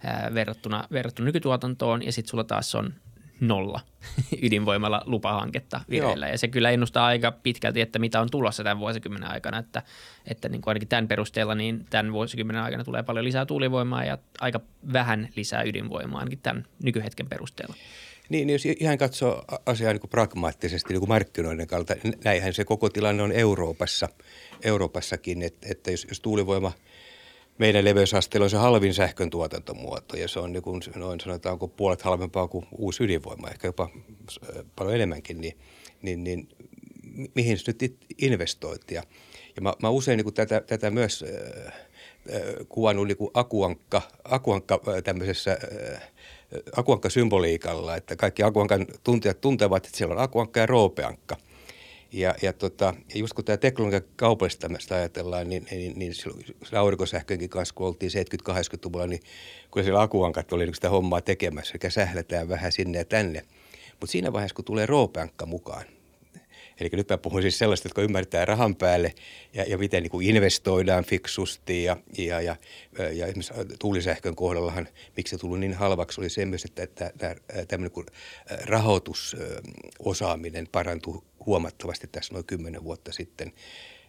ää, 0.03 0.31
verrattuna, 0.33 0.83
verrattuna 0.91 1.25
nykytuotantoon. 1.25 2.05
Ja 2.05 2.11
sitten 2.11 2.29
sulla 2.29 2.43
taas 2.43 2.75
on 2.75 2.93
nolla 3.39 3.79
ydinvoimalla 4.43 5.01
lupahanketta 5.05 5.81
vireillä. 5.89 6.25
Joo. 6.25 6.33
Ja 6.33 6.37
se 6.37 6.47
kyllä 6.47 6.69
ennustaa 6.69 7.05
aika 7.05 7.31
pitkälti, 7.31 7.81
että 7.81 7.99
mitä 7.99 8.21
on 8.21 8.29
tulossa 8.31 8.63
tämän 8.63 8.79
vuosikymmenen 8.79 9.31
aikana. 9.31 9.57
Että, 9.57 9.83
että 10.25 10.49
niin 10.49 10.61
kuin 10.61 10.71
ainakin 10.71 10.87
tämän 10.87 11.07
perusteella, 11.07 11.55
niin 11.55 11.85
tämän 11.89 12.13
vuosikymmenen 12.13 12.61
aikana 12.61 12.83
tulee 12.83 13.03
paljon 13.03 13.25
lisää 13.25 13.45
tuulivoimaa 13.45 14.03
ja 14.03 14.17
aika 14.41 14.59
vähän 14.93 15.29
lisää 15.35 15.63
ydinvoimaa, 15.63 16.19
ainakin 16.19 16.39
tämän 16.39 16.65
nykyhetken 16.83 17.29
perusteella. 17.29 17.75
Niin, 18.29 18.47
niin 18.47 18.53
jos 18.53 18.65
ihan 18.65 18.97
katsoo 18.97 19.43
asiaa 19.65 19.93
niin 19.93 20.01
kuin 20.01 20.09
pragmaattisesti 20.09 20.93
niin 20.93 20.99
kuin 20.99 21.09
markkinoiden 21.09 21.67
kautta, 21.67 21.95
näinhän 22.23 22.53
se 22.53 22.65
koko 22.65 22.89
tilanne 22.89 23.23
on 23.23 23.31
Euroopassa, 23.31 24.09
Euroopassakin, 24.63 25.41
että, 25.41 25.67
että 25.71 25.91
jos, 25.91 26.05
jos 26.09 26.19
tuulivoima 26.19 26.71
meidän 27.57 27.85
leveysasteella 27.85 28.43
on 28.43 28.49
se 28.49 28.57
halvin 28.57 28.93
sähkön 28.93 29.29
tuotantomuoto 29.29 30.17
ja 30.17 30.27
se 30.27 30.39
on 30.39 30.53
niin 30.53 30.63
kuin, 30.63 30.81
noin 30.95 31.19
sanotaanko 31.19 31.67
puolet 31.67 32.01
halvempaa 32.01 32.47
kuin 32.47 32.65
uusi 32.77 33.03
ydinvoima, 33.03 33.49
ehkä 33.49 33.67
jopa 33.67 33.89
paljon 34.75 34.95
enemmänkin, 34.95 35.41
niin, 35.41 35.57
niin, 36.01 36.23
niin 36.23 36.49
mihin 37.35 37.57
se 37.57 37.71
nyt 37.81 37.97
investoit? 38.17 38.91
Ja, 38.91 39.03
ja 39.55 39.61
mä, 39.61 39.73
mä 39.81 39.89
usein 39.89 40.17
niin 40.17 40.25
kuin 40.25 40.33
tätä, 40.33 40.61
tätä 40.61 40.91
myös 40.91 41.25
äh, 41.27 41.73
kuvannut 42.69 43.07
niin 43.07 43.17
kuin 43.17 43.31
akuankka, 43.33 44.01
akuankka 44.23 44.81
äh, 44.87 45.03
tämmöisessä 45.03 45.57
äh, 45.93 46.11
akuankka-symboliikalla, 46.75 47.95
että 47.95 48.15
kaikki 48.15 48.43
akuankan 48.43 48.85
tuntijat 49.03 49.41
tuntevat, 49.41 49.85
että 49.85 49.97
siellä 49.97 50.15
on 50.15 50.21
akuankka 50.21 50.59
ja 50.59 50.65
roopeankka. 50.65 51.37
Ja, 52.11 52.35
ja, 52.41 52.53
tota, 52.53 52.93
ja 53.13 53.19
just 53.19 53.33
kun 53.33 53.45
tämä 53.45 53.57
teknologia 53.57 54.01
kaupallistamista 54.15 54.95
ajatellaan, 54.95 55.49
niin, 55.49 55.65
niin, 55.71 55.99
niin 55.99 56.13
aurinkosähkönkin 56.75 57.49
kanssa, 57.49 57.75
kun 57.75 57.87
oltiin 57.87 58.11
70-80-luvulla, 58.11 59.07
niin 59.07 59.21
kun 59.71 59.83
siellä 59.83 60.01
akuankat 60.01 60.53
oli 60.53 60.65
niin 60.65 60.75
sitä 60.75 60.89
hommaa 60.89 61.21
tekemässä, 61.21 61.77
eli 61.83 61.91
sähletään 61.91 62.49
vähän 62.49 62.71
sinne 62.71 62.97
ja 62.97 63.05
tänne. 63.05 63.41
Mutta 63.99 64.11
siinä 64.11 64.33
vaiheessa, 64.33 64.55
kun 64.55 64.65
tulee 64.65 64.85
roopeankka 64.85 65.45
mukaan, 65.45 65.85
Eli 66.79 66.89
nyt 66.93 67.09
mä 67.09 67.17
puhun 67.17 67.41
siis 67.41 67.57
sellaista, 67.57 67.87
jotka 67.87 68.01
ymmärtää 68.01 68.45
rahan 68.45 68.75
päälle 68.75 69.13
ja, 69.53 69.63
ja 69.63 69.77
miten 69.77 70.03
niin 70.03 70.11
kuin 70.11 70.27
investoidaan 70.27 71.03
fiksusti 71.03 71.83
ja, 71.83 71.97
ja, 72.17 72.41
ja, 72.41 72.55
ja 73.13 73.27
esimerkiksi 73.27 73.53
tuulisähkön 73.79 74.35
kohdallahan, 74.35 74.87
miksi 75.17 75.35
se 75.35 75.37
tuli 75.37 75.59
niin 75.59 75.73
halvaksi, 75.73 76.21
oli 76.21 76.29
se 76.29 76.45
myös, 76.45 76.65
että, 76.65 76.83
että 76.83 77.11
tämmöinen 77.67 77.91
kuin 77.91 78.05
rahoitusosaaminen 78.65 80.67
parantui 80.71 81.21
huomattavasti 81.45 82.07
tässä 82.07 82.33
noin 82.33 82.45
kymmenen 82.45 82.83
vuotta 82.83 83.11
sitten. 83.11 83.53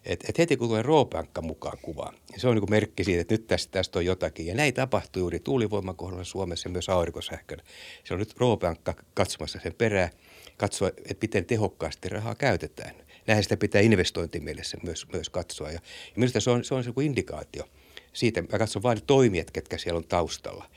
Et, 0.05 0.25
et 0.29 0.39
heti 0.39 0.57
kun 0.57 0.69
tulee 0.69 0.83
roopankka 0.83 1.43
mukaan 1.43 1.79
kuvaan, 1.83 2.15
niin 2.31 2.41
se 2.41 2.49
on 2.49 2.55
niin 2.55 2.71
merkki 2.71 3.05
siitä, 3.05 3.21
että 3.21 3.35
nyt 3.35 3.47
tästä, 3.47 3.73
tästä 3.73 3.99
on 3.99 4.05
jotakin. 4.05 4.47
Ja 4.47 4.55
näin 4.55 4.75
tapahtuu 4.75 5.21
juuri 5.21 5.41
tuulivoiman 5.41 5.97
kohdalla 5.97 6.25
Suomessa 6.25 6.69
ja 6.69 6.73
myös 6.73 6.89
aurinkosähkön. 6.89 7.59
Se 8.05 8.15
on 8.15 8.21
nyt 8.21 8.35
roopankka 8.37 8.95
katsomassa 9.15 9.59
sen 9.63 9.75
perään– 9.75 10.11
katsoa, 10.61 10.89
että 10.89 11.17
miten 11.23 11.45
tehokkaasti 11.45 12.09
rahaa 12.09 12.35
käytetään. 12.35 12.95
Näin 13.27 13.43
sitä 13.43 13.57
pitää 13.57 13.81
investointimielessä 13.81 14.79
myös, 14.83 15.07
myös 15.13 15.29
katsoa. 15.31 15.69
Ja, 15.69 15.75
ja 15.75 15.81
minusta 16.17 16.41
se 16.41 16.51
on, 16.51 16.65
se 16.65 16.75
on 16.75 16.85
se 16.85 16.91
indikaatio 17.03 17.65
siitä. 18.13 18.43
Mä 18.43 18.59
katson 18.59 18.83
vain 18.83 19.03
toimijat, 19.07 19.51
ketkä 19.51 19.79
siellä 19.79 19.99
on 19.99 20.05
taustalla. 20.05 20.71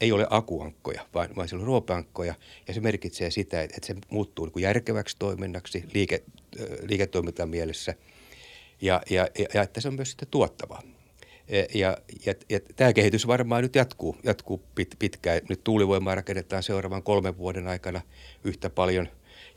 Ei 0.00 0.12
ole 0.12 0.26
akuankkoja, 0.30 1.06
vaan, 1.14 1.36
vaan 1.36 1.48
siellä 1.48 1.62
on 1.62 1.66
ruopankkoja. 1.66 2.34
Ja 2.68 2.74
se 2.74 2.80
merkitsee 2.80 3.30
sitä, 3.30 3.62
että, 3.62 3.86
se 3.86 3.94
muuttuu 4.10 4.44
niin 4.44 4.52
kuin 4.52 4.62
järkeväksi 4.62 5.16
toiminnaksi 5.18 5.84
liike, 5.94 6.22
liiketoimintamielessä 6.82 7.94
ja, 8.80 9.02
ja, 9.10 9.28
ja, 9.38 9.46
ja 9.54 9.62
että 9.62 9.80
se 9.80 9.88
on 9.88 9.94
myös 9.94 10.10
sitten 10.10 10.28
tuottavaa. 10.30 10.82
Ja, 11.74 11.96
ja, 12.26 12.34
ja 12.48 12.60
tämä 12.76 12.92
kehitys 12.92 13.26
varmaan 13.26 13.62
nyt 13.62 13.74
jatkuu, 13.74 14.16
jatkuu 14.24 14.62
pit, 14.74 14.96
pitkään. 14.98 15.40
Nyt 15.48 15.64
tuulivoimaa 15.64 16.14
rakennetaan 16.14 16.62
seuraavan 16.62 17.02
kolmen 17.02 17.38
vuoden 17.38 17.68
aikana 17.68 18.00
yhtä 18.44 18.70
paljon 18.70 19.08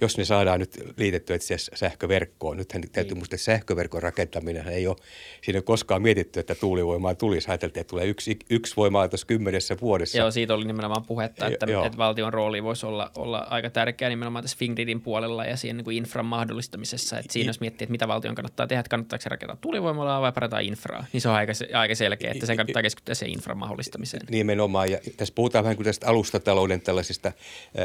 jos 0.01 0.17
ne 0.17 0.25
saadaan 0.25 0.59
nyt 0.59 0.77
liitettyä 0.97 1.35
itse 1.35 1.55
sähköverkkoon. 1.57 2.57
Nythän 2.57 2.81
täytyy 2.81 3.13
niin. 3.13 3.17
muistaa, 3.17 3.35
että 3.35 3.43
sähköverkon 3.43 4.03
rakentaminen 4.03 4.67
ei 4.67 4.87
ole, 4.87 4.95
siinä 5.41 5.57
ei 5.57 5.59
ole 5.59 5.63
koskaan 5.63 6.01
mietitty, 6.01 6.39
että 6.39 6.55
tuulivoimaa 6.55 7.15
tulisi. 7.15 7.49
Ajateltiin, 7.49 7.81
että 7.81 7.89
tulee 7.89 8.05
yksi, 8.05 8.39
yksi 8.49 8.75
tuossa 9.09 9.27
kymmenessä 9.27 9.77
vuodessa. 9.81 10.17
Joo, 10.17 10.31
siitä 10.31 10.53
oli 10.53 10.65
nimenomaan 10.65 11.05
puhetta, 11.05 11.47
että, 11.47 11.65
että 11.85 11.97
valtion 11.97 12.33
rooli 12.33 12.63
voisi 12.63 12.85
olla, 12.85 13.11
olla 13.15 13.37
aika 13.49 13.69
tärkeä 13.69 14.09
nimenomaan 14.09 14.43
tässä 14.43 14.57
Fingridin 14.57 15.01
puolella 15.01 15.45
ja 15.45 15.57
siinä 15.57 15.77
niin 15.77 15.85
kuin 15.85 15.97
infran 15.97 16.25
mahdollistamisessa. 16.25 17.17
Että 17.17 17.33
siinä 17.33 17.49
jos 17.49 17.59
miettii, 17.59 17.85
että 17.85 17.91
mitä 17.91 18.07
valtion 18.07 18.35
kannattaa 18.35 18.67
tehdä, 18.67 18.79
että 18.79 18.89
kannattaako 18.89 19.21
se 19.21 19.29
rakentaa 19.29 19.57
tuulivoimalaa 19.61 20.21
vai 20.21 20.31
parantaa 20.31 20.59
infraa, 20.59 21.05
niin 21.13 21.21
se 21.21 21.29
on 21.29 21.35
aika, 21.35 21.53
aika 21.73 21.95
selkeä, 21.95 22.31
että 22.31 22.45
sen 22.45 22.57
kannattaa 22.57 22.81
keskittyä 22.81 23.15
sen 23.15 23.29
infran 23.29 23.57
mahdollistamiseen. 23.57 24.23
Nimenomaan, 24.29 24.91
ja 24.91 24.97
tässä 25.17 25.33
puhutaan 25.35 25.63
vähän 25.63 25.75
kuin 25.75 25.85
tästä 25.85 26.07
alustatalouden 26.07 26.81
tällaisista 26.81 27.31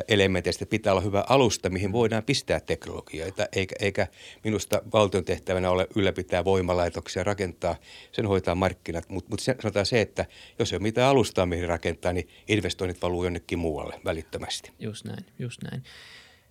elementeistä. 0.09 0.66
Pitää 0.66 0.92
olla 0.92 1.03
hyvä 1.03 1.24
alusta, 1.29 1.70
mihin 1.70 1.92
voidaan 2.04 2.24
pistää 2.24 2.60
teknologioita, 2.60 3.46
eikä, 3.52 3.74
eikä 3.80 4.06
minusta 4.44 4.82
valtion 4.92 5.24
tehtävänä 5.24 5.70
ole 5.70 5.86
ylläpitää 5.96 6.44
voimalaitoksia, 6.44 7.24
rakentaa, 7.24 7.76
sen 8.12 8.26
hoitaa 8.26 8.54
markkinat. 8.54 9.08
Mutta 9.08 9.30
mut 9.30 9.40
sanotaan 9.40 9.86
se, 9.86 10.00
että 10.00 10.26
jos 10.58 10.72
ei 10.72 10.76
ole 10.76 10.82
mitään 10.82 11.10
alustaa, 11.10 11.46
mihin 11.46 11.68
rakentaa, 11.68 12.12
niin 12.12 12.28
investoinnit 12.48 13.02
valuu 13.02 13.24
jonnekin 13.24 13.58
muualle 13.58 14.00
välittömästi. 14.04 14.72
Just 14.80 15.04
näin, 15.04 15.26
just 15.38 15.62
näin. 15.62 15.82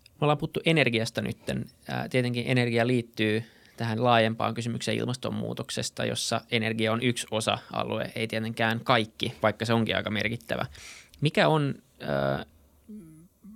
Me 0.05 0.17
ollaan 0.21 0.37
puhuttu 0.37 0.59
energiasta 0.65 1.21
nyt. 1.21 1.37
Tietenkin 2.09 2.43
energia 2.47 2.87
liittyy 2.87 3.43
tähän 3.77 4.03
laajempaan 4.03 4.53
kysymykseen 4.53 4.97
ilmastonmuutoksesta, 4.97 6.05
jossa 6.05 6.41
energia 6.51 6.93
on 6.93 7.03
yksi 7.03 7.27
osa-alue, 7.31 8.11
ei 8.15 8.27
tietenkään 8.27 8.79
kaikki, 8.83 9.33
vaikka 9.41 9.65
se 9.65 9.73
onkin 9.73 9.95
aika 9.95 10.09
merkittävä. 10.09 10.65
Mikä 11.21 11.47
on, 11.47 11.75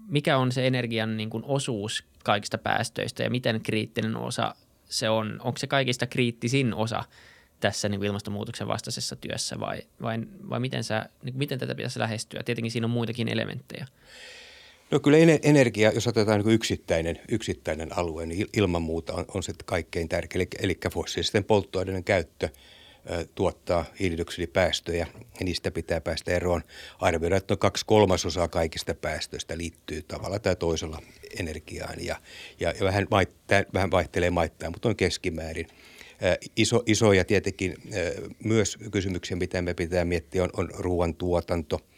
mikä 0.07 0.37
on 0.37 0.51
se 0.51 0.67
energian 0.67 1.17
niin 1.17 1.29
kuin 1.29 1.43
osuus 1.47 2.03
kaikista 2.23 2.57
päästöistä 2.57 3.23
ja 3.23 3.29
miten 3.29 3.61
kriittinen 3.61 4.15
osa 4.15 4.55
se 4.85 5.09
on? 5.09 5.39
Onko 5.43 5.57
se 5.57 5.67
kaikista 5.67 6.07
kriittisin 6.07 6.73
osa 6.73 7.03
tässä 7.59 7.89
niin 7.89 7.99
kuin 7.99 8.07
ilmastonmuutoksen 8.07 8.67
vastaisessa 8.67 9.15
työssä 9.15 9.59
vai, 9.59 9.81
vai, 10.01 10.17
vai 10.49 10.59
miten, 10.59 10.83
sä, 10.83 11.09
niin 11.23 11.33
kuin 11.33 11.39
miten 11.39 11.59
tätä 11.59 11.75
pitäisi 11.75 11.99
lähestyä? 11.99 12.43
Tietenkin 12.43 12.71
siinä 12.71 12.87
on 12.87 12.91
muitakin 12.91 13.27
elementtejä. 13.27 13.87
No 14.91 14.99
kyllä 14.99 15.17
energia, 15.43 15.91
jos 15.91 16.07
otetaan 16.07 16.41
niin 16.41 16.53
yksittäinen, 16.53 17.19
yksittäinen 17.29 17.97
alue, 17.97 18.25
niin 18.25 18.47
ilman 18.57 18.81
muuta 18.81 19.13
on, 19.13 19.25
on 19.33 19.43
se 19.43 19.53
kaikkein 19.65 20.09
tärkein. 20.09 20.41
Eli, 20.41 20.47
eli 20.59 20.77
fossiilisten 20.93 21.43
polttoaineiden 21.43 22.03
käyttö 22.03 22.49
tuottaa 23.35 23.85
hiilidioksidipäästöjä 23.99 25.07
ja 25.39 25.45
niistä 25.45 25.71
pitää 25.71 26.01
päästä 26.01 26.31
eroon. 26.31 26.63
Arvioidaan, 26.99 27.37
että 27.37 27.51
noin 27.51 27.59
kaksi 27.59 27.85
kolmasosaa 27.85 28.47
kaikista 28.47 28.93
päästöistä 28.93 29.57
liittyy 29.57 30.01
tavalla 30.01 30.39
tai 30.39 30.55
toisella 30.55 31.01
energiaan 31.39 32.05
ja, 32.05 32.15
ja, 32.59 32.73
ja 32.79 32.85
vähän, 32.85 33.07
maittaa, 33.11 33.63
vähän 33.73 33.91
vaihtelee 33.91 34.29
maittain, 34.29 34.71
mutta 34.71 34.89
on 34.89 34.95
keskimäärin. 34.95 35.67
Iso, 36.55 36.83
isoja 36.85 37.25
tietenkin 37.25 37.75
myös 38.43 38.77
kysymyksiä, 38.91 39.37
mitä 39.37 39.61
me 39.61 39.73
pitää 39.73 40.05
miettiä, 40.05 40.43
on, 40.43 40.49
on 40.53 40.69
ruoantuotanto– 40.73 41.79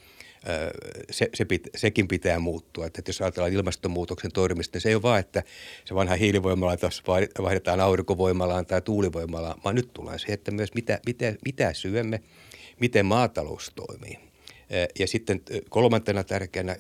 se, 1.12 1.30
se 1.34 1.46
pit, 1.46 1.68
sekin 1.76 2.08
pitää 2.08 2.40
muuttua. 2.40 2.86
Että 2.86 3.02
jos 3.08 3.22
ajatellaan 3.22 3.54
ilmastonmuutoksen 3.54 4.32
torjumista, 4.32 4.76
niin 4.76 4.82
se 4.82 4.90
ei 4.90 4.96
ole 4.96 5.02
vaan, 5.02 5.20
että 5.20 5.44
se 5.86 5.96
vanha 5.96 6.16
hiilivoimalaitos 6.16 7.04
vaihdetaan 7.42 7.80
aurinkovoimalaan 7.80 8.66
tai 8.66 8.82
tuulivoimalaan, 8.82 9.62
vaan 9.64 9.76
nyt 9.76 9.94
tullaan 9.94 10.20
siihen, 10.20 10.34
että 10.34 10.52
myös 10.52 10.74
mitä, 10.74 11.00
mitä, 11.06 11.34
mitä 11.46 11.74
syömme, 11.74 12.20
miten 12.80 13.06
maatalous 13.06 13.72
toimii. 13.76 14.20
Ja 15.00 15.08
sitten 15.08 15.42
kolmantena 15.70 16.24
tärkeänä 16.24 16.76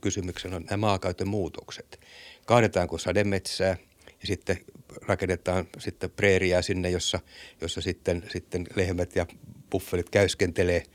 kysymyksenä 0.00 0.56
on 0.56 0.64
nämä 0.70 0.76
maakauton 0.76 1.28
muutokset. 1.28 2.00
Kaadetaanko 2.46 2.98
sademetsää 2.98 3.76
ja 4.20 4.26
sitten 4.26 4.58
rakennetaan 5.06 5.68
sitten 5.78 6.10
preeriä 6.10 6.62
sinne, 6.62 6.90
jossa, 6.90 7.20
jossa 7.60 7.80
sitten, 7.80 8.24
sitten 8.32 8.66
lehmät 8.76 9.16
ja 9.16 9.26
puffelit 9.70 10.10
käyskentelee– 10.10 10.82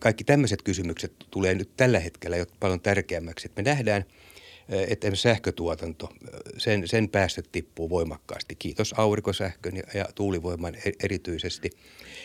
kaikki 0.00 0.24
tämmöiset 0.24 0.62
kysymykset 0.62 1.12
tulee 1.30 1.54
nyt 1.54 1.70
tällä 1.76 1.98
hetkellä 1.98 2.36
jo 2.36 2.46
paljon 2.60 2.80
tärkeämmäksi. 2.80 3.48
Että 3.48 3.62
me 3.62 3.70
nähdään, 3.70 4.04
että 4.68 5.14
sähkötuotanto, 5.14 6.12
sen, 6.58 6.88
sen 6.88 7.08
päästöt 7.08 7.48
tippuu 7.52 7.90
voimakkaasti. 7.90 8.54
Kiitos 8.54 8.94
aurinkosähkön 8.96 9.76
ja, 9.76 9.82
ja 9.94 10.04
tuulivoiman 10.14 10.74
e-, 10.74 10.92
erityisesti. 11.04 11.70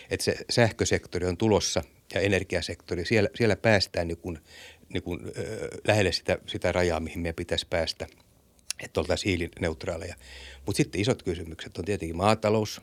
Että 0.10 0.24
se 0.24 0.36
sähkösektori 0.50 1.28
on 1.28 1.38
tulossa 1.38 1.84
ja 2.14 2.22
energiasektori, 2.22 3.06
siellä, 3.06 3.30
siellä 3.36 3.56
päästään 3.56 4.08
niin 4.08 4.18
kuin, 4.18 4.40
niin 4.94 5.04
kuin, 5.04 5.20
äh, 5.26 5.34
lähelle 5.88 6.12
sitä, 6.12 6.38
sitä 6.48 6.72
rajaa, 6.72 7.00
mihin 7.00 7.20
meidän 7.20 7.36
pitäisi 7.36 7.68
päästä, 7.70 8.08
että 8.84 9.00
oltaisiin 9.00 9.30
hiilineutraaleja. 9.30 10.16
Mutta 10.66 10.78
sitten 10.78 11.02
isot 11.02 11.24
kysymykset 11.24 11.78
on 11.78 11.86
tietenkin 11.86 12.18
maatalous, 12.18 12.82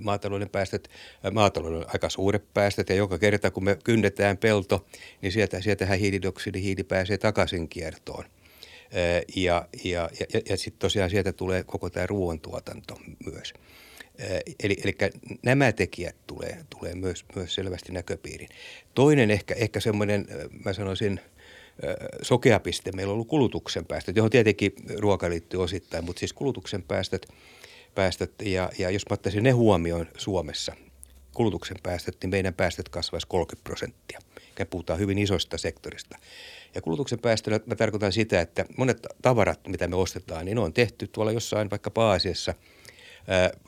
maatalouden 0.00 0.48
päästöt, 0.48 0.90
maatalouden 1.32 1.84
aika 1.88 2.08
suuret 2.08 2.54
päästöt 2.54 2.88
ja 2.88 2.94
joka 2.94 3.18
kerta 3.18 3.50
kun 3.50 3.64
me 3.64 3.78
kynnetään 3.84 4.38
pelto, 4.38 4.86
niin 5.22 5.32
sieltä, 5.32 5.60
sieltähän 5.60 5.98
hiilidioksidi, 5.98 6.62
hiili 6.62 6.84
pääsee 6.84 7.18
takaisin 7.18 7.68
kiertoon. 7.68 8.24
Ja, 9.36 9.68
ja, 9.84 10.10
ja, 10.20 10.40
ja 10.48 10.56
sitten 10.56 10.78
tosiaan 10.78 11.10
sieltä 11.10 11.32
tulee 11.32 11.64
koko 11.64 11.90
tämä 11.90 12.06
ruoantuotanto 12.06 12.98
myös. 13.32 13.54
Eli, 14.62 14.76
eli 14.84 14.94
nämä 15.42 15.72
tekijät 15.72 16.16
tulee, 16.26 16.64
tulee 16.78 16.94
myös, 16.94 17.24
myös 17.34 17.54
selvästi 17.54 17.92
näköpiiriin. 17.92 18.50
Toinen 18.94 19.30
ehkä, 19.30 19.54
ehkä 19.54 19.80
semmoinen, 19.80 20.26
mä 20.64 20.72
sanoisin, 20.72 21.20
sokeapiste 22.22 22.92
meillä 22.92 23.10
on 23.10 23.14
ollut 23.14 23.28
kulutuksen 23.28 23.86
päästöt, 23.86 24.16
johon 24.16 24.30
tietenkin 24.30 24.72
ruoka 24.98 25.30
liittyy 25.30 25.62
osittain, 25.62 26.04
mutta 26.04 26.20
siis 26.20 26.32
kulutuksen 26.32 26.82
päästöt– 26.82 27.26
päästöt 27.94 28.32
ja, 28.42 28.70
ja 28.78 28.90
jos 28.90 29.02
mä 29.10 29.14
ottaisin 29.14 29.42
ne 29.42 29.50
huomioon 29.50 30.08
Suomessa, 30.16 30.74
kulutuksen 31.34 31.76
päästöt, 31.82 32.16
niin 32.22 32.30
meidän 32.30 32.54
päästöt 32.54 32.88
kasvaisi 32.88 33.26
30 33.26 33.64
prosenttia. 33.64 34.18
Ja 34.58 34.66
puhutaan 34.66 34.98
hyvin 34.98 35.18
isosta 35.18 35.58
sektorista. 35.58 36.18
Ja 36.74 36.82
kulutuksen 36.82 37.18
päästöllä 37.18 37.60
mä 37.66 37.74
tarkoitan 37.74 38.12
sitä, 38.12 38.40
että 38.40 38.64
monet 38.76 39.06
tavarat, 39.22 39.60
mitä 39.68 39.88
me 39.88 39.96
ostetaan, 39.96 40.44
niin 40.44 40.54
ne 40.54 40.60
on 40.60 40.72
tehty 40.72 41.08
tuolla 41.08 41.32
jossain 41.32 41.70
vaikka 41.70 41.90
Aasiassa. 41.96 42.54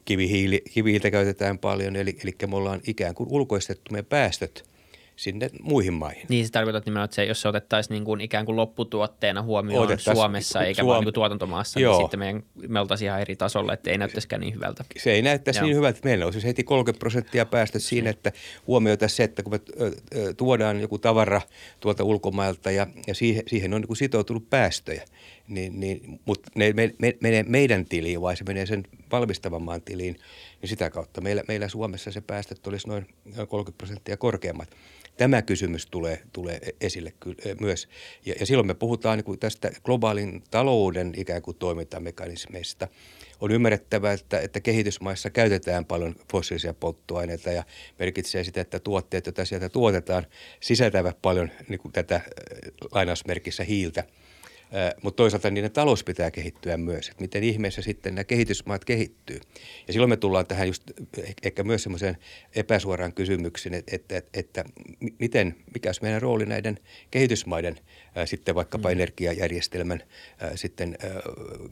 Kivihiili, 0.05 0.63
kivihiiltä 0.73 1.11
käytetään 1.11 1.59
paljon, 1.59 1.97
eli, 1.97 2.17
eli 2.25 2.35
me 2.47 2.57
ollaan 2.57 2.81
ikään 2.87 3.15
kuin 3.15 3.29
ulkoistettu 3.31 3.93
meidän 3.93 4.07
päästöt– 4.07 4.65
sinne 5.17 5.51
muihin 5.63 5.93
maihin. 5.93 6.27
Niin 6.29 6.47
se 6.47 6.53
tarkoittaa 6.53 6.83
nimenomaan, 6.87 7.05
että 7.05 7.15
se, 7.15 7.25
jos 7.25 7.43
se 7.43 7.49
otettaisiin 7.49 7.95
niin 7.95 8.05
kuin 8.05 8.21
ikään 8.21 8.47
kuin 8.47 8.57
lopputuotteena 8.57 9.43
huomioon 9.43 9.99
Suomessa 9.99 10.63
eikä 10.63 10.83
Suom- 10.83 10.89
vain 10.95 11.05
niin 11.05 11.15
tuotantomaassa, 11.15 11.81
niin 11.81 11.85
Joo. 11.85 11.97
niin 11.97 12.05
sitten 12.05 12.21
meidän, 12.21 12.43
me 12.69 12.81
oltaisiin 12.81 13.07
ihan 13.07 13.21
eri 13.21 13.37
tasolla, 13.37 13.73
että 13.73 13.91
ei 13.91 13.99
näyttäisikään 13.99 14.41
niin 14.41 14.55
hyvältä. 14.55 14.85
Se 14.97 15.13
ei 15.13 15.23
näyttäisi 15.23 15.61
Joo. 15.61 15.67
niin 15.67 15.77
hyvältä, 15.77 15.97
että 15.97 16.09
meillä 16.09 16.25
olisi 16.25 16.47
heti 16.47 16.65
30 16.65 16.99
prosenttia 16.99 17.47
päästä 17.47 17.79
siinä, 17.79 18.11
että 18.11 18.33
huomioitaisiin 18.67 19.17
se, 19.17 19.25
että 19.25 19.43
kun 19.43 19.53
me 19.53 19.61
tuodaan 20.37 20.81
joku 20.81 20.99
tavara 20.99 21.41
tuolta 21.81 22.05
ulkomailta 22.05 22.71
ja, 22.71 22.87
ja 23.07 23.15
siihen, 23.15 23.43
siihen 23.47 23.75
on 23.75 23.81
niin 23.81 23.89
kuin 23.89 23.97
sitoutunut 23.97 24.51
päästöjä, 24.51 25.05
niin, 25.49 25.81
niin, 25.81 26.21
mutta 26.25 26.51
ne 26.55 26.73
me, 26.73 26.95
me, 26.99 27.17
menee 27.21 27.43
meidän 27.43 27.85
tiliin 27.85 28.21
vai 28.21 28.37
se 28.37 28.45
menee 28.45 28.67
sen 28.67 28.83
valmistavan 29.13 29.63
maan 29.63 29.83
tiliin, 29.83 30.17
niin 30.61 30.69
sitä 30.69 30.91
kautta 30.91 31.21
meillä, 31.21 31.43
meillä 31.49 31.69
Suomessa 31.69 32.13
se 32.13 32.21
päästöt 32.21 32.67
olisi 32.67 32.89
noin 32.89 33.07
30 33.49 33.79
prosenttia 33.79 34.17
korkeammat 34.17 34.69
tämä 35.17 35.43
kysymys 35.43 35.87
tulee, 35.87 36.23
tulee 36.33 36.61
esille 36.81 37.13
myös. 37.61 37.89
Ja, 38.27 38.35
ja 38.41 38.47
silloin 38.47 38.67
me 38.67 38.75
puhutaan 38.75 39.19
niin 39.19 39.25
kuin 39.25 39.39
tästä 39.39 39.71
globaalin 39.85 40.43
talouden 40.51 41.13
ikään 41.17 41.43
kuin 41.43 41.57
toimintamekanismeista. 41.57 42.89
On 43.41 43.51
ymmärrettävää, 43.51 44.13
että, 44.13 44.41
että 44.41 44.61
kehitysmaissa 44.61 45.31
käytetään 45.31 45.85
paljon 45.85 46.15
fossiilisia 46.33 46.75
polttoaineita 46.75 47.51
ja 47.51 47.65
merkitsee 47.99 48.45
sitä, 48.45 48.61
että 48.61 48.79
tuotteet, 48.79 49.27
joita 49.27 49.45
sieltä 49.45 49.69
tuotetaan, 49.69 50.27
sisältävät 50.61 51.19
paljon 51.23 51.51
niin 51.69 51.81
kuin 51.81 51.93
tätä 51.93 52.21
lainausmerkissä 52.93 53.65
hiiltä– 53.65 54.05
mutta 55.03 55.17
toisaalta 55.17 55.51
niiden 55.51 55.73
talous 55.73 56.05
pitää 56.05 56.31
kehittyä 56.31 56.77
myös, 56.77 57.09
että 57.09 57.23
miten 57.23 57.45
ihmeessä 57.45 57.83
sitten 57.83 58.15
nämä 58.15 58.25
kehitysmaat 58.25 58.85
kehittyy. 58.85 59.41
Ja 59.87 59.93
silloin 59.93 60.11
me 60.11 60.17
tullaan 60.17 60.47
tähän 60.47 60.67
just 60.67 60.83
ehkä 61.43 61.63
myös 61.63 61.83
semmoiseen 61.83 62.17
epäsuoraan 62.55 63.13
kysymykseen, 63.13 63.75
että, 63.75 63.97
että, 63.97 64.23
että 64.35 64.65
miten, 65.19 65.55
mikä 65.75 65.89
olisi 65.89 66.03
meidän 66.03 66.23
rooli 66.23 66.47
näiden 66.47 66.79
kehitysmaiden 67.11 67.77
ää, 68.15 68.27
sitten 68.27 68.55
vaikkapa 68.55 68.89
mm. 68.89 68.93
energiajärjestelmän 68.93 70.03
ää, 70.39 70.57
sitten 70.57 70.97
ää, 71.03 71.11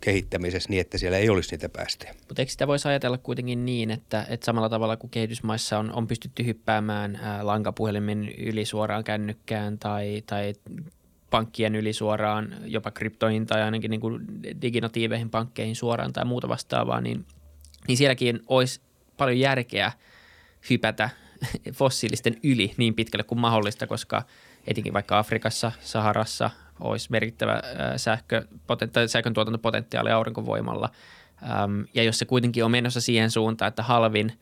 kehittämisessä 0.00 0.70
niin, 0.70 0.80
että 0.80 0.98
siellä 0.98 1.18
ei 1.18 1.28
olisi 1.28 1.50
niitä 1.50 1.68
päästöjä. 1.68 2.14
Mutta 2.28 2.42
eikö 2.42 2.52
sitä 2.52 2.66
voisi 2.66 2.88
ajatella 2.88 3.18
kuitenkin 3.18 3.66
niin, 3.66 3.90
että, 3.90 4.26
että 4.28 4.44
samalla 4.46 4.68
tavalla 4.68 4.96
kuin 4.96 5.10
kehitysmaissa 5.10 5.78
on, 5.78 5.92
on 5.92 6.06
pystytty 6.06 6.46
hyppäämään 6.46 7.16
ää, 7.16 7.46
lankapuhelimen 7.46 8.28
yli 8.38 8.64
suoraan 8.64 9.04
kännykkään 9.04 9.78
tai, 9.78 10.22
tai 10.26 10.54
pankkien 11.30 11.74
yli 11.74 11.92
suoraan, 11.92 12.56
jopa 12.64 12.90
kryptoihin 12.90 13.46
tai 13.46 13.62
ainakin 13.62 13.90
niin 13.90 14.00
kuin 14.00 14.26
diginatiiveihin 14.62 15.30
pankkeihin 15.30 15.76
suoraan 15.76 16.12
tai 16.12 16.24
muuta 16.24 16.48
vastaavaa, 16.48 17.00
niin, 17.00 17.26
niin 17.88 17.96
sielläkin 17.96 18.40
olisi 18.48 18.80
paljon 19.16 19.38
järkeä 19.38 19.92
hypätä 20.70 21.10
fossiilisten 21.72 22.36
yli 22.42 22.74
niin 22.76 22.94
pitkälle 22.94 23.24
kuin 23.24 23.38
mahdollista, 23.38 23.86
koska 23.86 24.22
etenkin 24.66 24.92
vaikka 24.92 25.18
Afrikassa, 25.18 25.72
Saharassa, 25.80 26.50
olisi 26.80 27.10
merkittävä 27.10 27.62
sähkö, 27.96 28.46
sähkön 29.06 29.34
tuotantopotentiaali 29.34 30.10
aurinkovoimalla. 30.10 30.90
Ja 31.94 32.02
jos 32.02 32.18
se 32.18 32.24
kuitenkin 32.24 32.64
on 32.64 32.70
menossa 32.70 33.00
siihen 33.00 33.30
suuntaan, 33.30 33.68
että 33.68 33.82
halvin, 33.82 34.32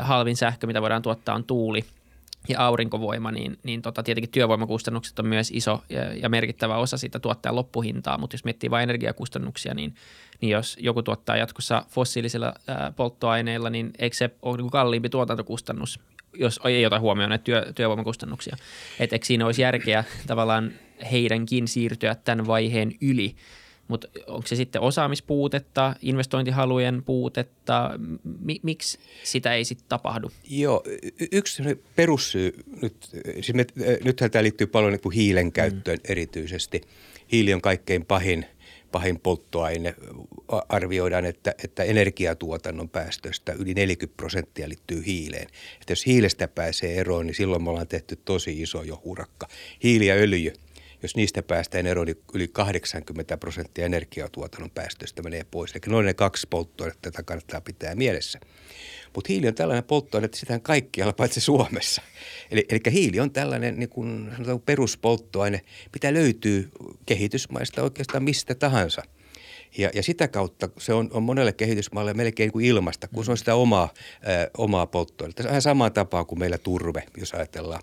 halvin 0.00 0.36
sähkö, 0.36 0.66
mitä 0.66 0.82
voidaan 0.82 1.02
tuottaa, 1.02 1.34
on 1.34 1.44
tuuli– 1.44 1.84
ja 2.48 2.66
aurinkovoima, 2.66 3.30
niin, 3.30 3.58
niin 3.62 3.82
tota, 3.82 4.02
tietenkin 4.02 4.30
työvoimakustannukset 4.30 5.18
on 5.18 5.26
myös 5.26 5.50
iso 5.50 5.82
ja, 5.88 6.14
ja 6.14 6.28
merkittävä 6.28 6.76
osa 6.76 6.98
siitä 6.98 7.18
tuottajan 7.18 7.56
loppuhintaa, 7.56 8.18
mutta 8.18 8.34
jos 8.34 8.44
miettii 8.44 8.70
vain 8.70 8.82
energiakustannuksia, 8.82 9.74
niin, 9.74 9.94
niin 10.40 10.50
jos 10.50 10.76
joku 10.80 11.02
tuottaa 11.02 11.36
jatkossa 11.36 11.84
fossiilisilla 11.88 12.54
ää, 12.66 12.92
polttoaineilla, 12.96 13.70
niin 13.70 13.90
eikö 13.98 14.16
se 14.16 14.30
ole 14.42 14.56
niin 14.56 14.70
kalliimpi 14.70 15.08
tuotantokustannus, 15.08 16.00
jos 16.34 16.60
ei 16.64 16.86
ota 16.86 17.00
huomioon 17.00 17.28
näitä 17.28 17.44
työ, 17.44 17.72
työvoimakustannuksia. 17.74 18.56
Että 19.00 19.16
eikö 19.16 19.26
siinä 19.26 19.46
olisi 19.46 19.62
järkeä 19.62 20.04
tavallaan 20.26 20.72
heidänkin 21.12 21.68
siirtyä 21.68 22.14
tämän 22.14 22.46
vaiheen 22.46 22.92
yli– 23.00 23.34
mutta 23.90 24.08
onko 24.26 24.46
se 24.46 24.56
sitten 24.56 24.82
osaamispuutetta, 24.82 25.94
investointihalujen 26.02 27.02
puutetta, 27.02 27.90
mi- 28.40 28.60
miksi 28.62 28.98
sitä 29.24 29.54
ei 29.54 29.64
sitten 29.64 29.88
tapahdu? 29.88 30.30
Joo, 30.50 30.82
yksi 31.32 31.62
perussyy, 31.96 32.52
nyt, 32.82 32.96
siis 33.32 33.54
me, 33.54 33.66
nythän 34.04 34.30
tämä 34.30 34.42
liittyy 34.42 34.66
paljon 34.66 34.92
niin 34.92 35.00
kuin 35.00 35.14
hiilen 35.14 35.52
käyttöön 35.52 35.98
mm. 35.98 36.12
erityisesti. 36.12 36.80
Hiili 37.32 37.54
on 37.54 37.60
kaikkein 37.60 38.06
pahin, 38.06 38.46
pahin 38.92 39.20
polttoaine. 39.20 39.94
Arvioidaan, 40.68 41.24
että, 41.24 41.54
että 41.64 41.82
energiatuotannon 41.82 42.88
päästöstä 42.88 43.52
yli 43.52 43.74
40 43.74 44.16
prosenttia 44.16 44.68
liittyy 44.68 45.06
hiileen. 45.06 45.46
Että 45.80 45.92
jos 45.92 46.06
hiilestä 46.06 46.48
pääsee 46.48 46.94
eroon, 46.94 47.26
niin 47.26 47.34
silloin 47.34 47.62
me 47.62 47.70
ollaan 47.70 47.88
tehty 47.88 48.16
tosi 48.24 48.62
iso 48.62 48.82
jo 48.82 49.00
hurakka. 49.04 49.48
Hiili 49.82 50.06
ja 50.06 50.14
öljy– 50.14 50.52
jos 51.02 51.16
niistä 51.16 51.42
päästään 51.42 51.86
eroon, 51.86 52.06
niin 52.06 52.22
yli 52.34 52.48
80 52.48 53.36
prosenttia 53.36 53.84
energiatuotannon 53.84 54.70
päästöistä 54.70 55.22
menee 55.22 55.44
pois. 55.50 55.72
Eli 55.72 55.80
noin 55.86 56.06
ne 56.06 56.14
kaksi 56.14 56.46
polttoainetta 56.50 57.10
tätä 57.10 57.22
kannattaa 57.22 57.60
pitää 57.60 57.94
mielessä. 57.94 58.40
Mutta 59.14 59.28
hiili 59.28 59.48
on 59.48 59.54
tällainen 59.54 59.84
polttoaine, 59.84 60.24
että 60.24 60.38
sitä 60.38 60.58
kaikkialla 60.58 61.12
paitsi 61.12 61.40
Suomessa. 61.40 62.02
Eli, 62.50 62.66
eli 62.68 62.80
hiili 62.92 63.20
on 63.20 63.30
tällainen 63.30 63.78
niin 63.78 63.88
kuin 63.88 64.30
sanotaan, 64.32 64.60
peruspolttoaine, 64.60 65.60
mitä 65.92 66.14
löytyy 66.14 66.70
kehitysmaista 67.06 67.82
oikeastaan 67.82 68.24
mistä 68.24 68.54
tahansa– 68.54 69.02
ja, 69.78 69.90
ja 69.94 70.02
sitä 70.02 70.28
kautta 70.28 70.68
se 70.78 70.94
on, 70.94 71.10
on 71.12 71.22
monelle 71.22 71.52
kehitysmaalle 71.52 72.14
melkein 72.14 72.52
kuin 72.52 72.64
ilmasta, 72.64 73.08
kun 73.08 73.24
se 73.24 73.30
on 73.30 73.38
sitä 73.38 73.54
omaa, 73.54 73.94
ää, 74.22 74.48
omaa 74.58 74.86
polttoainetta. 74.86 75.42
Se 75.42 75.48
on 75.48 75.52
ihan 75.52 75.62
samaa 75.62 75.90
tapaa 75.90 76.24
kuin 76.24 76.38
meillä 76.38 76.58
turve, 76.58 77.02
jos 77.16 77.32
ajatellaan. 77.32 77.82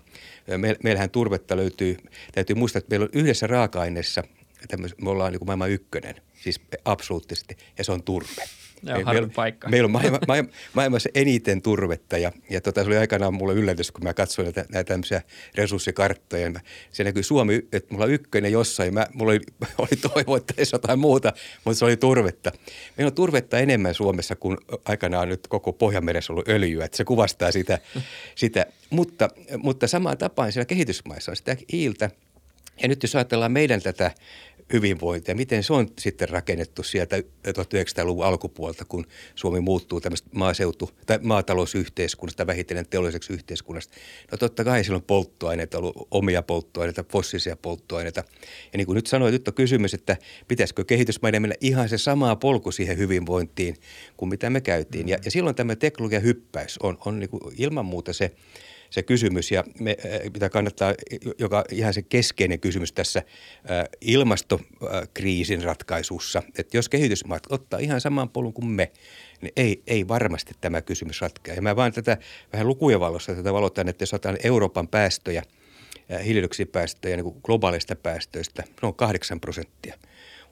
Me, 0.56 0.76
meillähän 0.82 1.10
turvetta 1.10 1.56
löytyy, 1.56 1.96
täytyy 2.32 2.56
muistaa, 2.56 2.78
että 2.78 2.90
meillä 2.90 3.04
on 3.04 3.20
yhdessä 3.20 3.46
raaka-aineessa, 3.46 4.24
me 5.02 5.10
ollaan 5.10 5.32
niin 5.32 5.38
kuin 5.40 5.46
maailman 5.46 5.70
ykkönen, 5.70 6.14
siis 6.42 6.60
absoluuttisesti, 6.84 7.56
ja 7.78 7.84
se 7.84 7.92
on 7.92 8.02
turve. 8.02 8.42
Joo, 8.82 9.04
meillä, 9.04 9.28
paikka. 9.34 9.68
meillä 9.68 9.86
on 9.86 9.90
maailma, 9.90 10.18
maailma, 10.28 10.48
maailmassa 10.74 11.08
eniten 11.14 11.62
turvetta 11.62 12.18
ja, 12.18 12.32
ja 12.50 12.60
tota, 12.60 12.82
se 12.82 12.86
oli 12.86 12.96
aikanaan 12.96 13.34
mulle 13.34 13.54
yllätys, 13.54 13.90
kun 13.90 14.04
mä 14.04 14.14
katsoin 14.14 14.44
näitä, 14.44 14.64
näitä 14.72 14.88
tämmöisiä 14.88 15.22
resurssikarttoja. 15.54 16.50
Mä, 16.50 16.60
se 16.92 17.04
näkyy 17.04 17.22
Suomi, 17.22 17.62
että 17.72 17.94
mulla 17.94 18.04
on 18.04 18.10
ykkönen 18.10 18.52
jossain. 18.52 18.94
Mä, 18.94 19.06
mulla 19.14 19.32
oli, 19.32 19.40
oli 19.78 20.12
toivo, 20.12 20.36
että 20.36 20.54
ei 20.56 20.64
jotain 20.72 20.98
muuta, 20.98 21.32
mutta 21.64 21.78
se 21.78 21.84
oli 21.84 21.96
turvetta. 21.96 22.52
Meillä 22.96 23.08
on 23.08 23.14
turvetta 23.14 23.58
enemmän 23.58 23.94
Suomessa 23.94 24.36
kuin 24.36 24.56
aikanaan 24.84 25.28
nyt 25.28 25.46
koko 25.48 25.72
Pohjanmeressä 25.72 26.32
ollut 26.32 26.48
öljyä. 26.48 26.84
Että 26.84 26.96
se 26.96 27.04
kuvastaa 27.04 27.52
sitä. 27.52 27.78
sitä. 28.34 28.66
Mutta, 28.90 29.28
mutta 29.56 29.86
samaan 29.86 30.18
tapaan 30.18 30.52
siellä 30.52 30.66
kehitysmaissa 30.66 31.32
on 31.32 31.36
sitä 31.36 31.56
hiiltä. 31.72 32.10
Ja 32.82 32.88
nyt 32.88 33.02
jos 33.02 33.16
ajatellaan 33.16 33.52
meidän 33.52 33.82
tätä 33.82 34.10
hyvinvointia. 34.72 35.34
Miten 35.34 35.62
se 35.62 35.72
on 35.72 35.88
sitten 35.98 36.28
rakennettu 36.28 36.82
sieltä 36.82 37.16
1900-luvun 37.18 38.24
alkupuolta, 38.24 38.84
kun 38.84 39.06
Suomi 39.34 39.60
muuttuu 39.60 40.00
tämmöistä 40.00 40.28
maaseutu- 40.34 40.90
tai 41.06 41.18
maatalousyhteiskunnasta 41.22 42.46
vähitellen 42.46 42.86
teolliseksi 42.90 43.32
yhteiskunnasta. 43.32 43.94
No 44.30 44.38
totta 44.38 44.64
kai 44.64 44.84
silloin 44.84 45.04
polttoaineita, 45.04 45.78
ollut 45.78 46.08
omia 46.10 46.42
polttoaineita, 46.42 47.04
fossiilisia 47.12 47.56
polttoaineita. 47.56 48.24
Ja 48.72 48.76
niin 48.76 48.86
kuin 48.86 48.96
nyt 48.96 49.06
sanoin, 49.06 49.32
nyt 49.32 49.48
on 49.48 49.54
kysymys, 49.54 49.94
että 49.94 50.16
pitäisikö 50.48 50.84
kehitysmaiden 50.84 51.42
mennä 51.42 51.56
ihan 51.60 51.88
se 51.88 51.98
sama 51.98 52.36
polku 52.36 52.72
siihen 52.72 52.98
hyvinvointiin 52.98 53.76
kuin 54.16 54.28
mitä 54.28 54.50
me 54.50 54.60
käytiin. 54.60 55.08
Ja, 55.08 55.18
ja 55.24 55.30
silloin 55.30 55.56
tämä 55.56 55.76
teknologian 55.76 56.22
hyppäys 56.22 56.78
on, 56.78 56.98
on 57.06 57.18
niin 57.18 57.30
kuin 57.30 57.42
ilman 57.58 57.84
muuta 57.84 58.12
se– 58.12 58.30
se 58.90 59.02
kysymys 59.02 59.50
ja 59.50 59.64
me, 59.80 59.96
äh, 60.04 60.32
mitä 60.32 60.48
kannattaa, 60.48 60.94
joka 61.38 61.64
ihan 61.70 61.94
se 61.94 62.02
keskeinen 62.02 62.60
kysymys 62.60 62.92
tässä 62.92 63.18
äh, 63.18 63.88
ilmastokriisin 64.00 65.62
ratkaisussa, 65.62 66.42
että 66.58 66.76
jos 66.76 66.88
kehitysmaat 66.88 67.42
ottaa 67.50 67.78
ihan 67.78 68.00
saman 68.00 68.28
polun 68.28 68.52
kuin 68.52 68.66
me, 68.66 68.92
niin 69.40 69.52
ei, 69.56 69.82
ei 69.86 70.08
varmasti 70.08 70.54
tämä 70.60 70.82
kysymys 70.82 71.20
ratkea. 71.20 71.54
Ja 71.54 71.62
mä 71.62 71.76
vaan 71.76 71.92
tätä 71.92 72.18
vähän 72.52 72.66
lukujen 72.66 73.00
valossa 73.00 73.34
tätä 73.34 73.52
valotan, 73.52 73.88
että 73.88 74.02
jos 74.02 74.14
otetaan 74.14 74.38
Euroopan 74.44 74.88
päästöjä, 74.88 75.42
äh, 76.12 76.24
hiilidioksidipäästöjä 76.24 77.16
niin 77.16 77.24
kuin 77.24 77.40
globaalista 77.42 77.96
päästöistä, 77.96 78.62
ne 78.82 78.88
on 78.88 78.94
8 78.94 79.40
prosenttia. 79.40 79.98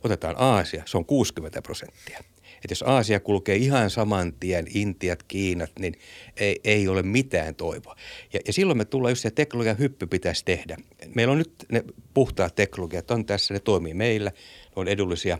Otetaan 0.04 0.34
Aasia, 0.38 0.82
se 0.86 0.96
on 0.96 1.04
60 1.04 1.62
prosenttia– 1.62 2.20
että 2.66 2.72
jos 2.72 2.82
Aasia 2.82 3.20
kulkee 3.20 3.56
ihan 3.56 3.90
saman 3.90 4.32
tien, 4.32 4.66
Intiat, 4.74 5.22
Kiinat, 5.22 5.70
niin 5.78 5.94
ei, 6.36 6.60
ei 6.64 6.88
ole 6.88 7.02
mitään 7.02 7.54
toivoa. 7.54 7.96
Ja, 8.32 8.40
ja 8.46 8.52
silloin 8.52 8.78
me 8.78 8.84
tullaan 8.84 9.12
just 9.12 9.22
se 9.22 9.30
teknologian 9.30 9.78
hyppy 9.78 10.06
pitäisi 10.06 10.44
tehdä. 10.44 10.76
Meillä 11.14 11.32
on 11.32 11.38
nyt 11.38 11.52
ne 11.68 11.84
puhtaat 12.14 12.54
teknologiat, 12.54 13.10
on 13.10 13.26
tässä, 13.26 13.54
ne 13.54 13.60
toimii 13.60 13.94
meillä, 13.94 14.30
ne 14.30 14.72
on 14.76 14.88
edullisia, 14.88 15.38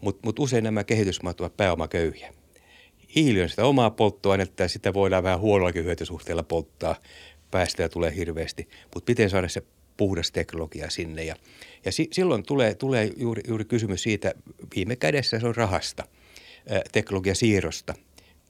mutta 0.00 0.20
mut 0.24 0.38
usein 0.38 0.64
nämä 0.64 0.84
kehitysmaat 0.84 1.40
ovat 1.40 1.56
pääomaköyhiä. 1.56 2.34
Hiili 3.14 3.42
on 3.42 3.48
sitä 3.48 3.64
omaa 3.64 3.90
polttoainetta 3.90 4.62
ja 4.62 4.68
sitä 4.68 4.94
voidaan 4.94 5.22
vähän 5.22 5.40
huonollakin 5.40 5.84
hyötysuhteella 5.84 6.42
polttaa. 6.42 6.96
Päästöjä 7.50 7.88
tulee 7.88 8.14
hirveästi, 8.14 8.68
mutta 8.94 9.10
miten 9.10 9.30
saada 9.30 9.48
se 9.48 9.62
puhdas 9.96 10.30
teknologia 10.30 10.90
sinne. 10.90 11.24
Ja, 11.24 11.36
ja 11.84 11.92
si, 11.92 12.08
silloin 12.12 12.42
tulee, 12.42 12.74
tulee 12.74 13.10
juuri, 13.16 13.42
juuri 13.48 13.64
kysymys 13.64 14.02
siitä, 14.02 14.34
viime 14.76 14.96
kädessä 14.96 15.40
se 15.40 15.46
on 15.46 15.56
rahasta– 15.56 16.04
teknologiasiirrosta, 16.92 17.94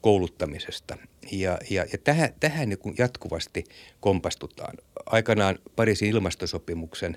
kouluttamisesta. 0.01 0.97
Ja, 1.33 1.59
ja, 1.71 1.87
ja 1.93 1.99
tähän, 2.05 2.35
tähän 2.41 2.69
niin 2.69 2.95
jatkuvasti 2.99 3.65
kompastutaan. 4.01 4.77
Aikanaan 5.07 5.59
Pariisin 5.77 6.09
ilmastosopimuksen 6.09 7.17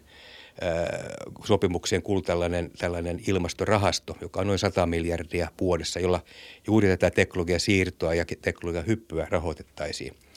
sopimukseen 1.45 2.01
kuului 2.01 2.23
tällainen, 2.23 2.71
tällainen 2.77 3.19
ilmastorahasto, 3.27 4.17
joka 4.21 4.39
on 4.39 4.47
noin 4.47 4.59
100 4.59 4.85
miljardia 4.85 5.47
vuodessa, 5.61 5.99
jolla 5.99 6.23
juuri 6.67 6.87
tätä 6.87 7.09
teknologiasiirtoa 7.09 8.13
ja 8.13 8.25
teknologian 8.41 8.87
hyppyä 8.87 9.27
rahoitettaisiin– 9.29 10.13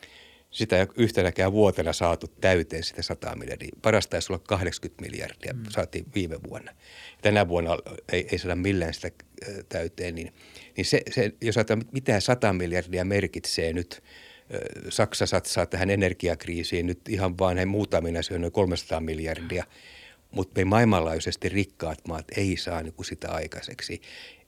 sitä 0.55 0.81
ei 0.81 0.87
yhtenäkään 0.97 1.53
vuotena 1.53 1.93
saatu 1.93 2.27
täyteen 2.41 2.83
sitä 2.83 3.03
100 3.03 3.37
miljardia. 3.37 3.69
Parasta 3.83 4.11
taisi 4.11 4.33
olla 4.33 4.43
80 4.49 5.03
miljardia, 5.03 5.53
mm. 5.53 5.63
saatiin 5.69 6.07
viime 6.15 6.37
vuonna. 6.49 6.73
Tänä 7.23 7.49
vuonna 7.49 7.71
ei, 8.13 8.29
ei 8.33 8.39
saada 8.39 8.57
millään 8.57 8.95
sitä 8.95 9.11
täyteen, 9.69 10.15
niin, 10.15 10.33
niin 10.77 10.85
se, 10.85 11.03
se, 11.11 11.33
jos 11.41 11.57
ajatellaan, 11.57 11.89
mitä 11.93 12.21
100 12.21 12.53
miljardia 12.53 13.05
merkitsee 13.05 13.73
nyt, 13.73 14.03
Saksa 14.89 15.27
satsaa 15.27 15.67
tähän 15.67 15.91
energiakriisiin 15.91 16.87
nyt 16.87 17.09
ihan 17.09 17.39
vain 17.39 17.69
muutamina 17.69 18.23
se 18.23 18.35
on 18.35 18.41
noin 18.41 18.53
300 18.53 19.01
miljardia, 19.01 19.65
mutta 20.31 20.61
me 20.61 20.65
maailmanlaajuisesti 20.65 21.49
rikkaat 21.49 21.99
maat 22.09 22.25
ei 22.37 22.57
saa 22.57 22.83
niin 22.83 22.95
kuin 22.95 23.07
sitä 23.07 23.31
aikaiseksi. 23.31 24.01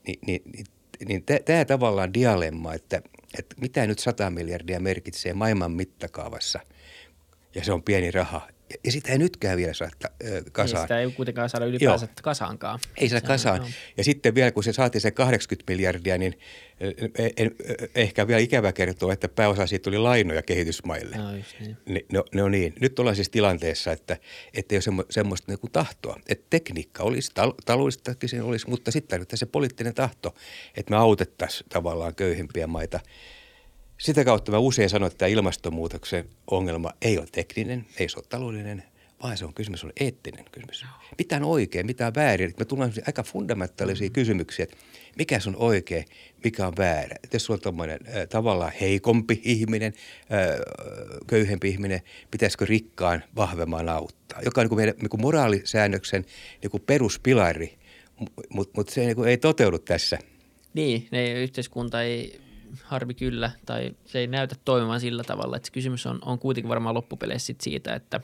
Ni, 0.07 0.13
niin, 0.27 0.41
niin, 0.53 0.65
niin 1.07 1.23
tämä 1.45 1.65
tavallaan 1.65 2.13
dialemma, 2.13 2.73
että– 2.73 3.01
että 3.39 3.55
mitä 3.61 3.87
nyt 3.87 3.99
100 3.99 4.29
miljardia 4.29 4.79
merkitsee 4.79 5.33
maailman 5.33 5.71
mittakaavassa, 5.71 6.59
ja 7.55 7.63
se 7.63 7.73
on 7.73 7.83
pieni 7.83 8.11
raha. 8.11 8.47
Ja 8.83 8.91
sitä 8.91 9.11
ei 9.11 9.17
nytkään 9.17 9.57
vielä 9.57 9.73
saa 9.73 9.89
kasaan. 10.51 10.81
Ei 10.81 10.83
sitä 10.83 10.99
ei 10.99 11.11
kuitenkaan 11.11 11.49
saada 11.49 11.65
ylipäänsä 11.65 12.05
Joo. 12.05 12.13
kasaankaan. 12.23 12.79
Ei 12.97 13.09
saa 13.09 13.21
kasaan. 13.21 13.61
On, 13.61 13.67
ja 13.97 14.03
sitten 14.03 14.35
vielä 14.35 14.51
kun 14.51 14.63
se 14.63 14.73
saatiin 14.73 15.01
se 15.01 15.11
80 15.11 15.71
miljardia, 15.73 16.17
niin 16.17 16.39
en, 17.37 17.51
ehkä 17.95 18.27
vielä 18.27 18.41
ikävä 18.41 18.71
kertoa, 18.71 19.13
että 19.13 19.27
pääosa 19.27 19.67
siitä 19.67 19.83
tuli 19.83 19.97
lainoja 19.97 20.41
kehitysmaille. 20.41 21.17
No, 21.17 21.31
niin. 21.31 21.77
Ne, 21.85 22.01
no, 22.11 22.23
ne 22.33 22.43
on 22.43 22.51
niin. 22.51 22.73
Nyt 22.79 22.99
ollaan 22.99 23.15
siis 23.15 23.29
tilanteessa, 23.29 23.91
että, 23.91 24.17
että 24.53 24.75
ei 24.75 24.77
ole 24.77 24.81
semmo, 24.81 25.03
semmoista 25.09 25.51
niin 25.51 25.59
kuin 25.59 25.71
tahtoa. 25.71 26.19
Että 26.27 26.47
tekniikka 26.49 27.03
olisi, 27.03 27.31
tal- 27.31 27.61
taloudellistakin 27.65 28.41
olisi, 28.41 28.69
mutta 28.69 28.91
sitten 28.91 29.09
tarvitaan 29.09 29.37
se 29.37 29.45
poliittinen 29.45 29.93
tahto, 29.93 30.35
että 30.77 30.91
me 30.91 30.97
autettaisiin 30.97 31.69
tavallaan 31.69 32.15
köyhempiä 32.15 32.67
maita– 32.67 32.99
sitä 33.97 34.25
kautta 34.25 34.51
mä 34.51 34.57
usein 34.57 34.89
sanon, 34.89 35.07
että 35.07 35.17
tämä 35.17 35.29
ilmastonmuutoksen 35.29 36.29
ongelma 36.51 36.91
ei 37.01 37.17
ole 37.17 37.27
tekninen, 37.31 37.85
ei 37.99 38.09
se 38.09 38.19
ole 38.19 38.25
taloudellinen, 38.29 38.83
vaan 39.23 39.37
se 39.37 39.45
on 39.45 39.53
kysymys 39.53 39.83
on 39.83 39.91
eettinen 39.99 40.45
kysymys. 40.51 40.85
Mitä 41.17 41.35
on 41.35 41.43
oikein, 41.43 41.85
mitä 41.85 42.07
on 42.07 42.15
väärin? 42.15 42.53
Me 42.59 42.65
tullaan 42.65 42.93
aika 43.07 43.23
fundamentaalisia 43.23 44.07
mm. 44.07 44.13
kysymyksiä, 44.13 44.63
että 44.63 44.77
mikä 45.17 45.39
on 45.47 45.55
oikein, 45.55 46.05
mikä 46.43 46.67
on 46.67 46.73
väärä. 46.77 47.15
Et 47.23 47.33
jos 47.33 47.45
sulla 47.45 47.59
on 47.65 47.89
äh, 47.89 47.97
tavallaan 48.29 48.71
heikompi 48.81 49.41
ihminen, 49.43 49.93
äh, 50.21 50.59
köyhempi 51.27 51.69
ihminen, 51.69 52.01
pitäisikö 52.31 52.65
rikkaan 52.65 53.23
vahvemman 53.35 53.89
auttaa? 53.89 54.41
Joka 54.45 54.61
on 54.61 54.65
niin 54.65 54.69
kuin 54.69 54.79
meidän 54.79 54.95
niin 55.01 55.09
kuin 55.09 55.21
moraalisäännöksen 55.21 56.25
niin 56.61 56.71
kuin 56.71 56.83
peruspilari, 56.85 57.77
mutta 58.49 58.73
mut 58.77 58.89
se 58.89 59.01
niin 59.01 59.15
kuin 59.15 59.29
ei 59.29 59.37
toteudu 59.37 59.79
tässä. 59.79 60.19
Niin, 60.73 61.07
ne, 61.11 61.31
yhteiskunta 61.31 62.03
ei 62.03 62.46
harmi 62.83 63.13
kyllä, 63.13 63.51
tai 63.65 63.95
se 64.05 64.19
ei 64.19 64.27
näytä 64.27 64.55
toimimaan 64.65 64.99
sillä 64.99 65.23
tavalla, 65.23 65.55
että 65.55 65.67
se 65.67 65.71
kysymys 65.71 66.05
on, 66.05 66.19
on 66.21 66.39
kuitenkin 66.39 66.69
varmaan 66.69 66.95
loppupeleissä 66.95 67.53
siitä, 67.61 67.95
että 67.95 68.19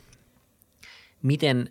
miten 1.21 1.69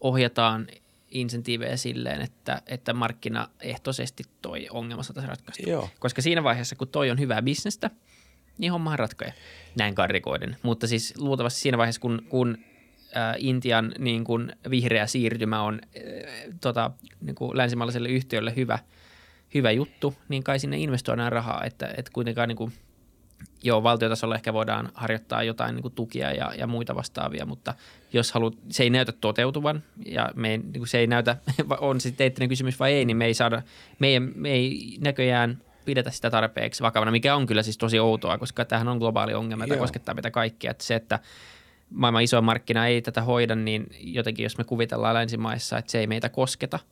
ohjataan 0.00 0.66
insentiivejä 1.10 1.76
silleen, 1.76 2.20
että, 2.20 2.62
että 2.66 2.92
markkinaehtoisesti 2.92 4.24
toi 4.42 4.66
ongelma 4.70 5.02
saataisiin 5.02 5.28
ratkaista. 5.28 5.70
Joo. 5.70 5.88
Koska 5.98 6.22
siinä 6.22 6.44
vaiheessa, 6.44 6.76
kun 6.76 6.88
toi 6.88 7.10
on 7.10 7.18
hyvää 7.18 7.42
bisnestä, 7.42 7.90
niin 8.58 8.72
hommahan 8.72 8.98
ratkoja 8.98 9.32
näin 9.76 9.94
karrikoiden. 9.94 10.56
Mutta 10.62 10.86
siis 10.86 11.14
luultavasti 11.18 11.60
siinä 11.60 11.78
vaiheessa, 11.78 12.00
kun, 12.00 12.22
kun 12.28 12.58
ä, 13.16 13.34
Intian 13.38 13.94
niin 13.98 14.24
kun 14.24 14.52
vihreä 14.70 15.06
siirtymä 15.06 15.62
on 15.62 15.80
ä, 15.82 15.98
tota, 16.60 16.90
niin 17.20 17.34
kuin 17.34 17.56
länsimaalaiselle 17.56 18.08
yhtiölle 18.08 18.56
hyvä, 18.56 18.78
hyvä 19.54 19.70
juttu, 19.70 20.14
niin 20.28 20.44
kai 20.44 20.58
sinne 20.58 20.78
investoidaan 20.78 21.32
rahaa, 21.32 21.64
että, 21.64 21.94
että 21.96 22.10
kuitenkaan 22.12 22.48
niin 22.48 22.56
kuin– 22.56 22.72
joo, 23.64 23.82
valtiotasolla 23.82 24.34
ehkä 24.34 24.52
voidaan 24.52 24.88
harjoittaa 24.94 25.42
jotain 25.42 25.74
niin 25.74 25.82
kuin 25.82 25.94
tukia 25.94 26.32
ja, 26.32 26.52
ja 26.58 26.66
muita 26.66 26.94
vastaavia, 26.94 27.46
mutta 27.46 27.74
jos 28.12 28.32
haluat, 28.32 28.54
se 28.68 28.82
ei 28.82 28.90
näytä 28.90 29.12
toteutuvan 29.12 29.82
ja 30.06 30.30
me 30.34 30.50
ei, 30.50 30.58
niin 30.58 30.72
kuin 30.72 30.88
se 30.88 30.98
ei 30.98 31.06
näytä, 31.06 31.36
on 31.80 32.00
se 32.00 32.10
teettinen 32.10 32.48
kysymys 32.48 32.80
vai 32.80 32.92
ei, 32.92 33.04
niin 33.04 33.16
me 33.16 33.24
ei 33.24 33.34
saada, 33.34 33.62
me 33.98 34.06
ei, 34.06 34.20
me 34.20 34.50
ei 34.50 34.96
näköjään 35.00 35.58
pidetä 35.84 36.10
sitä 36.10 36.30
tarpeeksi 36.30 36.82
vakavana, 36.82 37.10
mikä 37.10 37.36
on 37.36 37.46
kyllä 37.46 37.62
siis 37.62 37.78
tosi 37.78 37.98
outoa, 37.98 38.38
koska 38.38 38.64
tämähän 38.64 38.88
on 38.88 38.98
globaali 38.98 39.34
ongelma, 39.34 39.64
joka 39.64 39.80
koskettaa 39.80 40.14
meitä 40.14 40.30
kaikkia. 40.30 40.70
Että 40.70 40.84
se, 40.84 40.94
että 40.94 41.18
maailman 41.90 42.22
iso 42.22 42.42
markkina 42.42 42.86
ei 42.86 43.02
tätä 43.02 43.22
hoida, 43.22 43.54
niin 43.54 43.86
jotenkin 44.00 44.42
jos 44.42 44.58
me 44.58 44.64
kuvitellaan 44.64 45.14
länsimaissa, 45.14 45.78
että 45.78 45.92
se 45.92 45.98
ei 45.98 46.06
meitä 46.06 46.28
kosketa– 46.28 46.78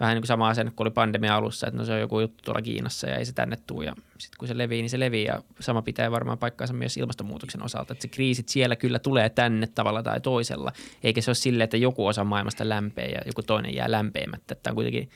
vähän 0.00 0.14
niin 0.14 0.22
kuin 0.22 0.28
sama 0.28 0.48
asenne 0.48 0.72
kuin 0.76 0.86
oli 0.86 0.90
pandemia 0.90 1.36
alussa, 1.36 1.66
että 1.66 1.78
no 1.78 1.84
se 1.84 1.92
on 1.92 2.00
joku 2.00 2.20
juttu 2.20 2.42
tuolla 2.44 2.62
Kiinassa 2.62 3.08
ja 3.08 3.16
ei 3.16 3.24
se 3.24 3.32
tänne 3.32 3.56
tule. 3.66 3.84
Ja 3.84 3.94
sitten 4.18 4.38
kun 4.38 4.48
se 4.48 4.58
levii, 4.58 4.82
niin 4.82 4.90
se 4.90 5.00
levii 5.00 5.24
ja 5.24 5.42
sama 5.60 5.82
pitää 5.82 6.10
varmaan 6.10 6.38
paikkaansa 6.38 6.74
myös 6.74 6.96
ilmastonmuutoksen 6.96 7.62
osalta, 7.62 7.92
että 7.92 8.02
se 8.02 8.08
kriisit 8.08 8.48
siellä 8.48 8.76
kyllä 8.76 8.98
tulee 8.98 9.28
tänne 9.28 9.66
tavalla 9.66 10.02
tai 10.02 10.20
toisella, 10.20 10.72
eikä 11.04 11.20
se 11.20 11.30
ole 11.30 11.34
sille, 11.34 11.64
että 11.64 11.76
joku 11.76 12.06
osa 12.06 12.24
maailmasta 12.24 12.68
lämpee 12.68 13.08
ja 13.08 13.20
joku 13.26 13.42
toinen 13.42 13.74
jää 13.74 13.90
lämpeämättä. 13.90 14.54
Tämä 14.54 14.72
on 14.72 14.74
kuitenkin, 14.74 15.10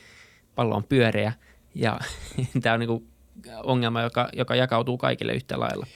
pallo 0.54 0.76
on 0.76 0.84
pyöreä 0.84 1.32
ja 1.74 2.00
tämä 2.62 2.74
on 2.74 2.80
niin 2.80 2.88
kuin 2.88 3.08
ongelma, 3.62 4.02
joka, 4.02 4.28
joka 4.32 4.54
jakautuu 4.54 4.98
kaikille 4.98 5.32
yhtä 5.34 5.60
lailla. 5.60 5.86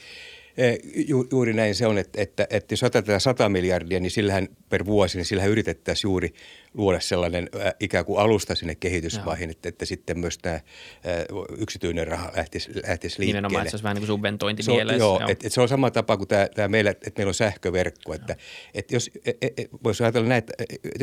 Eh, 0.57 0.79
ju, 1.09 1.27
juuri 1.31 1.53
näin 1.53 1.75
se 1.75 1.87
on, 1.87 1.99
että, 1.99 2.23
että, 2.23 2.47
että 2.51 2.73
jos 2.73 2.83
otetaan 2.83 3.21
100 3.21 3.49
miljardia, 3.49 4.01
niin 4.01 4.11
sillähän 4.11 4.49
per 4.69 4.87
vuosi, 4.87 5.19
niin 5.19 5.25
sillähän 5.25 5.51
yritettäisiin 5.51 6.09
juuri 6.09 6.35
luoda 6.75 7.01
sellainen 7.01 7.49
äh, 7.67 7.75
ikään 7.81 8.05
kuin 8.05 8.21
alusta 8.21 8.55
sinne 8.55 8.75
kehitysmaihin, 8.75 9.51
että, 9.51 9.69
että 9.69 9.85
sitten 9.85 10.19
myös 10.19 10.39
tämä 10.39 10.55
äh, 10.55 10.63
yksityinen 11.59 12.07
raha 12.07 12.33
lähtisi, 12.37 12.71
lähtisi 12.89 13.19
liikkeelle. 13.19 13.27
Nimenomaan, 13.27 13.63
että 13.63 13.71
se 13.71 13.75
olisi 13.75 13.83
vähän 13.83 13.95
niin 13.95 14.01
kuin 14.01 14.07
subventointi 14.07 14.63
se 14.63 14.71
on, 14.71 14.79
Joo, 14.79 14.89
joo. 14.99 15.21
Että, 15.21 15.33
että 15.33 15.49
se 15.49 15.61
on 15.61 15.69
sama 15.69 15.91
tapa 15.91 16.17
kuin 16.17 16.29
tämä, 16.29 16.49
tämä 16.55 16.69
meillä, 16.69 16.91
että 16.91 17.11
meillä 17.17 17.31
on 17.31 17.35
sähköverkko. 17.35 18.15
Että, 18.15 18.37
että 18.75 18.95
jos, 18.95 19.11
et, 19.25 19.37
et, 19.41 19.61
e, 19.61 19.69
voisi 19.85 20.03
ajatella 20.03 20.29
näin, 20.29 20.39
että 20.39 20.55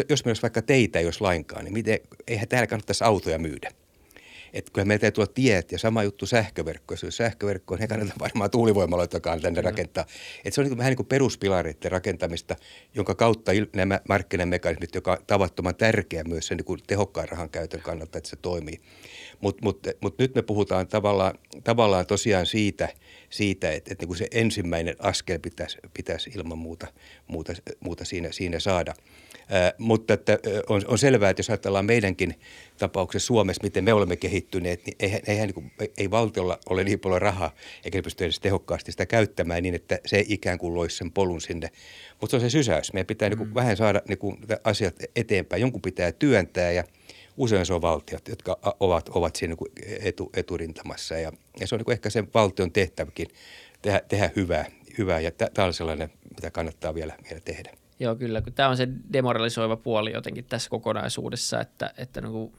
jos 0.10 0.26
meillä 0.26 0.30
olisi 0.30 0.42
vaikka 0.42 0.62
teitä, 0.62 1.00
jos 1.00 1.22
lainkaan, 1.22 1.66
niin 1.66 1.74
miten, 1.74 2.00
eihän 2.28 2.48
täällä 2.48 2.68
kannattaisi 2.68 3.04
autoja 3.04 3.40
myydä 3.40 3.72
että 4.54 4.72
kyllä 4.72 4.86
meillä 4.86 5.02
täytyy 5.02 5.22
olla 5.22 5.32
tiet 5.36 5.72
ja 5.72 5.80
sama 5.80 6.04
juttu 6.04 6.26
sähköverkko. 6.26 6.96
Jos 7.04 7.18
sähköverkko 7.18 7.74
on, 7.74 7.80
niin 7.80 7.90
kannata 7.90 8.14
varmaan 8.20 8.52
tuulivoimaloitakaan 8.52 9.42
tänne 9.42 9.62
mm. 9.62 9.66
rakentaa. 9.66 10.06
Että 10.46 10.56
se 10.56 10.62
on 10.62 10.68
niin 10.68 10.78
vähän 10.78 10.92
niin 10.92 10.98
kuin 10.98 11.08
peruspilareiden 11.08 11.92
rakentamista, 11.92 12.56
jonka 12.96 13.16
kautta 13.16 13.52
nämä 13.76 14.00
markkinamekanismit, 14.10 14.96
joka 14.96 15.12
on 15.12 15.18
tavattoman 15.28 15.76
tärkeä 15.76 16.24
myös 16.24 16.48
sen 16.48 16.58
niin 16.58 16.66
kuin 16.66 16.80
tehokkaan 16.88 17.30
rahan 17.30 17.50
käytön 17.50 17.82
kannalta, 17.82 18.18
että 18.18 18.30
se 18.30 18.36
toimii. 18.36 18.82
Mutta 19.44 19.64
mut, 19.64 19.88
mut 20.02 20.18
nyt 20.18 20.36
me 20.36 20.42
puhutaan 20.42 20.88
tavallaan, 20.88 21.34
tavallaan 21.64 22.06
tosiaan 22.06 22.46
siitä, 22.46 22.90
siitä 23.30 23.72
että, 23.72 23.92
että 23.92 24.02
niin 24.02 24.08
kuin 24.08 24.18
se 24.18 24.28
ensimmäinen 24.32 24.96
askel 25.00 25.40
pitäisi, 25.40 25.78
pitäisi 25.94 26.32
ilman 26.36 26.58
muuta, 26.58 26.88
muuta, 27.28 27.54
muuta 27.80 28.06
siinä, 28.06 28.32
siinä 28.32 28.60
saada– 28.60 28.94
mutta 29.78 30.14
että 30.14 30.40
on, 30.70 30.82
on 30.88 30.98
selvää, 30.98 31.30
että 31.30 31.40
jos 31.40 31.50
ajatellaan 31.50 31.86
meidänkin 31.86 32.36
tapauksessa 32.78 33.28
Suomessa, 33.28 33.64
miten 33.64 33.84
me 33.84 33.94
olemme 33.94 34.16
kehittyneet, 34.16 34.86
niin 34.86 34.96
eihän, 35.00 35.22
eihän 35.28 35.48
niin 35.48 35.54
kuin, 35.54 35.72
ei 35.98 36.12
valtiolla 36.12 36.60
ole 36.70 36.84
niin 36.84 37.00
paljon 37.00 37.22
rahaa, 37.22 37.56
eikä 37.86 37.98
ne 37.98 38.02
pysty 38.02 38.24
edes 38.24 38.40
tehokkaasti 38.40 38.92
sitä 38.92 39.06
käyttämään 39.06 39.64
niin, 39.64 39.76
että 39.76 40.00
se 40.06 40.26
ikään 40.28 40.58
kuin 40.58 40.74
loisi 40.74 40.98
sen 40.98 41.12
polun 41.12 41.42
sinne. 41.42 41.70
Mutta 42.22 42.32
se 42.32 42.36
on 42.36 42.42
se 42.42 42.50
sysäys. 42.50 42.94
Meidän 42.94 43.08
pitää 43.08 43.30
mm. 43.30 43.32
niin 43.32 43.38
kuin, 43.38 43.56
vähän 43.56 43.78
saada 43.78 44.02
niin 44.08 44.18
kuin, 44.18 44.38
asiat 44.64 44.96
eteenpäin. 45.16 45.62
Jonkun 45.62 45.82
pitää 45.82 46.12
työntää 46.12 46.72
ja 46.72 46.84
usein 47.38 47.66
se 47.66 47.74
on 47.74 47.82
valtiot, 47.82 48.28
jotka 48.28 48.60
ovat, 48.80 49.10
ovat 49.10 49.36
siinä 49.36 49.56
niin 49.60 50.00
etu, 50.02 50.30
eturintamassa. 50.34 51.16
Ja, 51.16 51.32
ja 51.60 51.68
se 51.68 51.76
on 51.76 51.80
niin 51.80 51.92
ehkä 51.92 52.10
sen 52.10 52.28
valtion 52.34 52.72
tehtäväkin 52.72 53.28
tehdä, 53.82 54.02
tehdä 54.08 54.32
hyvää, 54.36 54.66
hyvää. 54.98 55.20
ja 55.20 55.32
tämä 55.32 55.66
on 55.66 55.74
sellainen, 55.74 56.10
mitä 56.36 56.52
kannattaa 56.52 56.94
vielä, 56.94 57.16
vielä 57.30 57.42
tehdä. 57.46 57.72
Joo, 58.00 58.16
kyllä. 58.16 58.42
Tämä 58.56 58.70
on 58.70 58.78
se 58.78 58.88
demoralisoiva 59.14 59.78
puoli 59.78 60.12
jotenkin 60.12 60.46
tässä 60.46 60.70
kokonaisuudessa, 60.70 61.62
että, 61.62 61.94
että 61.98 62.22
niin 62.22 62.32
kuin 62.32 62.54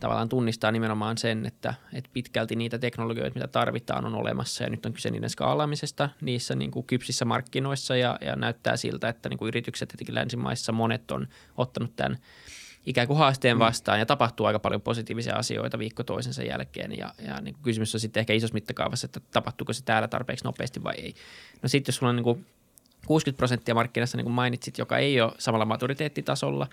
tavallaan 0.00 0.28
tunnistaa 0.28 0.72
nimenomaan 0.72 1.18
sen, 1.18 1.46
että, 1.46 1.74
että 1.92 2.10
pitkälti 2.12 2.56
niitä 2.56 2.78
teknologioita, 2.78 3.34
mitä 3.34 3.48
tarvitaan, 3.48 4.04
on 4.04 4.14
olemassa 4.14 4.64
ja 4.64 4.70
nyt 4.70 4.86
on 4.86 4.92
kyse 4.92 5.10
niiden 5.10 5.30
skaalaamisesta 5.30 6.10
niissä 6.20 6.54
niin 6.54 6.70
kuin 6.70 6.86
kypsissä 6.86 7.24
markkinoissa 7.24 7.96
ja, 7.96 8.18
ja 8.20 8.36
näyttää 8.36 8.76
siltä, 8.76 9.08
että 9.08 9.28
niin 9.28 9.38
kuin 9.38 9.48
yritykset 9.48 9.94
etenkin 9.94 10.14
länsimaissa 10.14 10.72
monet 10.72 11.10
on 11.10 11.28
ottanut 11.56 11.96
tämän 11.96 12.18
ikään 12.86 13.06
kuin 13.06 13.18
haasteen 13.18 13.56
mm. 13.56 13.58
vastaan 13.58 13.98
ja 13.98 14.06
tapahtuu 14.06 14.46
aika 14.46 14.58
paljon 14.58 14.80
positiivisia 14.80 15.34
asioita 15.34 15.78
viikko 15.78 16.02
toisensa 16.02 16.42
jälkeen 16.42 16.98
ja, 16.98 17.14
ja 17.26 17.40
niin 17.40 17.56
kysymys 17.62 17.94
on 17.94 18.00
sitten 18.00 18.20
ehkä 18.20 18.32
isossa 18.32 18.54
mittakaavassa, 18.54 19.04
että 19.04 19.20
tapahtuuko 19.30 19.72
se 19.72 19.84
täällä 19.84 20.08
tarpeeksi 20.08 20.44
nopeasti 20.44 20.84
vai 20.84 20.94
ei. 20.94 21.14
No 21.62 21.68
sitten 21.68 21.92
jos 21.92 21.96
sulla 21.96 22.10
on 22.10 22.16
niin 22.16 22.24
kuin 22.24 22.46
60 23.06 23.36
prosenttia 23.36 23.74
markkinassa, 23.74 24.16
niin 24.16 24.24
kuin 24.24 24.34
mainitsit, 24.34 24.78
joka 24.78 24.98
ei 24.98 25.20
ole 25.20 25.32
samalla 25.38 25.64
maturiteettitasolla, 25.64 26.66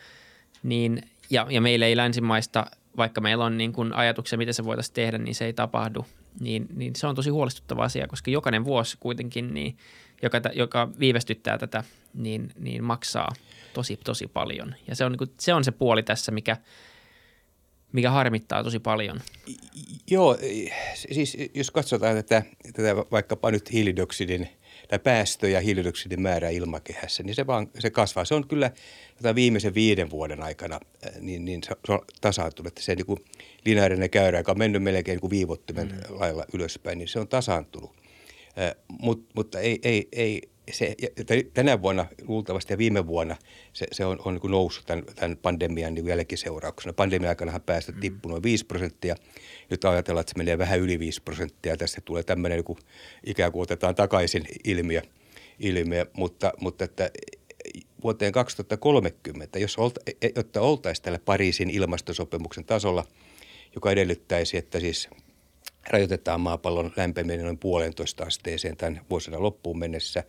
niin, 0.64 1.02
ja, 1.30 1.48
ja 1.50 1.62
meillä 1.62 1.86
ei 1.86 1.98
länsimaista, 1.98 2.66
vaikka 2.98 3.22
meillä 3.22 3.46
on 3.46 3.58
niin 3.58 3.74
kuin 3.74 3.94
ajatuksia, 3.94 4.38
miten 4.38 4.54
se 4.54 4.64
voitaisiin 4.64 4.94
tehdä, 4.94 5.18
niin 5.18 5.36
se 5.36 5.46
ei 5.46 5.54
tapahdu, 5.54 6.06
niin, 6.40 6.68
niin 6.76 6.96
se 6.96 7.08
on 7.08 7.16
tosi 7.16 7.30
huolestuttava 7.30 7.84
asia, 7.84 8.08
koska 8.08 8.32
jokainen 8.32 8.66
vuosi 8.66 8.98
kuitenkin, 9.00 9.54
niin, 9.54 9.78
joka, 10.22 10.42
joka 10.54 10.90
viivästyttää 11.00 11.58
tätä, 11.58 11.84
niin, 12.14 12.52
niin 12.60 12.84
maksaa 12.84 13.34
tosi, 13.74 13.98
tosi 13.98 14.28
paljon. 14.28 14.76
Ja 14.88 14.96
se 14.96 15.06
on, 15.06 15.12
niin 15.12 15.18
kuin, 15.18 15.32
se 15.40 15.54
on 15.54 15.64
se 15.64 15.72
puoli 15.72 16.04
tässä, 16.04 16.32
mikä, 16.32 16.58
mikä 17.92 18.12
harmittaa 18.12 18.64
tosi 18.64 18.80
paljon. 18.80 19.22
Joo, 20.12 20.38
siis 20.96 21.38
jos 21.54 21.72
katsotaan 21.72 22.16
tätä, 22.16 22.44
tätä 22.74 22.96
vaikkapa 22.96 23.52
nyt 23.52 23.72
hiilidioksidin– 23.72 24.50
tai 24.88 25.00
päästö- 25.00 25.50
ja 25.50 25.62
hiilidioksidin 25.62 26.22
määrä 26.22 26.50
ilmakehässä, 26.50 27.24
niin 27.24 27.36
se, 27.36 27.48
vaan, 27.48 27.68
se 27.80 27.90
kasvaa. 27.90 28.26
Se 28.26 28.36
on 28.36 28.48
kyllä 28.48 28.72
viimeisen 29.36 29.74
viiden 29.74 30.10
vuoden 30.10 30.44
aikana 30.44 30.80
niin, 31.20 31.46
niin 31.46 31.64
se 31.64 31.76
on 31.88 32.00
tasaantunut. 32.22 32.68
Että 32.68 32.82
se 32.82 32.96
niin 32.96 33.06
kuin 33.06 33.20
lineaarinen 33.66 34.10
käyrä, 34.10 34.38
joka 34.38 34.52
on 34.52 34.58
mennyt 34.58 34.84
melkein 34.84 35.16
niin 35.16 35.22
kuin 35.22 35.32
viivottimen 35.32 35.88
mm. 35.88 36.20
lailla 36.20 36.46
ylöspäin, 36.54 36.98
niin 36.98 37.08
se 37.08 37.20
on 37.20 37.28
tasaantunut. 37.28 37.92
Mut, 38.88 39.26
mutta 39.36 39.60
ei, 39.60 39.80
ei, 39.84 40.08
ei, 40.12 40.42
se, 40.72 40.96
tänä 41.54 41.82
vuonna 41.82 42.06
luultavasti 42.28 42.74
ja 42.74 42.78
viime 42.78 43.08
vuonna 43.08 43.36
se, 43.74 43.88
se 43.92 44.06
on, 44.06 44.20
on 44.26 44.34
niin 44.34 44.52
noussut 44.52 44.86
tämän, 44.86 45.04
tämän 45.16 45.38
pandemian 45.38 45.94
niin 45.94 46.08
jälkiseurauksena. 46.08 46.94
Pandemian 46.94 47.30
aikana 47.30 47.60
päästöt 47.60 47.96
mm. 47.96 48.02
tippui 48.02 48.30
noin 48.32 48.44
5 48.44 48.66
prosenttia. 48.66 49.16
Nyt 49.70 49.86
ajatellaan, 49.86 50.22
että 50.22 50.32
se 50.32 50.38
menee 50.38 50.58
vähän 50.58 50.80
yli 50.80 51.00
5 51.00 51.22
prosenttia 51.22 51.78
tässä 51.78 52.02
tulee 52.06 52.24
tämmöinen 52.24 52.58
niin 52.58 52.66
kuin, 52.66 52.80
ikään 53.26 53.52
kuin 53.52 53.64
otetaan 53.64 53.96
takaisin 53.96 54.46
ilmiö. 54.64 55.02
ilmiö. 55.60 56.06
Mutta, 56.14 56.54
mutta 56.60 56.86
että 56.86 57.12
vuoteen 58.04 58.32
2030, 58.32 59.60
jos 59.60 59.78
olta, 59.78 60.02
jotta 60.36 60.62
oltaisiin 60.62 61.04
tällä 61.04 61.20
Pariisin 61.26 61.70
ilmastosopimuksen 61.70 62.66
tasolla, 62.66 63.06
joka 63.76 63.92
edellyttäisi, 63.92 64.58
että 64.58 64.80
siis 64.80 65.10
rajoitetaan 65.90 66.42
maapallon 66.42 66.94
lämpeneminen 66.96 67.46
noin 67.46 67.58
puolentoista 67.58 68.24
asteeseen 68.24 68.78
tämän 68.78 69.02
vuosina 69.10 69.44
loppuun 69.44 69.80
mennessä, 69.80 70.24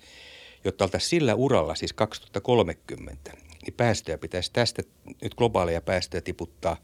jotta 0.65 0.85
oltaisiin 0.85 1.11
sillä 1.11 1.35
uralla, 1.35 1.75
siis 1.75 1.93
2030, 1.93 3.33
niin 3.63 3.75
päästöjä 3.77 4.19
pitäisi 4.19 4.53
tästä 4.53 4.83
nyt 5.23 5.35
globaaleja 5.35 5.81
päästöjä 5.81 6.21
tiputtaa 6.21 6.77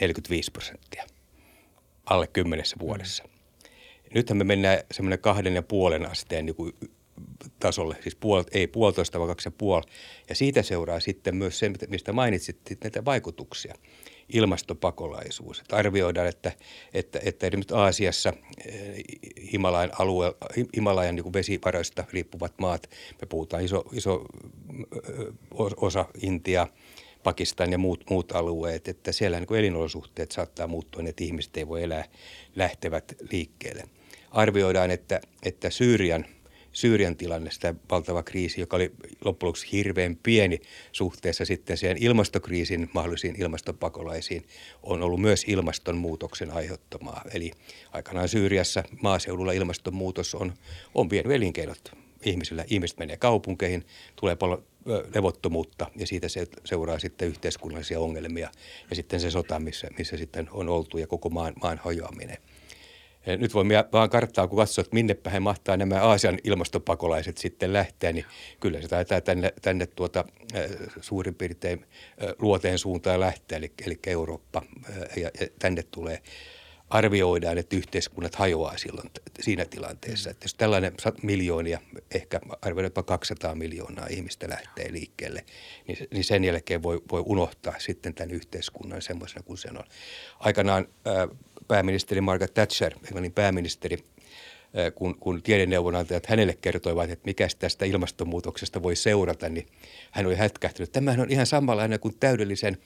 45 0.00 0.50
prosenttia 0.50 1.04
alle 2.10 2.26
kymmenessä 2.26 2.76
vuodessa. 2.78 3.24
Nythän 4.14 4.36
me 4.36 4.44
mennään 4.44 4.78
semmoinen 4.90 5.18
kahden 5.18 5.54
ja 5.54 5.62
puolen 5.62 6.10
asteen 6.10 6.46
niin 6.46 6.56
kuin 6.56 6.72
tasolle, 7.58 7.96
siis 8.02 8.16
puol, 8.16 8.42
ei 8.52 8.66
puolitoista, 8.66 9.18
vaan 9.18 9.28
kaksi 9.28 9.46
ja 9.46 9.52
puoli. 9.58 9.82
Ja 10.28 10.34
siitä 10.34 10.62
seuraa 10.62 11.00
sitten 11.00 11.36
myös 11.36 11.58
se, 11.58 11.70
mistä 11.88 12.12
mainitsit, 12.12 12.58
näitä 12.84 13.04
vaikutuksia 13.04 13.74
ilmastopakolaisuus. 14.28 15.60
Että 15.60 15.76
arvioidaan, 15.76 16.26
että, 16.26 16.52
että, 16.94 17.20
että 17.24 17.46
esimerkiksi 17.46 17.74
Aasiassa 17.74 18.32
eh, 18.66 19.04
Himalajan, 19.52 19.90
alue, 19.98 20.34
Himalajan 20.76 21.14
niin 21.14 21.32
vesivaroista 21.32 22.04
riippuvat 22.12 22.52
maat, 22.58 22.90
me 23.20 23.26
puhutaan 23.28 23.64
iso, 23.64 23.84
iso 23.92 24.24
osa 25.76 26.06
Intia, 26.22 26.66
Pakistan 27.22 27.72
ja 27.72 27.78
muut, 27.78 28.04
muut 28.10 28.32
alueet, 28.32 28.88
että 28.88 29.12
siellä 29.12 29.40
niin 29.40 29.56
elinolosuhteet 29.56 30.32
saattaa 30.32 30.66
muuttua, 30.66 31.02
niin 31.02 31.10
että 31.10 31.24
ihmiset 31.24 31.56
ei 31.56 31.68
voi 31.68 31.82
elää, 31.82 32.04
lähtevät 32.56 33.14
liikkeelle. 33.32 33.82
Arvioidaan, 34.30 34.90
että, 34.90 35.20
että 35.42 35.70
Syyrian– 35.70 36.24
Syyrian 36.74 37.16
tilanne, 37.16 37.50
sitä 37.50 37.74
valtava 37.90 38.22
kriisi, 38.22 38.60
joka 38.60 38.76
oli 38.76 38.92
loppujen 39.24 39.54
hirveän 39.72 40.16
pieni 40.22 40.60
suhteessa 40.92 41.44
sitten 41.44 41.76
siihen 41.76 41.96
ilmastokriisin 42.00 42.90
mahdollisiin 42.92 43.40
ilmastopakolaisiin, 43.40 44.46
on 44.82 45.02
ollut 45.02 45.20
myös 45.20 45.44
ilmastonmuutoksen 45.46 46.50
aiheuttamaa. 46.50 47.24
Eli 47.34 47.50
aikanaan 47.92 48.28
Syyriassa 48.28 48.84
maaseudulla 49.02 49.52
ilmastonmuutos 49.52 50.34
on, 50.34 50.52
on 50.94 51.10
vienyt 51.10 51.32
elinkeinot 51.32 51.92
ihmisillä. 52.24 52.64
Ihmiset 52.68 52.98
menee 52.98 53.16
kaupunkeihin, 53.16 53.86
tulee 54.16 54.36
paljon 54.36 54.64
levottomuutta 55.14 55.90
ja 55.96 56.06
siitä 56.06 56.28
se 56.28 56.46
seuraa 56.64 56.98
sitten 56.98 57.28
yhteiskunnallisia 57.28 58.00
ongelmia 58.00 58.50
ja 58.90 58.96
sitten 58.96 59.20
se 59.20 59.30
sota, 59.30 59.58
missä, 59.58 59.88
missä 59.98 60.16
sitten 60.16 60.48
on 60.50 60.68
oltu 60.68 60.98
ja 60.98 61.06
koko 61.06 61.30
maan, 61.30 61.52
maan 61.62 61.80
hajoaminen– 61.84 62.38
nyt 63.26 63.54
voi 63.54 63.64
vaan 63.92 64.10
karttaa, 64.10 64.48
kun 64.48 64.58
katsoo, 64.58 64.82
että 64.82 64.94
minne 64.94 65.16
he 65.32 65.40
mahtaa 65.40 65.76
nämä 65.76 66.02
Aasian 66.02 66.38
ilmastopakolaiset 66.44 67.38
sitten 67.38 67.72
lähteä, 67.72 68.12
niin 68.12 68.24
kyllä 68.60 68.80
se 68.80 68.88
taitaa 68.88 69.20
tänne, 69.20 69.52
tänne 69.62 69.86
tuota, 69.86 70.24
suurin 71.00 71.34
piirtein 71.34 71.86
luoteen 72.38 72.78
suuntaan 72.78 73.20
lähteä, 73.20 73.58
eli, 73.58 73.72
eli 73.86 73.98
Eurooppa, 74.06 74.62
ja, 75.16 75.30
ja 75.40 75.46
tänne 75.58 75.82
tulee 75.82 76.22
arvioidaan, 76.90 77.58
että 77.58 77.76
yhteiskunnat 77.76 78.34
hajoaa 78.34 78.78
silloin 78.78 79.10
siinä 79.40 79.64
tilanteessa. 79.64 80.30
Että 80.30 80.44
jos 80.44 80.54
tällainen 80.54 80.92
miljoonia, 81.22 81.80
ehkä 82.14 82.40
arvioidaan 82.62 82.90
jopa 82.90 83.02
200 83.02 83.54
miljoonaa 83.54 84.06
ihmistä 84.10 84.48
lähtee 84.48 84.92
liikkeelle, 84.92 85.44
niin, 85.88 85.98
niin 86.10 86.24
sen 86.24 86.44
jälkeen 86.44 86.82
voi, 86.82 87.02
voi 87.12 87.22
unohtaa 87.26 87.74
sitten 87.78 88.14
tämän 88.14 88.30
yhteiskunnan 88.30 89.02
semmoisena 89.02 89.42
kuin 89.42 89.58
se 89.58 89.68
on. 89.68 89.84
Aikanaan 90.40 90.88
pääministeri 91.68 92.20
Margaret 92.20 92.54
Thatcher, 92.54 92.94
Englannin 93.04 93.32
pääministeri, 93.32 93.98
kun, 94.94 95.18
kun 95.20 95.42
tiedeneuvonantajat 95.42 96.26
hänelle 96.26 96.58
kertoivat, 96.60 97.10
että 97.10 97.26
mikä 97.26 97.48
tästä 97.58 97.84
ilmastonmuutoksesta 97.84 98.82
voi 98.82 98.96
seurata, 98.96 99.48
niin 99.48 99.66
hän 100.10 100.26
oli 100.26 100.34
hätkähtynyt. 100.34 100.92
Tämähän 100.92 101.20
on 101.20 101.30
ihan 101.30 101.46
samanlainen 101.46 102.00
kuin 102.00 102.16
täydellisen 102.20 102.76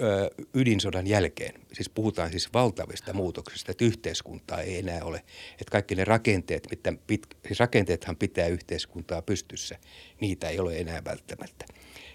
ö, 0.00 0.30
ydinsodan 0.54 1.06
jälkeen. 1.06 1.54
Siis 1.72 1.88
puhutaan 1.88 2.30
siis 2.30 2.52
valtavista 2.54 3.12
muutoksista, 3.12 3.70
että 3.72 3.84
yhteiskuntaa 3.84 4.60
ei 4.60 4.78
enää 4.78 5.04
ole. 5.04 5.18
Että 5.52 5.70
kaikki 5.70 5.94
ne 5.94 6.04
rakenteet, 6.04 6.66
mitä 6.70 6.92
pit, 7.06 7.26
siis 7.46 7.60
rakenteethan 7.60 8.16
pitää 8.16 8.46
yhteiskuntaa 8.46 9.22
pystyssä, 9.22 9.78
niitä 10.20 10.48
ei 10.48 10.58
ole 10.58 10.78
enää 10.78 11.04
välttämättä. 11.04 11.64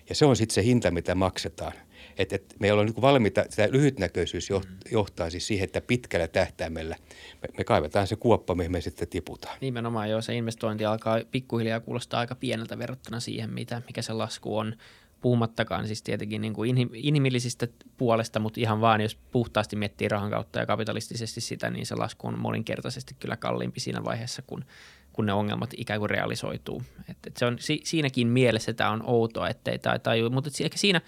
Ja 0.09 0.15
se 0.15 0.25
on 0.25 0.35
sitten 0.35 0.55
se 0.55 0.63
hinta, 0.63 0.91
mitä 0.91 1.15
maksetaan 1.15 1.73
että, 2.17 2.35
että 2.35 2.55
meillä 2.59 2.81
on 2.81 2.85
niin 2.85 3.01
valmiita, 3.01 3.45
tämä 3.55 3.71
lyhytnäköisyys 3.71 4.49
mm. 4.49 4.77
johtaa 4.91 5.29
siis 5.29 5.47
siihen, 5.47 5.63
että 5.63 5.81
pitkällä 5.81 6.27
tähtäimellä 6.27 6.95
me, 7.41 7.49
me 7.57 7.63
kaivetaan 7.63 8.07
se 8.07 8.15
kuoppa, 8.15 8.55
mihin 8.55 8.71
me 8.71 8.81
sitten 8.81 9.07
tiputaan. 9.07 9.57
Nimenomaan 9.61 10.09
joo, 10.09 10.21
se 10.21 10.35
investointi 10.35 10.85
alkaa 10.85 11.19
pikkuhiljaa 11.31 11.79
kuulostaa 11.79 12.19
aika 12.19 12.35
pieneltä 12.35 12.77
verrattuna 12.77 13.19
siihen, 13.19 13.53
mitä, 13.53 13.81
mikä 13.87 14.01
se 14.01 14.13
lasku 14.13 14.57
on 14.57 14.75
puhumattakaan 15.21 15.87
siis 15.87 16.01
tietenkin 16.01 16.41
niin 16.41 16.53
kuin 16.53 16.77
inhimillisistä 16.93 17.67
puolesta, 17.97 18.39
mutta 18.39 18.59
ihan 18.59 18.81
vaan 18.81 19.01
jos 19.01 19.15
puhtaasti 19.15 19.75
miettii 19.75 20.07
rahan 20.07 20.29
kautta 20.29 20.59
ja 20.59 20.65
kapitalistisesti 20.65 21.41
sitä, 21.41 21.69
niin 21.69 21.85
se 21.85 21.95
lasku 21.95 22.27
on 22.27 22.39
moninkertaisesti 22.39 23.15
kyllä 23.19 23.37
kalliimpi 23.37 23.79
siinä 23.79 24.03
vaiheessa, 24.03 24.41
kun, 24.41 24.65
kun 25.13 25.25
ne 25.25 25.33
ongelmat 25.33 25.73
ikään 25.77 25.99
kuin 25.99 26.09
realisoituu. 26.09 26.83
Et, 27.09 27.17
et 27.27 27.37
se 27.37 27.45
on, 27.45 27.57
si, 27.59 27.81
siinäkin 27.83 28.27
mielessä 28.27 28.73
tämä 28.73 28.89
on 28.89 29.03
outoa, 29.05 29.49
ettei 29.49 29.79
tai 29.79 29.99
tajua, 29.99 30.29
mutta 30.29 30.49
ehkä 30.63 30.77
siinä 30.77 31.01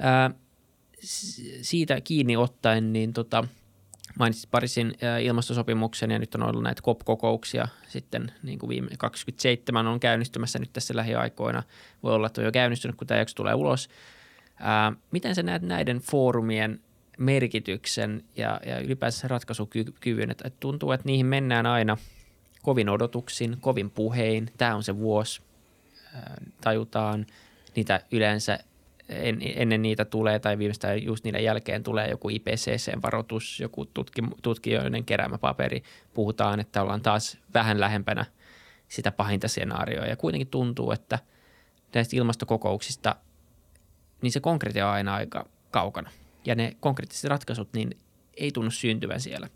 Ää, 0.00 0.30
siitä 1.62 2.00
kiinni 2.00 2.36
ottaen, 2.36 2.92
niin 2.92 3.12
tota, 3.12 3.44
mainitsit 4.18 4.50
Pariisin 4.50 4.94
ilmastosopimuksen 5.22 6.10
ja 6.10 6.18
nyt 6.18 6.34
on 6.34 6.42
ollut 6.42 6.62
näitä 6.62 6.82
COP-kokouksia 6.82 7.68
sitten 7.88 8.32
niin 8.42 8.58
kuin 8.58 8.68
viime 8.68 8.88
27 8.98 9.86
on 9.86 10.00
käynnistymässä 10.00 10.58
nyt 10.58 10.72
tässä 10.72 10.96
lähiaikoina. 10.96 11.62
Voi 12.02 12.14
olla, 12.14 12.26
että 12.26 12.40
on 12.40 12.44
jo 12.44 12.52
käynnistynyt, 12.52 12.96
kun 12.96 13.06
tämä 13.06 13.24
tulee 13.36 13.54
ulos. 13.54 13.88
Ää, 14.60 14.92
miten 15.10 15.34
sä 15.34 15.42
näet 15.42 15.62
näiden 15.62 15.98
foorumien 15.98 16.80
merkityksen 17.18 18.24
ja, 18.36 18.60
ja 18.66 18.80
ylipäänsä 18.80 19.28
ratkaisukyvyn? 19.28 20.30
Että, 20.30 20.48
että 20.48 20.60
tuntuu, 20.60 20.92
että 20.92 21.06
niihin 21.06 21.26
mennään 21.26 21.66
aina 21.66 21.96
kovin 22.62 22.88
odotuksin, 22.88 23.56
kovin 23.60 23.90
puhein. 23.90 24.50
Tämä 24.58 24.76
on 24.76 24.82
se 24.82 24.98
vuosi, 24.98 25.42
ää, 26.14 26.36
tajutaan. 26.60 27.26
Niitä 27.76 28.00
yleensä 28.10 28.58
en, 29.08 29.38
ennen 29.42 29.82
niitä 29.82 30.04
tulee 30.04 30.38
tai 30.38 30.58
viimeistään 30.58 31.02
just 31.02 31.24
niiden 31.24 31.44
jälkeen 31.44 31.82
tulee 31.82 32.08
joku 32.10 32.28
IPCC-varoitus, 32.28 33.60
joku 33.60 33.84
tutki, 33.84 34.22
tutkijoiden 34.42 35.04
keräämä 35.04 35.38
paperi. 35.38 35.82
Puhutaan, 36.14 36.60
että 36.60 36.82
ollaan 36.82 37.00
taas 37.00 37.38
vähän 37.54 37.80
lähempänä 37.80 38.24
sitä 38.88 39.12
pahinta 39.12 39.48
skenaarioa 39.48 40.06
ja 40.06 40.16
kuitenkin 40.16 40.48
tuntuu, 40.48 40.92
että 40.92 41.18
näistä 41.94 42.16
ilmastokokouksista 42.16 43.16
niin 44.22 44.32
se 44.32 44.40
konkreettia 44.40 44.86
on 44.88 44.92
aina 44.92 45.14
aika 45.14 45.48
kaukana 45.70 46.10
ja 46.44 46.54
ne 46.54 46.76
konkreettiset 46.80 47.30
ratkaisut 47.30 47.68
niin 47.72 47.90
ei 48.36 48.52
tunnu 48.52 48.70
syntyvän 48.70 49.20
siellä. 49.20 49.48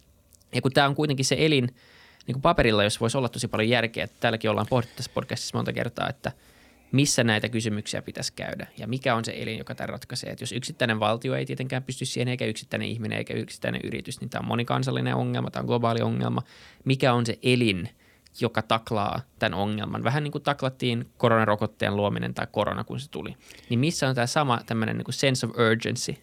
Ja 0.54 0.62
kun 0.62 0.72
tämä 0.72 0.88
on 0.88 0.94
kuitenkin 0.94 1.24
se 1.24 1.36
elin, 1.38 1.64
niin 2.26 2.32
kuin 2.32 2.42
paperilla, 2.42 2.84
jos 2.84 3.00
voisi 3.00 3.18
olla 3.18 3.28
tosi 3.28 3.48
paljon 3.48 3.68
järkeä, 3.68 4.04
että 4.04 4.16
täälläkin 4.20 4.50
ollaan 4.50 4.66
pohdittu 4.70 4.96
tässä 4.96 5.10
podcastissa 5.14 5.58
monta 5.58 5.72
kertaa, 5.72 6.08
että– 6.08 6.32
missä 6.92 7.24
näitä 7.24 7.48
kysymyksiä 7.48 8.02
pitäisi 8.02 8.32
käydä 8.32 8.66
ja 8.78 8.86
mikä 8.86 9.14
on 9.14 9.24
se 9.24 9.34
elin, 9.36 9.58
joka 9.58 9.74
tämän 9.74 9.88
ratkaisee. 9.88 10.30
Että 10.30 10.42
jos 10.42 10.52
yksittäinen 10.52 11.00
valtio 11.00 11.34
ei 11.34 11.46
tietenkään 11.46 11.82
pysty 11.82 12.04
siihen, 12.04 12.28
eikä 12.28 12.44
yksittäinen 12.44 12.88
ihminen 12.88 13.18
eikä 13.18 13.34
yksittäinen 13.34 13.80
yritys, 13.84 14.20
niin 14.20 14.30
tämä 14.30 14.40
on 14.40 14.48
monikansallinen 14.48 15.14
ongelma, 15.14 15.50
tämä 15.50 15.60
on 15.60 15.66
globaali 15.66 16.00
ongelma. 16.00 16.42
Mikä 16.84 17.12
on 17.12 17.26
se 17.26 17.38
elin, 17.42 17.88
joka 18.40 18.62
taklaa 18.62 19.20
tämän 19.38 19.58
ongelman? 19.58 20.04
Vähän 20.04 20.24
niin 20.24 20.32
kuin 20.32 20.42
taklattiin 20.42 21.10
koronarokotteen 21.16 21.96
luominen 21.96 22.34
tai 22.34 22.46
korona, 22.52 22.84
kun 22.84 23.00
se 23.00 23.10
tuli. 23.10 23.36
Niin 23.68 23.80
missä 23.80 24.08
on 24.08 24.14
tämä 24.14 24.26
sama 24.26 24.60
tämmöinen 24.66 24.96
niin 24.96 25.12
sense 25.12 25.46
of 25.46 25.52
urgency, 25.58 26.16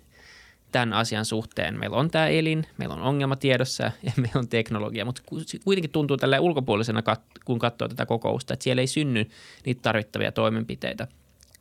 tämän 0.72 0.94
asian 0.94 1.26
suhteen. 1.26 1.80
Meillä 1.80 1.98
on 1.98 2.12
tämä 2.12 2.28
elin, 2.28 2.66
meillä 2.78 2.96
on 2.96 3.02
ongelma 3.02 3.36
tiedossa 3.36 3.84
ja 4.04 4.12
meillä 4.16 4.40
on 4.40 4.48
teknologia, 4.48 5.06
mutta 5.06 5.22
kuitenkin 5.64 5.92
tuntuu 5.92 6.18
tällä 6.18 6.40
ulkopuolisena, 6.40 7.04
kun 7.46 7.60
katsoo 7.60 7.88
tätä 7.88 8.06
kokousta, 8.06 8.54
että 8.54 8.64
siellä 8.64 8.82
ei 8.82 8.88
synny 8.88 9.26
niitä 9.66 9.82
tarvittavia 9.82 10.32
toimenpiteitä. 10.32 11.08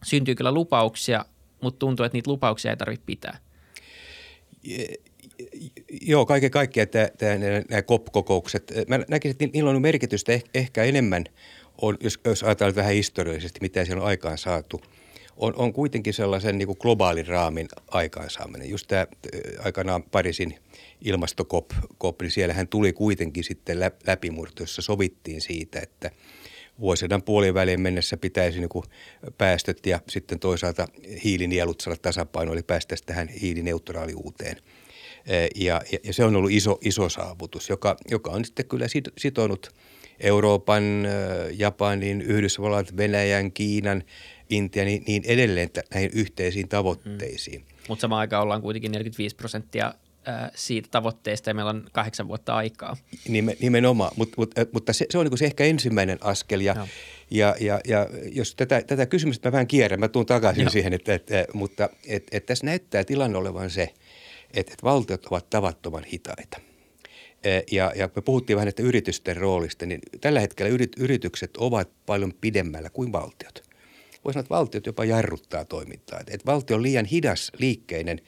Syntyy 0.05 0.35
kyllä 0.35 0.53
lupauksia, 0.53 1.25
mutta 1.61 1.79
tuntuu, 1.79 2.07
että 2.07 2.17
niitä 2.17 2.31
lupauksia 2.31 2.71
ei 2.71 2.77
tarvitse 2.77 3.07
pitää. 3.07 3.39
Joo, 6.03 6.27
kaiken 6.27 6.51
kaikkiaan 6.51 6.89
nämä 7.69 7.83
COP-kokoukset, 7.83 8.73
mä 8.89 8.99
näkisin, 9.09 9.31
että 9.31 9.47
niillä 9.53 9.71
on 9.71 9.83
merkitystä 9.83 10.33
ehkä 10.55 10.85
enemmän, 10.85 11.25
on, 11.83 11.97
jos, 12.01 12.21
jos 12.25 12.43
ajatellaan 12.43 12.77
vähän 12.77 12.93
historiallisesti, 12.93 13.59
mitä 13.63 13.85
siellä 13.85 14.03
on 14.03 14.09
aikaan 14.09 14.39
saatu– 14.39 14.81
on, 15.39 15.55
on 15.57 15.73
kuitenkin 15.73 16.15
sellaisen 16.15 16.59
niin 16.59 16.67
kuin 16.67 16.79
globaalin 16.81 17.27
raamin 17.27 17.69
aikaansaaminen. 17.89 18.71
Just 18.71 18.89
tämä 18.89 19.07
aikanaan 19.65 20.03
Pariisin 20.03 20.59
ilmastokop, 21.05 21.71
kop, 21.99 22.23
niin 22.23 22.31
siellähän 22.31 22.69
tuli 22.69 22.93
kuitenkin 22.93 23.45
sitten 23.45 23.81
läpimurto, 24.07 24.63
jossa 24.63 24.83
sovittiin 24.83 25.41
siitä, 25.41 25.81
että 25.81 26.11
vuosisadan 26.81 27.23
puoliväliin 27.23 27.81
mennessä 27.81 28.17
pitäisi 28.17 28.59
niin 28.59 28.85
päästöt 29.39 29.87
ja 29.87 30.01
sitten 30.09 30.39
toisaalta 30.39 30.87
hiilinielut 31.25 31.81
saada 31.81 31.99
tasapaino, 32.03 32.53
eli 32.53 32.63
päästä 32.63 32.97
tähän 33.07 33.29
hiilineutraaliuteen. 33.29 34.57
Ja, 35.55 35.81
ja 36.05 36.13
se 36.13 36.25
on 36.25 36.37
ollut 36.37 36.51
iso, 36.51 36.79
iso 36.81 37.09
saavutus, 37.09 37.69
joka, 37.69 37.97
joka 38.11 38.31
on 38.31 38.45
sitten 38.45 38.67
kyllä 38.67 38.87
sitonut 39.19 39.75
Euroopan, 40.21 41.07
Japanin, 41.53 42.23
Yhdysvallat, 42.23 42.97
Venäjän, 42.97 43.53
Kiinan– 43.53 44.03
Intia, 44.51 44.85
niin, 44.85 45.05
niin 45.07 45.23
edelleen 45.27 45.71
näihin 45.95 46.11
yhteisiin 46.15 46.69
tavoitteisiin. 46.69 47.61
Mm. 47.61 47.67
Mutta 47.89 48.01
samaan 48.01 48.21
aikaan 48.21 48.43
ollaan 48.43 48.63
kuitenkin 48.63 48.93
45 48.93 49.37
prosenttia 49.37 49.95
siitä 50.55 50.89
tavoitteesta 50.91 51.51
ja 51.51 51.55
meillä 51.55 51.71
on 51.71 51.87
kahdeksan 51.93 52.29
vuotta 52.29 52.55
aikaa. 52.55 52.97
Nimenomaan, 53.61 54.13
Mut, 54.17 54.33
mut, 54.37 54.55
mutta 54.73 54.93
se, 54.93 55.07
se 55.11 55.19
on 55.19 55.27
niin 55.27 55.39
se 55.39 55.45
ehkä 55.45 55.65
ensimmäinen 55.65 56.19
askel 56.21 56.61
ja, 56.61 56.75
no. 56.75 56.89
ja, 57.31 57.55
ja, 57.61 57.81
ja 57.89 58.07
jos 58.33 58.55
tätä, 58.55 58.83
tätä 58.83 59.07
kysymystä 59.07 59.49
mä 59.49 59.53
vähän 59.53 59.67
kierrän, 59.67 60.01
mä 60.01 60.09
tuun 60.09 60.27
takaisin 60.27 60.65
no. 60.65 60.71
siihen, 60.71 60.93
että, 60.93 61.15
että, 61.15 61.45
mutta 61.55 61.89
että, 62.07 62.37
että 62.37 62.47
tässä 62.47 62.67
näyttää 62.67 63.05
tilanne 63.05 63.39
olevan 63.39 63.71
se, 63.71 63.83
että, 64.55 64.73
että 64.73 64.83
valtiot 64.83 65.27
ovat 65.27 65.51
tavattoman 65.51 66.05
hitaita. 66.05 66.61
Ja, 67.73 67.93
ja 67.97 68.09
me 68.17 68.23
puhuttiin 68.23 68.57
vähän 68.57 68.69
että 68.69 68.83
yritysten 68.83 69.37
roolista, 69.37 69.87
niin 69.87 70.01
tällä 70.21 70.41
hetkellä 70.41 70.71
yrit, 70.71 70.93
yritykset 70.99 71.57
ovat 71.57 71.91
paljon 72.07 72.33
pidemmällä 72.41 72.91
kuin 72.91 73.13
valtiot. 73.13 73.68
Voisi 74.25 74.35
sanoa, 74.35 74.41
että 74.41 74.55
valtiot 74.55 74.87
jopa 74.87 75.05
jarruttaa 75.05 75.65
toimintaa. 75.65 76.21
Että 76.21 76.47
valtio 76.47 76.77
on 76.77 76.83
liian 76.83 77.05
hidas 77.05 77.53
liikkeinen 77.59 78.21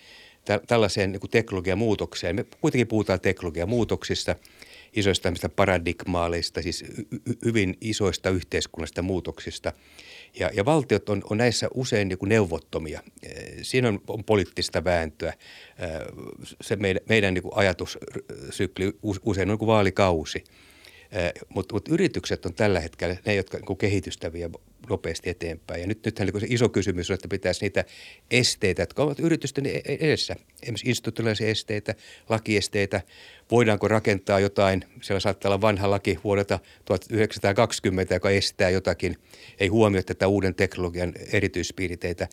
tällaiseen 0.67 1.13
niin 1.13 1.31
teknologian 1.31 1.79
muutokseen. 1.79 2.37
Me 2.37 2.45
kuitenkin 2.61 2.87
puhutaan 2.87 3.21
teknologian 3.21 3.69
muutoksista– 3.69 4.37
isoista 4.93 5.49
paradigmaaleista, 5.57 6.63
siis 6.63 6.85
hyvin 7.45 7.77
isoista 7.81 8.31
yhteiskunnallisista 8.31 9.03
muutoksista. 9.03 9.73
Ja, 10.39 10.51
ja 10.53 10.65
valtiot 10.65 11.09
on, 11.09 11.23
on 11.31 11.39
näissä 11.39 11.69
usein 11.75 12.09
niin 12.09 12.19
kuin 12.19 12.29
neuvottomia. 12.29 13.03
Siinä 13.63 13.89
on, 13.89 14.01
on 14.09 14.25
poliittista 14.25 14.85
vääntöä. 14.85 15.33
Se 16.61 16.77
meidän, 16.77 17.03
meidän 17.09 17.35
niin 17.35 17.43
kuin 17.43 17.57
ajatussykli 17.57 18.93
usein 19.03 19.49
on 19.49 19.53
niin 19.53 19.59
kuin 19.59 19.67
vaalikausi. 19.67 20.45
Mutta 21.49 21.75
mut 21.75 21.89
yritykset 21.89 22.47
on 22.47 22.55
tällä 22.55 22.81
hetkellä 22.81 23.17
ne, 23.27 23.35
jotka 23.35 23.59
niin 23.59 23.79
kehitystä 23.79 24.33
vie 24.33 24.51
nopeasti 24.89 25.31
eteenpäin. 25.31 25.81
Ja 25.81 25.87
nyt, 25.87 26.05
nythän 26.05 26.29
niin 26.29 26.41
se 26.41 26.47
iso 26.51 26.69
kysymys 26.69 27.11
on, 27.11 27.15
että 27.15 27.29
pitäisi 27.29 27.61
niitä 27.61 27.85
esteitä, 28.31 28.83
jotka 28.83 29.03
ovat 29.03 29.21
yritysten 29.21 29.67
e-, 29.67 29.71
e-, 29.85 29.99
edessä, 30.01 30.37
esimerkiksi 30.63 30.89
instituutiollisia 30.89 31.49
esteitä, 31.49 31.95
lakiesteitä, 32.29 33.01
voidaanko 33.51 33.89
rakentaa 33.89 34.41
jotain, 34.41 34.85
siellä 35.01 35.21
saattaa 35.21 35.49
olla 35.49 35.61
vanha 35.61 35.91
laki 35.91 36.19
vuodelta 36.25 36.59
1920, 36.85 38.15
joka 38.15 38.31
estää 38.31 38.71
jotakin, 38.71 39.17
ei 39.61 39.69
huomioi 39.69 40.03
tätä 40.03 40.29
uuden 40.29 40.55
teknologian 40.55 41.13
erityispiirteitä. 41.33 42.29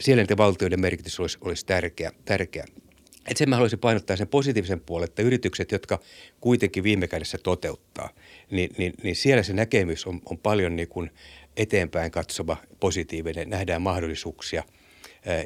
Siellä 0.00 0.22
niiden 0.22 0.36
valtioiden 0.36 0.80
merkitys 0.80 1.20
olisi, 1.20 1.38
olisi 1.40 1.66
tärkeä. 1.66 2.12
tärkeä. 2.24 2.64
Et 3.28 3.36
sen 3.36 3.48
mä 3.48 3.56
haluaisin 3.56 3.78
painottaa 3.78 4.16
sen 4.16 4.28
positiivisen 4.28 4.80
puolen, 4.80 5.08
että 5.08 5.22
yritykset, 5.22 5.72
jotka 5.72 6.00
kuitenkin 6.40 6.82
viime 6.82 7.08
kädessä 7.08 7.38
toteuttaa, 7.38 8.10
niin, 8.50 8.70
niin, 8.78 8.94
niin 9.02 9.16
siellä 9.16 9.42
se 9.42 9.52
näkemys 9.52 10.06
on, 10.06 10.20
on 10.24 10.38
paljon 10.38 10.76
niin 10.76 10.88
kuin 10.88 11.10
eteenpäin 11.56 12.10
katsova, 12.10 12.56
positiivinen, 12.80 13.50
nähdään 13.50 13.82
mahdollisuuksia 13.82 14.64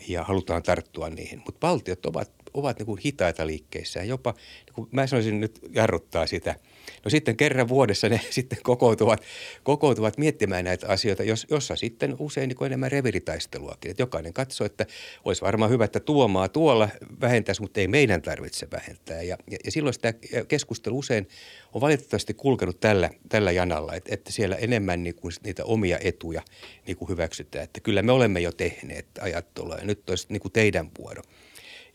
ja 0.09 0.25
halutaan 0.25 0.63
tarttua 0.63 1.11
niihin. 1.11 1.43
Mutta 1.47 1.67
valtiot 1.67 2.07
ovat, 2.07 2.31
ovat 2.55 2.79
niin 2.79 2.87
kuin 2.87 3.01
hitaita 3.05 3.47
liikkeissä 3.47 4.01
ja 4.01 4.05
jopa, 4.05 4.35
niin 4.67 4.75
kuin 4.75 4.89
mä 4.93 5.07
sanoisin 5.07 5.41
nyt 5.41 5.59
jarruttaa 5.75 6.27
sitä– 6.27 6.55
No 7.05 7.11
sitten 7.11 7.37
kerran 7.37 7.69
vuodessa 7.69 8.09
ne 8.09 8.21
sitten 8.31 8.59
kokoutuvat, 8.63 9.23
kokoutuvat 9.63 10.19
miettimään 10.19 10.65
näitä 10.65 10.89
asioita, 10.89 11.23
jos, 11.23 11.47
jossa 11.51 11.77
sitten 11.77 12.17
usein 12.19 12.49
niin 12.49 12.67
enemmän 12.67 12.93
reviritaisteluakin. 12.93 13.91
Että 13.91 14.03
jokainen 14.03 14.33
katsoo, 14.33 14.65
että 14.65 14.87
olisi 15.25 15.43
varmaan 15.43 15.71
hyvä, 15.71 15.85
että 15.85 16.01
tuomaa 16.01 16.49
tuolla 16.49 16.89
vähentäisi, 17.21 17.61
mutta 17.61 17.81
ei 17.81 17.89
meidän 17.89 18.23
tarvitse 18.23 18.69
vähentää. 18.73 19.23
Ja, 19.23 19.37
ja, 19.51 19.59
ja 19.65 19.71
silloin 19.71 19.95
sitä 19.95 20.15
keskustelu 20.49 20.99
usein 20.99 21.29
on 21.73 21.81
valitettavasti 21.81 22.35
kulkenut 22.35 22.81
tällä, 22.81 23.11
tällä 23.29 23.53
janalla, 23.53 23.95
että, 23.95 24.15
että 24.15 24.33
siellä 24.33 24.57
enemmän 24.57 25.03
niin 25.03 25.15
kuin 25.15 25.33
niitä 25.45 25.65
omia 25.65 25.99
etuja 26.03 26.43
niin 26.87 26.97
kuin 26.97 27.09
hyväksytään. 27.09 27.65
Että 27.65 27.81
kyllä 27.81 28.03
me 28.03 28.13
olemme 28.13 28.41
jo 28.41 28.53
tehneet 28.53 29.07
ajattelua 29.21 29.77
ja 29.77 29.85
nyt 29.85 30.11
olisi 30.11 30.27
niin 30.29 30.41
kuin 30.41 30.53
teidän 30.53 30.91
vuoro. 30.99 31.23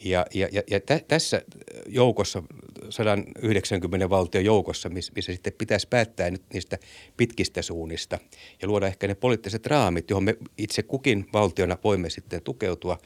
Ja, 0.04 0.26
ja, 0.34 0.50
ja, 0.72 0.80
tä, 0.80 1.00
tässä 1.08 1.42
joukossa, 1.88 2.44
190 2.90 4.10
valtion 4.10 4.46
joukossa, 4.46 4.90
missä, 4.90 5.14
sitten 5.20 5.54
pitäisi 5.58 5.88
päättää 5.88 6.30
nyt 6.30 6.44
niistä 6.54 6.78
pitkistä 7.18 7.62
suunnista 7.62 8.20
ja 8.62 8.68
luoda 8.68 8.88
ehkä 8.88 9.08
ne 9.08 9.16
poliittiset 9.16 9.66
raamit, 9.66 10.10
johon 10.10 10.24
me 10.24 10.36
itse 10.58 10.84
kukin 10.84 11.26
valtiona 11.34 11.78
voimme 11.84 12.10
sitten 12.10 12.42
tukeutua, 12.42 12.98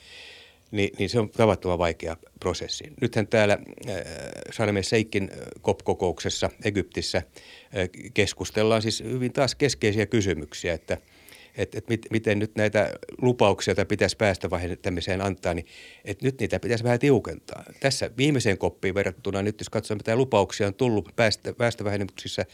niin, 0.72 0.90
niin 1.00 1.10
se 1.10 1.20
on 1.20 1.30
tavattoman 1.30 1.80
vaikea 1.80 2.18
prosessi. 2.40 2.84
Nythän 3.02 3.28
täällä 3.28 3.58
äh, 3.90 3.96
Salme 4.52 4.84
Seikin 4.84 5.32
COP-kokouksessa 5.62 6.50
Egyptissä 6.64 7.18
äh, 7.18 7.90
keskustellaan 8.14 8.82
siis 8.82 9.04
hyvin 9.04 9.34
taas 9.34 9.56
keskeisiä 9.56 10.06
kysymyksiä, 10.06 10.74
että– 10.74 10.98
että, 11.60 11.78
että 11.78 11.90
mit, 11.90 12.06
miten 12.12 12.40
nyt 12.40 12.56
näitä 12.56 12.94
lupauksia, 13.22 13.72
joita 13.72 13.86
pitäisi 13.86 14.18
päästä 14.18 14.50
vähentämiseen 14.50 15.22
antaa, 15.22 15.54
niin 15.54 15.66
että 16.06 16.26
nyt 16.26 16.40
niitä 16.40 16.60
pitäisi 16.60 16.84
vähän 16.84 17.00
tiukentaa. 17.00 17.64
Tässä 17.80 18.12
viimeiseen 18.18 18.58
koppiin 18.58 18.96
verrattuna 18.96 19.42
nyt, 19.42 19.60
jos 19.60 19.70
katsoo 19.70 19.98
mitä 19.98 20.16
lupauksia 20.16 20.68
on 20.68 20.74
tullut 20.74 21.10
päästä, 21.16 21.54
päästövähennyksissä 21.54 22.46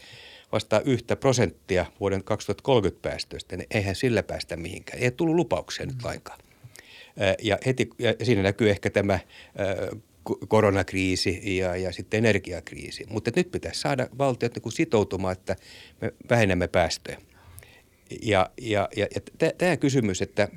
vastaa 0.52 0.80
yhtä 0.80 1.16
prosenttia 1.16 1.86
vuoden 2.00 2.24
2030 2.24 3.08
päästöistä, 3.08 3.56
niin 3.56 3.66
eihän 3.70 3.94
sillä 3.94 4.22
päästä 4.22 4.56
mihinkään. 4.56 5.02
Ei 5.02 5.10
tullut 5.10 5.36
lupauksia 5.36 5.86
mm. 5.86 5.92
nyt 5.92 6.02
lainkaan. 6.04 6.38
Ja, 7.42 7.58
heti, 7.66 7.90
ja 7.98 8.14
siinä 8.22 8.42
näkyy 8.42 8.70
ehkä 8.70 8.90
tämä 8.90 9.18
koronakriisi 10.48 11.56
ja, 11.56 11.76
ja 11.76 11.92
sitten 11.92 12.18
energiakriisi. 12.18 13.04
Mutta 13.10 13.30
nyt 13.36 13.50
pitäisi 13.50 13.80
saada 13.80 14.08
valtiot 14.18 14.54
niin 14.54 14.72
sitoutumaan, 14.72 15.32
että 15.32 15.56
me 16.00 16.12
vähennämme 16.30 16.68
päästöjä. 16.68 17.18
Ja, 18.22 18.50
ja, 18.60 18.88
ja, 18.96 19.06
ja 19.14 19.50
tämä 19.58 19.76
kysymys, 19.76 20.22
että 20.22 20.48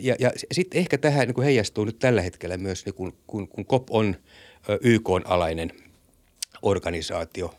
ja, 0.00 0.16
ja 0.18 0.30
sitten 0.52 0.78
ehkä 0.78 0.98
tähän 0.98 1.26
niin 1.26 1.34
kuin 1.34 1.44
heijastuu 1.44 1.84
nyt 1.84 1.98
tällä 1.98 2.22
hetkellä 2.22 2.56
myös, 2.56 2.84
niin 2.86 2.94
kun, 2.94 3.12
kun, 3.26 3.48
kun 3.48 3.66
COP 3.66 3.90
on 3.90 4.16
YK-alainen 4.80 5.72
organisaatio 6.62 7.54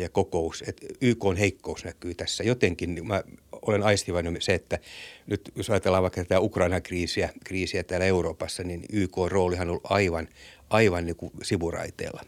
ja 0.00 0.08
kokous, 0.08 0.64
että 0.66 0.86
YK 1.00 1.24
on 1.24 1.36
heikkous 1.36 1.84
näkyy 1.84 2.14
tässä. 2.14 2.44
Jotenkin 2.44 2.94
niin 2.94 3.06
mä 3.06 3.22
olen 3.62 3.82
aistivainen 3.82 4.42
se, 4.42 4.54
että 4.54 4.78
nyt 5.26 5.52
jos 5.56 5.70
ajatellaan 5.70 6.02
vaikka 6.02 6.22
tätä 6.22 6.40
Ukrainan 6.40 6.82
kriisiä, 6.82 7.30
kriisiä 7.44 7.82
täällä 7.82 8.06
Euroopassa, 8.06 8.62
niin 8.62 8.84
YK-roolihan 8.92 9.68
on 9.68 9.70
ollut 9.70 9.90
aivan, 9.90 10.28
aivan 10.70 11.06
niin 11.06 11.16
kuin 11.16 11.32
sivuraiteella. 11.42 12.24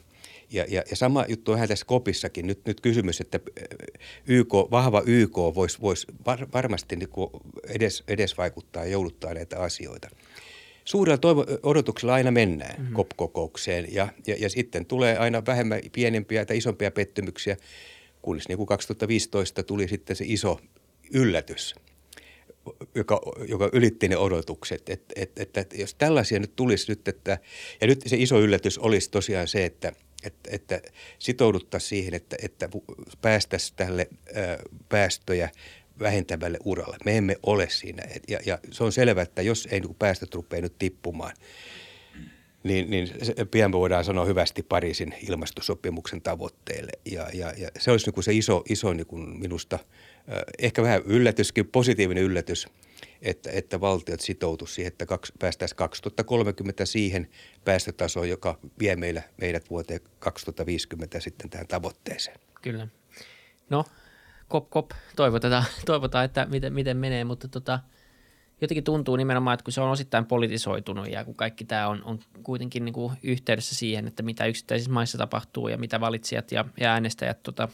Ja, 0.54 0.64
ja, 0.68 0.82
ja 0.90 0.96
sama 0.96 1.24
juttu 1.28 1.52
on 1.52 1.68
tässä 1.68 1.86
kopissakin. 1.86 2.46
Nyt, 2.46 2.60
nyt 2.66 2.80
kysymys, 2.80 3.20
että 3.20 3.40
YK, 4.26 4.54
vahva 4.70 5.02
YK 5.06 5.36
voisi 5.36 5.80
vois 5.80 6.06
var, 6.26 6.46
varmasti 6.52 6.96
niin 6.96 7.08
edes, 7.68 8.04
edes 8.08 8.38
vaikuttaa 8.38 8.84
ja 8.84 8.90
jouduttaa 8.90 9.34
näitä 9.34 9.58
asioita. 9.58 10.08
Suurella 10.84 11.18
toivo, 11.18 11.46
odotuksella 11.62 12.14
aina 12.14 12.30
mennään 12.30 12.80
mm-hmm. 12.80 12.96
COP-kokoukseen 12.96 13.94
ja, 13.94 14.08
ja, 14.26 14.36
ja 14.38 14.50
sitten 14.50 14.86
tulee 14.86 15.18
aina 15.18 15.42
vähemmän 15.46 15.80
pienempiä 15.92 16.44
tai 16.44 16.56
isompia 16.56 16.90
pettymyksiä, 16.90 17.56
kunnes 18.22 18.48
niin 18.48 18.56
kuin 18.56 18.66
2015 18.66 19.62
tuli 19.62 19.88
sitten 19.88 20.16
se 20.16 20.24
iso 20.28 20.60
yllätys, 21.14 21.74
joka, 22.94 23.20
joka 23.48 23.70
ylitti 23.72 24.08
ne 24.08 24.16
odotukset. 24.16 24.88
Että 24.88 25.14
et, 25.16 25.38
et, 25.38 25.56
et, 25.56 25.74
jos 25.78 25.94
tällaisia 25.94 26.38
nyt 26.38 26.56
tulisi 26.56 26.92
nyt, 26.92 27.08
että, 27.08 27.38
ja 27.80 27.86
nyt 27.86 28.02
se 28.06 28.16
iso 28.16 28.40
yllätys 28.40 28.78
olisi 28.78 29.10
tosiaan 29.10 29.48
se, 29.48 29.64
että– 29.64 29.92
että, 30.24 30.50
että 30.52 30.80
sitouduttaisiin 31.18 31.88
siihen, 31.88 32.14
että, 32.14 32.36
että 32.42 32.68
päästäisiin 33.22 33.76
tälle 33.76 34.08
ää, 34.34 34.58
päästöjä 34.88 35.50
vähentävälle 35.98 36.58
uralle. 36.64 36.96
Me 37.04 37.16
emme 37.16 37.36
ole 37.42 37.68
siinä. 37.70 38.02
Ja, 38.28 38.38
ja 38.46 38.58
se 38.70 38.84
on 38.84 38.92
selvää, 38.92 39.22
että 39.22 39.42
jos 39.42 39.68
ei 39.70 39.80
niin 39.80 39.94
päästöt 39.94 40.34
rupea 40.34 40.60
nyt 40.60 40.78
tippumaan, 40.78 41.32
niin, 42.64 42.90
niin 42.90 43.08
pian 43.50 43.70
me 43.70 43.78
voidaan 43.78 44.04
sanoa 44.04 44.24
hyvästi 44.24 44.62
Pariisin 44.62 45.14
ilmastosopimuksen 45.28 46.22
tavoitteelle. 46.22 46.92
Ja, 47.10 47.28
ja, 47.32 47.52
ja 47.56 47.70
se 47.78 47.90
olisi 47.90 48.06
niin 48.06 48.14
kuin 48.14 48.24
se 48.24 48.32
iso, 48.32 48.62
iso 48.68 48.92
niin 48.92 49.06
kuin 49.06 49.28
minusta, 49.28 49.78
ehkä 50.58 50.82
vähän 50.82 51.02
yllätyskin, 51.04 51.66
positiivinen 51.66 52.24
yllätys– 52.24 52.66
että, 53.24 53.50
että 53.52 53.80
valtiot 53.80 54.20
sitoutu 54.20 54.66
siihen, 54.66 54.88
että 54.88 55.06
kaksi, 55.06 55.32
päästäisiin 55.38 55.76
2030 55.76 56.86
siihen 56.86 57.28
päästötasoon, 57.64 58.28
joka 58.28 58.58
vie 58.78 58.96
meillä, 58.96 59.22
meidät 59.40 59.70
vuoteen 59.70 60.00
2050 60.18 61.20
sitten 61.20 61.50
tähän 61.50 61.66
tavoitteeseen. 61.66 62.40
Kyllä. 62.62 62.88
No, 63.70 63.84
kop, 64.48 64.70
kop, 64.70 64.90
toivotaan, 65.16 65.64
toivotaan 65.86 66.24
että 66.24 66.46
miten, 66.50 66.72
miten 66.72 66.96
menee, 66.96 67.24
mutta 67.24 67.48
tota, 67.48 67.80
jotenkin 68.60 68.84
tuntuu 68.84 69.16
nimenomaan, 69.16 69.54
että 69.54 69.64
kun 69.64 69.72
se 69.72 69.80
on 69.80 69.90
osittain 69.90 70.26
politisoitunut 70.26 71.08
ja 71.08 71.24
kun 71.24 71.34
kaikki 71.34 71.64
tämä 71.64 71.88
on, 71.88 72.04
on 72.04 72.18
kuitenkin 72.42 72.84
niin 72.84 72.92
kuin 72.92 73.12
yhteydessä 73.22 73.74
siihen, 73.74 74.06
että 74.06 74.22
mitä 74.22 74.46
yksittäisissä 74.46 74.92
maissa 74.92 75.18
tapahtuu 75.18 75.68
ja 75.68 75.78
mitä 75.78 76.00
valitsijat 76.00 76.52
ja, 76.52 76.64
ja 76.80 76.92
äänestäjät 76.92 77.42
tota, 77.42 77.68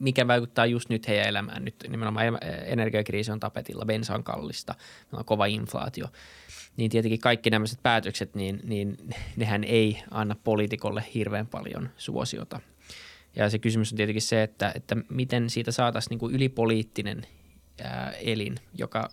mikä 0.00 0.28
vaikuttaa 0.28 0.66
just 0.66 0.88
nyt 0.88 1.08
heidän 1.08 1.28
elämään. 1.28 1.64
Nyt 1.64 1.74
nimenomaan 1.88 2.38
energiakriisi 2.64 3.32
on 3.32 3.40
tapetilla, 3.40 3.84
bensa 3.84 4.14
on 4.14 4.24
kallista, 4.24 4.74
on 5.12 5.24
kova 5.24 5.46
inflaatio. 5.46 6.06
Niin 6.76 6.90
tietenkin 6.90 7.20
kaikki 7.20 7.50
nämä 7.50 7.64
päätökset, 7.82 8.34
niin, 8.34 8.60
niin 8.64 8.96
nehän 9.36 9.64
ei 9.64 10.02
anna 10.10 10.36
poliitikolle 10.44 11.04
hirveän 11.14 11.46
paljon 11.46 11.90
suosiota. 11.96 12.60
Ja 13.36 13.50
se 13.50 13.58
kysymys 13.58 13.92
on 13.92 13.96
tietenkin 13.96 14.22
se, 14.22 14.42
että, 14.42 14.72
että 14.74 14.96
miten 15.10 15.50
siitä 15.50 15.72
saataisiin 15.72 16.10
niin 16.10 16.18
kuin 16.18 16.34
ylipoliittinen 16.34 17.26
ää, 17.82 18.12
elin, 18.12 18.54
joka 18.78 19.08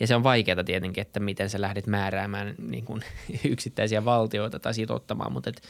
ja 0.00 0.06
se 0.06 0.14
on 0.14 0.22
vaikeaa 0.22 0.64
tietenkin, 0.64 1.02
että 1.02 1.20
miten 1.20 1.50
sä 1.50 1.60
lähdet 1.60 1.86
määräämään 1.86 2.54
niin 2.58 2.84
kuin 2.84 3.02
yksittäisiä 3.52 4.04
valtioita 4.04 4.58
tai 4.58 4.74
sitouttamaan, 4.74 5.32
mutta 5.32 5.50
et, 5.50 5.62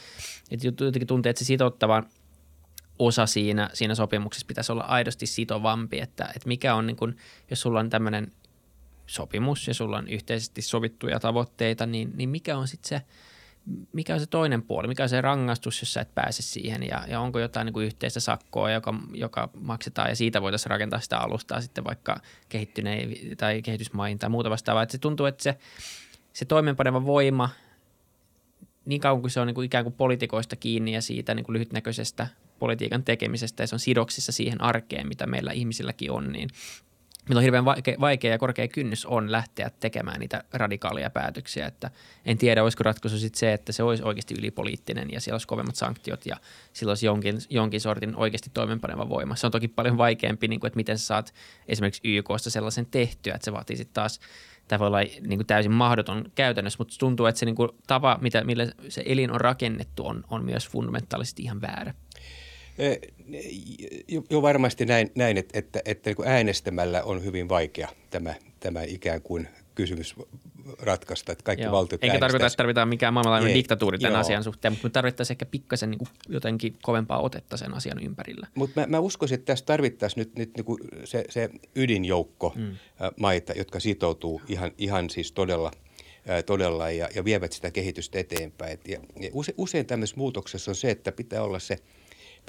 et 0.51 0.63
jotenkin 0.63 1.07
tuntuu, 1.07 1.29
että 1.29 1.39
se 1.39 1.45
sitouttava– 1.45 2.03
osa 2.99 3.25
siinä, 3.25 3.69
siinä 3.73 3.95
sopimuksessa 3.95 4.47
pitäisi 4.47 4.71
olla 4.71 4.83
aidosti 4.83 5.25
sitovampi, 5.25 5.99
että, 5.99 6.25
että 6.25 6.47
mikä 6.47 6.75
on, 6.75 6.87
niin 6.87 6.97
kuin, 6.97 7.17
jos 7.49 7.61
sulla 7.61 7.79
on 7.79 7.89
tämmöinen 7.89 8.31
sopimus 9.07 9.67
ja 9.67 9.73
sulla 9.73 9.97
on 9.97 10.07
yhteisesti 10.07 10.61
sovittuja 10.61 11.19
tavoitteita, 11.19 11.85
niin, 11.85 12.11
niin 12.15 12.29
mikä 12.29 12.57
on 12.57 12.67
sitten 12.67 12.89
se 12.89 13.05
mikä 13.93 14.13
on 14.13 14.19
se 14.19 14.25
toinen 14.25 14.63
puoli, 14.63 14.87
mikä 14.87 15.03
on 15.03 15.09
se 15.09 15.21
rangaistus, 15.21 15.81
jos 15.81 15.93
sä 15.93 16.01
et 16.01 16.15
pääse 16.15 16.41
siihen 16.41 16.83
ja, 16.83 17.03
ja 17.07 17.19
onko 17.19 17.39
jotain 17.39 17.65
niin 17.65 17.73
kuin 17.73 17.85
yhteistä 17.85 18.19
sakkoa, 18.19 18.71
joka, 18.71 18.93
joka 19.13 19.49
maksetaan 19.61 20.09
ja 20.09 20.15
siitä 20.15 20.41
voitaisiin 20.41 20.69
rakentaa 20.69 20.99
sitä 20.99 21.17
alustaa 21.17 21.61
sitten 21.61 21.83
vaikka 21.83 22.21
kehittyneen 22.49 23.15
tai 23.37 23.61
kehitysmaihin 23.61 24.19
tai 24.19 24.29
muuta 24.29 24.49
vastaavaa. 24.49 24.83
Että 24.83 24.91
se 24.91 24.97
tuntuu, 24.97 25.25
että 25.25 25.43
se, 25.43 25.57
se 26.33 26.45
toimeenpaneva 26.45 27.05
voima, 27.05 27.49
niin 28.85 29.01
kauan 29.01 29.21
kuin 29.21 29.31
se 29.31 29.39
on 29.39 29.47
niin 29.47 29.55
kuin 29.55 29.65
ikään 29.65 29.85
kuin 29.85 29.95
politikoista 29.95 30.55
kiinni 30.55 30.93
ja 30.93 31.01
siitä 31.01 31.33
niin 31.35 31.45
kuin 31.45 31.53
lyhytnäköisestä 31.53 32.27
politiikan 32.59 33.03
tekemisestä 33.03 33.63
ja 33.63 33.67
se 33.67 33.75
on 33.75 33.79
sidoksissa 33.79 34.31
siihen 34.31 34.61
arkeen, 34.61 35.07
mitä 35.07 35.27
meillä 35.27 35.51
ihmisilläkin 35.51 36.11
on, 36.11 36.31
niin 36.31 36.49
Meillä 37.29 37.39
on 37.39 37.43
hirveän 37.43 37.65
vaikea, 37.99 38.31
ja 38.31 38.37
korkea 38.37 38.67
kynnys 38.67 39.05
on 39.05 39.31
lähteä 39.31 39.71
tekemään 39.79 40.19
niitä 40.19 40.43
radikaaleja 40.53 41.09
päätöksiä, 41.09 41.67
että 41.67 41.91
en 42.25 42.37
tiedä, 42.37 42.63
olisiko 42.63 42.83
ratkaisu 42.83 43.17
sitten 43.17 43.39
se, 43.39 43.53
että 43.53 43.71
se 43.71 43.83
olisi 43.83 44.03
oikeasti 44.03 44.35
ylipoliittinen 44.39 45.11
ja 45.11 45.21
siellä 45.21 45.35
olisi 45.35 45.47
kovemmat 45.47 45.75
sanktiot 45.75 46.25
ja 46.25 46.37
sillä 46.73 46.91
olisi 46.91 47.05
jonkin, 47.05 47.37
jonkin 47.49 47.81
sortin 47.81 48.15
oikeasti 48.15 48.49
toimenpaneva 48.53 49.09
voima. 49.09 49.35
Se 49.35 49.45
on 49.45 49.51
toki 49.51 49.67
paljon 49.67 49.97
vaikeampi, 49.97 50.47
niin 50.47 50.59
kuin, 50.59 50.67
että 50.67 50.77
miten 50.77 50.97
sä 50.97 51.05
saat 51.05 51.33
esimerkiksi 51.67 52.17
YKsta 52.17 52.49
sellaisen 52.49 52.85
tehtyä, 52.85 53.35
että 53.35 53.45
se 53.45 53.53
vaatii 53.53 53.77
sitten 53.77 53.93
taas 53.93 54.19
tämä 54.67 54.79
voi 54.79 54.87
olla 54.87 54.99
niin 54.99 55.37
kuin 55.37 55.47
täysin 55.47 55.71
mahdoton 55.71 56.25
käytännössä, 56.35 56.77
mutta 56.79 56.95
tuntuu, 56.99 57.25
että 57.25 57.39
se 57.39 57.45
niin 57.45 57.55
kuin 57.55 57.69
tapa, 57.87 58.17
mitä, 58.21 58.43
millä 58.43 58.67
se 58.89 59.03
elin 59.05 59.31
on 59.31 59.41
rakennettu, 59.41 60.07
on, 60.07 60.23
on 60.29 60.45
myös 60.45 60.69
fundamentaalisesti 60.69 61.43
ihan 61.43 61.61
väärä. 61.61 61.93
Jo 64.29 64.41
varmasti 64.41 64.85
näin, 64.85 65.11
näin 65.15 65.37
että, 65.37 65.59
että, 65.59 65.81
että 65.85 66.09
niin 66.09 66.27
äänestämällä 66.27 67.03
on 67.03 67.23
hyvin 67.23 67.49
vaikea 67.49 67.89
tämä, 68.09 68.33
tämä 68.59 68.83
ikään 68.83 69.21
kuin 69.21 69.47
kysymys 69.75 70.15
ratkaista, 70.79 71.31
että 71.31 71.43
kaikki 71.43 71.63
Joo. 71.63 71.71
valtiot 71.71 72.03
Eikä 72.03 72.19
tarkoita, 72.19 72.45
että 72.45 72.57
tarvitaan 72.57 72.87
mikään 72.87 73.13
maailmanlaajuinen 73.13 73.57
diktatuuri 73.57 73.99
tämän 73.99 74.13
Joo. 74.13 74.19
asian 74.19 74.43
suhteen, 74.43 74.71
mutta 74.71 74.87
me 74.87 74.91
tarvittaisiin 74.91 75.33
ehkä 75.33 75.45
pikkasen 75.45 75.91
niin 75.91 76.07
jotenkin 76.29 76.75
kovempaa 76.81 77.21
otetta 77.21 77.57
sen 77.57 77.73
asian 77.73 78.03
ympärillä. 78.03 78.47
Mutta 78.55 78.81
mä, 78.81 78.87
mä 78.87 78.99
uskoisin, 78.99 79.35
että 79.35 79.45
tässä 79.45 79.65
tarvittaisiin 79.65 80.21
nyt, 80.21 80.35
nyt 80.35 80.57
niin 80.57 80.65
kuin 80.65 80.79
se, 81.03 81.25
se 81.29 81.49
ydinjoukko 81.75 82.53
mm. 82.55 82.75
maita, 83.19 83.53
jotka 83.53 83.79
sitoutuu 83.79 84.41
ihan, 84.47 84.71
ihan 84.77 85.09
siis 85.09 85.31
todella– 85.31 85.71
todella 86.45 86.91
ja, 86.91 87.09
ja 87.15 87.25
vievät 87.25 87.51
sitä 87.51 87.71
kehitystä 87.71 88.19
eteenpäin. 88.19 88.79
Ja, 88.87 88.99
ja 89.19 89.29
use, 89.33 89.53
usein 89.57 89.85
tämmöisessä 89.85 90.17
muutoksessa 90.17 90.71
on 90.71 90.75
se, 90.75 90.91
että 90.91 91.11
pitää 91.11 91.43
olla 91.43 91.59
se 91.59 91.77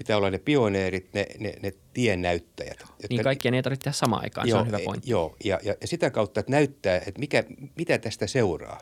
pitää 0.01 0.17
olla 0.17 0.31
ne 0.31 0.39
pioneerit, 0.39 1.15
ne, 1.15 1.27
ne, 1.39 1.55
ne 1.63 1.73
tiennäyttäjät. 1.93 2.81
Jotka, 2.81 3.07
niin 3.11 3.23
kaikkien 3.23 3.55
ei 3.55 3.63
tarvitse 3.63 3.85
tehdä 3.85 3.95
samaan 3.95 4.23
aikaan, 4.23 4.49
joo, 4.49 4.59
se 4.59 4.61
on 4.61 4.67
hyvä 4.67 4.79
pointti. 4.85 5.11
Joo, 5.11 5.37
ja, 5.45 5.61
ja, 5.63 5.75
ja 5.81 5.87
sitä 5.87 6.11
kautta, 6.11 6.41
että 6.41 6.53
näyttää, 6.53 6.97
että 6.97 7.19
mikä, 7.21 7.45
mitä 7.77 7.99
tästä 7.99 8.27
seuraa. 8.27 8.81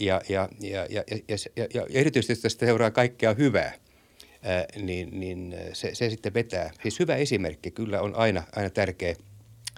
Ja, 0.00 0.20
ja, 0.28 0.48
ja, 0.60 0.86
ja, 0.90 1.04
ja, 1.08 1.36
ja, 1.56 1.66
ja 1.72 2.00
erityisesti 2.00 2.42
tästä 2.42 2.66
seuraa 2.66 2.90
kaikkea 2.90 3.34
hyvää, 3.34 3.74
niin, 4.82 5.20
niin 5.20 5.54
se, 5.72 5.94
se 5.94 6.10
sitten 6.10 6.34
vetää. 6.34 6.70
Siis 6.82 7.00
hyvä 7.00 7.16
esimerkki 7.16 7.70
kyllä 7.70 8.00
on 8.00 8.14
aina, 8.14 8.42
aina 8.56 8.70
tärkeä. 8.70 9.14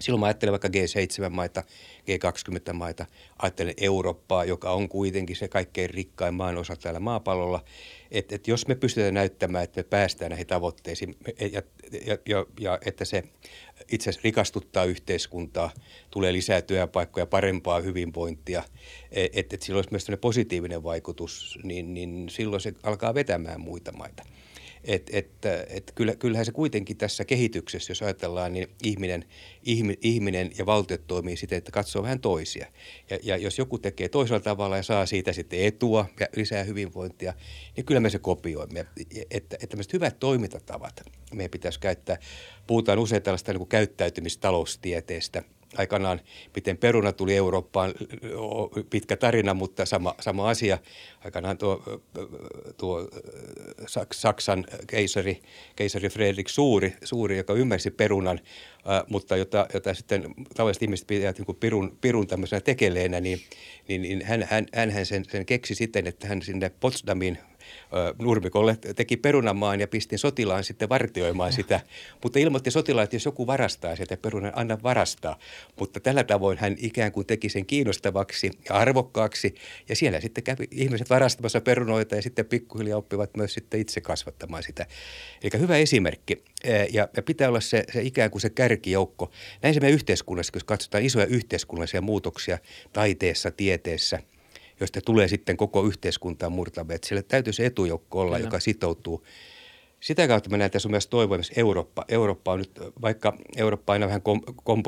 Silloin 0.01 0.21
mä 0.21 0.27
ajattelen 0.27 0.53
vaikka 0.53 0.69
G7-maita, 0.69 1.63
G20-maita, 2.01 3.07
ajattelen 3.43 3.75
Eurooppaa, 3.77 4.45
joka 4.45 4.71
on 4.71 4.89
kuitenkin 4.89 5.37
se 5.37 5.49
kaikkein 5.49 5.91
rikkain 5.91 6.35
maan 6.35 6.57
osa 6.57 6.77
täällä 6.77 7.01
maapallolla– 7.01 7.65
että, 8.11 8.35
että 8.35 8.51
jos 8.51 8.69
me 8.69 8.75
pystytään 8.75 9.15
näyttämään, 9.15 9.65
että 9.65 9.79
me 9.81 9.85
päästään 9.85 10.31
näihin 10.31 10.47
tavoitteisiin 10.47 11.17
ja, 11.53 11.63
ja, 12.07 12.19
ja, 12.29 12.47
ja 12.61 12.79
että 12.85 13.05
se 13.05 13.23
itse 13.93 14.11
asiassa 14.11 14.25
rikastuttaa 14.25 14.85
yhteiskuntaa, 14.85 15.71
tulee 16.11 16.33
lisää 16.33 16.63
työpaikkoja, 16.63 17.27
parempaa 17.27 17.81
hyvinvointia, 17.81 18.63
että, 19.13 19.41
että 19.55 19.57
sillä 19.61 19.79
olisi 19.79 19.91
myös 19.91 20.07
positiivinen 20.21 20.83
vaikutus, 20.83 21.59
niin, 21.63 21.95
niin 21.95 22.29
silloin 22.29 22.61
se 22.61 22.73
alkaa 22.83 23.15
vetämään 23.15 23.61
muita 23.61 23.93
maita. 23.93 24.25
Et, 24.85 25.11
et, 25.13 25.31
et 25.69 25.93
kyllä, 25.95 26.17
kyllähän 26.17 26.47
se 26.47 26.53
kuitenkin 26.53 26.97
tässä 26.97 27.25
kehityksessä, 27.25 27.91
jos 27.91 28.03
ajatellaan, 28.03 28.53
niin 28.53 28.69
ihminen, 28.83 29.25
ihminen 30.03 30.51
ja 30.59 30.67
valtiot 30.67 31.07
toimii 31.07 31.37
siten, 31.37 31.59
että 31.59 31.73
katsoo 31.73 32.03
vähän 32.03 32.21
toisia. 32.21 32.67
Ja, 33.11 33.19
ja 33.23 33.37
jos 33.37 33.59
joku 33.59 33.79
tekee 33.79 34.09
toisella 34.09 34.41
tavalla 34.41 34.77
ja 34.77 34.83
saa 34.83 35.07
siitä 35.07 35.33
sitten 35.33 35.61
etua 35.61 36.07
ja 36.21 36.27
lisää 36.37 36.65
hyvinvointia, 36.65 37.35
niin 37.77 37.85
kyllä 37.85 38.01
me 38.01 38.11
se 38.11 38.19
kopioimme. 38.19 38.87
Että, 39.11 39.27
että 39.31 39.67
tämmöiset 39.67 39.93
hyvät 39.93 40.19
toimintatavat 40.21 41.03
meidän 41.35 41.51
pitäisi 41.51 41.81
käyttää. 41.81 42.19
Puhutaan 42.67 42.99
usein 42.99 43.23
tällaista 43.23 43.53
niin 43.53 43.59
kuin 43.59 43.69
käyttäytymistaloustieteestä– 43.69 45.43
aikanaan, 45.77 46.21
miten 46.55 46.77
peruna 46.77 47.13
tuli 47.13 47.37
Eurooppaan, 47.37 47.95
pitkä 48.91 49.17
tarina, 49.17 49.55
mutta 49.55 49.87
sama, 49.87 50.15
sama 50.21 50.49
asia. 50.49 50.79
Aikanaan 51.25 51.59
tuo, 51.59 51.83
tuo 52.77 53.09
Saksan 54.13 54.65
keisari, 54.87 55.43
keisari 55.77 56.09
Fredrik 56.09 56.49
Suuri, 56.49 56.95
Suuri, 57.05 57.37
joka 57.37 57.53
ymmärsi 57.53 57.91
perunan, 57.91 58.41
mutta 59.09 59.37
jota, 59.37 59.67
jota 59.75 59.95
sitten 59.95 60.35
tavalliset 60.57 60.83
ihmiset 60.83 61.07
pitävät 61.07 61.39
niin 61.39 61.57
pirun, 61.57 61.99
pirun 62.01 62.27
tämmöisenä 62.27 62.61
tekeleenä, 62.61 63.21
niin, 63.21 63.41
niin, 63.89 64.03
niin 64.03 64.25
hän, 64.25 64.47
hän, 64.51 64.67
hän 64.91 65.07
sen, 65.07 65.25
sen 65.25 65.47
keksi 65.47 65.75
siten, 65.75 66.07
että 66.07 66.29
hän 66.29 66.43
sinne 66.43 66.71
Potsdamin 66.81 67.39
nurmikolle 68.19 68.79
teki 68.97 69.17
perunamaan 69.17 69.81
ja 69.81 69.89
pistin 69.89 70.19
sotilaan 70.19 70.65
sitten 70.65 70.89
vartioimaan 70.89 71.53
sitä. 71.53 71.81
Mutta 72.23 72.39
ilmoitti 72.39 72.71
sotilaan, 72.71 73.05
että 73.05 73.17
jos 73.17 73.25
joku 73.25 73.47
varastaa 73.47 73.97
sieltä 73.97 74.17
perunan, 74.17 74.53
anna 74.55 74.79
varastaa. 74.83 75.39
Mutta 75.79 76.01
tällä 76.01 76.25
tavoin 76.25 76.59
hän 76.59 76.77
ikään 76.79 77.13
kuin 77.13 77.27
teki 77.27 77.49
sen 77.49 77.67
kiinnostavaksi 77.67 78.51
ja 78.69 78.75
arvokkaaksi. 78.75 79.55
Ja 79.89 79.97
siellä 79.97 80.21
sitten 80.21 80.45
kävi 80.45 80.69
ihmiset 80.71 81.11
varastamassa 81.11 81.61
perunoita 81.61 82.17
ja 82.17 82.23
sitten 82.23 82.47
pikkuhiljaa 82.47 82.99
oppivat 82.99 83.37
myös 83.37 83.55
sitten 83.55 83.81
itse 83.81 84.01
kasvattamaan 84.01 84.63
sitä. 84.63 84.87
Eli 85.43 85.61
hyvä 85.61 85.77
esimerkki. 85.77 86.45
Ja, 86.93 87.09
ja 87.17 87.23
pitää 87.23 87.49
olla 87.49 87.61
se, 87.61 87.85
se 87.93 88.03
ikään 88.03 88.31
kuin 88.31 88.43
se 88.43 88.51
kärkijoukko. 88.51 89.31
Näin 89.63 89.75
se 89.75 89.81
meidän 89.81 89.95
yhteiskunnassa, 89.95 90.53
jos 90.55 90.65
katsotaan 90.65 91.05
isoja 91.05 91.27
yhteiskunnallisia 91.27 92.01
muutoksia 92.01 92.59
taiteessa, 92.93 93.51
tieteessä– 93.51 94.19
josta 94.81 95.01
tulee 95.01 95.29
sitten 95.29 95.57
koko 95.57 95.85
yhteiskuntaan 95.85 96.53
murtavia. 96.53 96.95
Että 96.95 97.09
sille 97.09 97.23
täytyy 97.23 97.53
se 97.53 97.67
etujoukko 97.67 98.21
olla, 98.21 98.37
Kyllä. 98.37 98.47
joka 98.47 98.61
sitoutuu. 98.61 99.25
Sitä 100.01 100.29
kautta 100.29 100.51
mä 100.51 100.57
näen 100.57 100.71
tässä 100.71 100.89
on 100.89 100.91
myös 100.91 101.07
toivomus 101.07 101.53
Eurooppa. 101.57 102.05
Eurooppa 102.09 102.53
on 102.53 102.59
nyt, 102.59 102.71
vaikka 103.03 103.37
Eurooppa 103.57 103.93
aina 103.93 104.07
vähän 104.07 104.23
kom, 104.23 104.41
kom, 104.65 104.83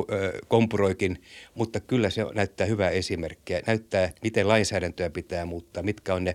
kompuroikin, 0.48 1.22
mutta 1.54 1.80
kyllä 1.80 2.10
se 2.10 2.22
näyttää 2.34 2.66
hyvää 2.66 2.90
esimerkkiä. 2.90 3.60
Näyttää, 3.66 4.12
miten 4.22 4.48
lainsäädäntöä 4.48 5.10
pitää 5.10 5.44
muuttaa, 5.44 5.82
mitkä 5.82 6.14
on 6.14 6.24
ne, 6.24 6.34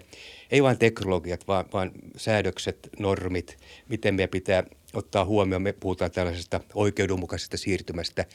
ei 0.51 0.63
vain 0.63 0.77
teknologiat, 0.77 1.47
vaan, 1.47 1.65
vaan 1.73 1.91
säädökset, 2.17 2.89
normit, 2.99 3.57
miten 3.89 4.15
meidän 4.15 4.29
pitää 4.29 4.63
ottaa 4.93 5.25
huomioon. 5.25 5.61
Me 5.61 5.73
puhutaan 5.73 6.11
tällaisesta 6.11 6.59
oikeudenmukaisesta 6.73 7.57
siirtymästä 7.57 8.25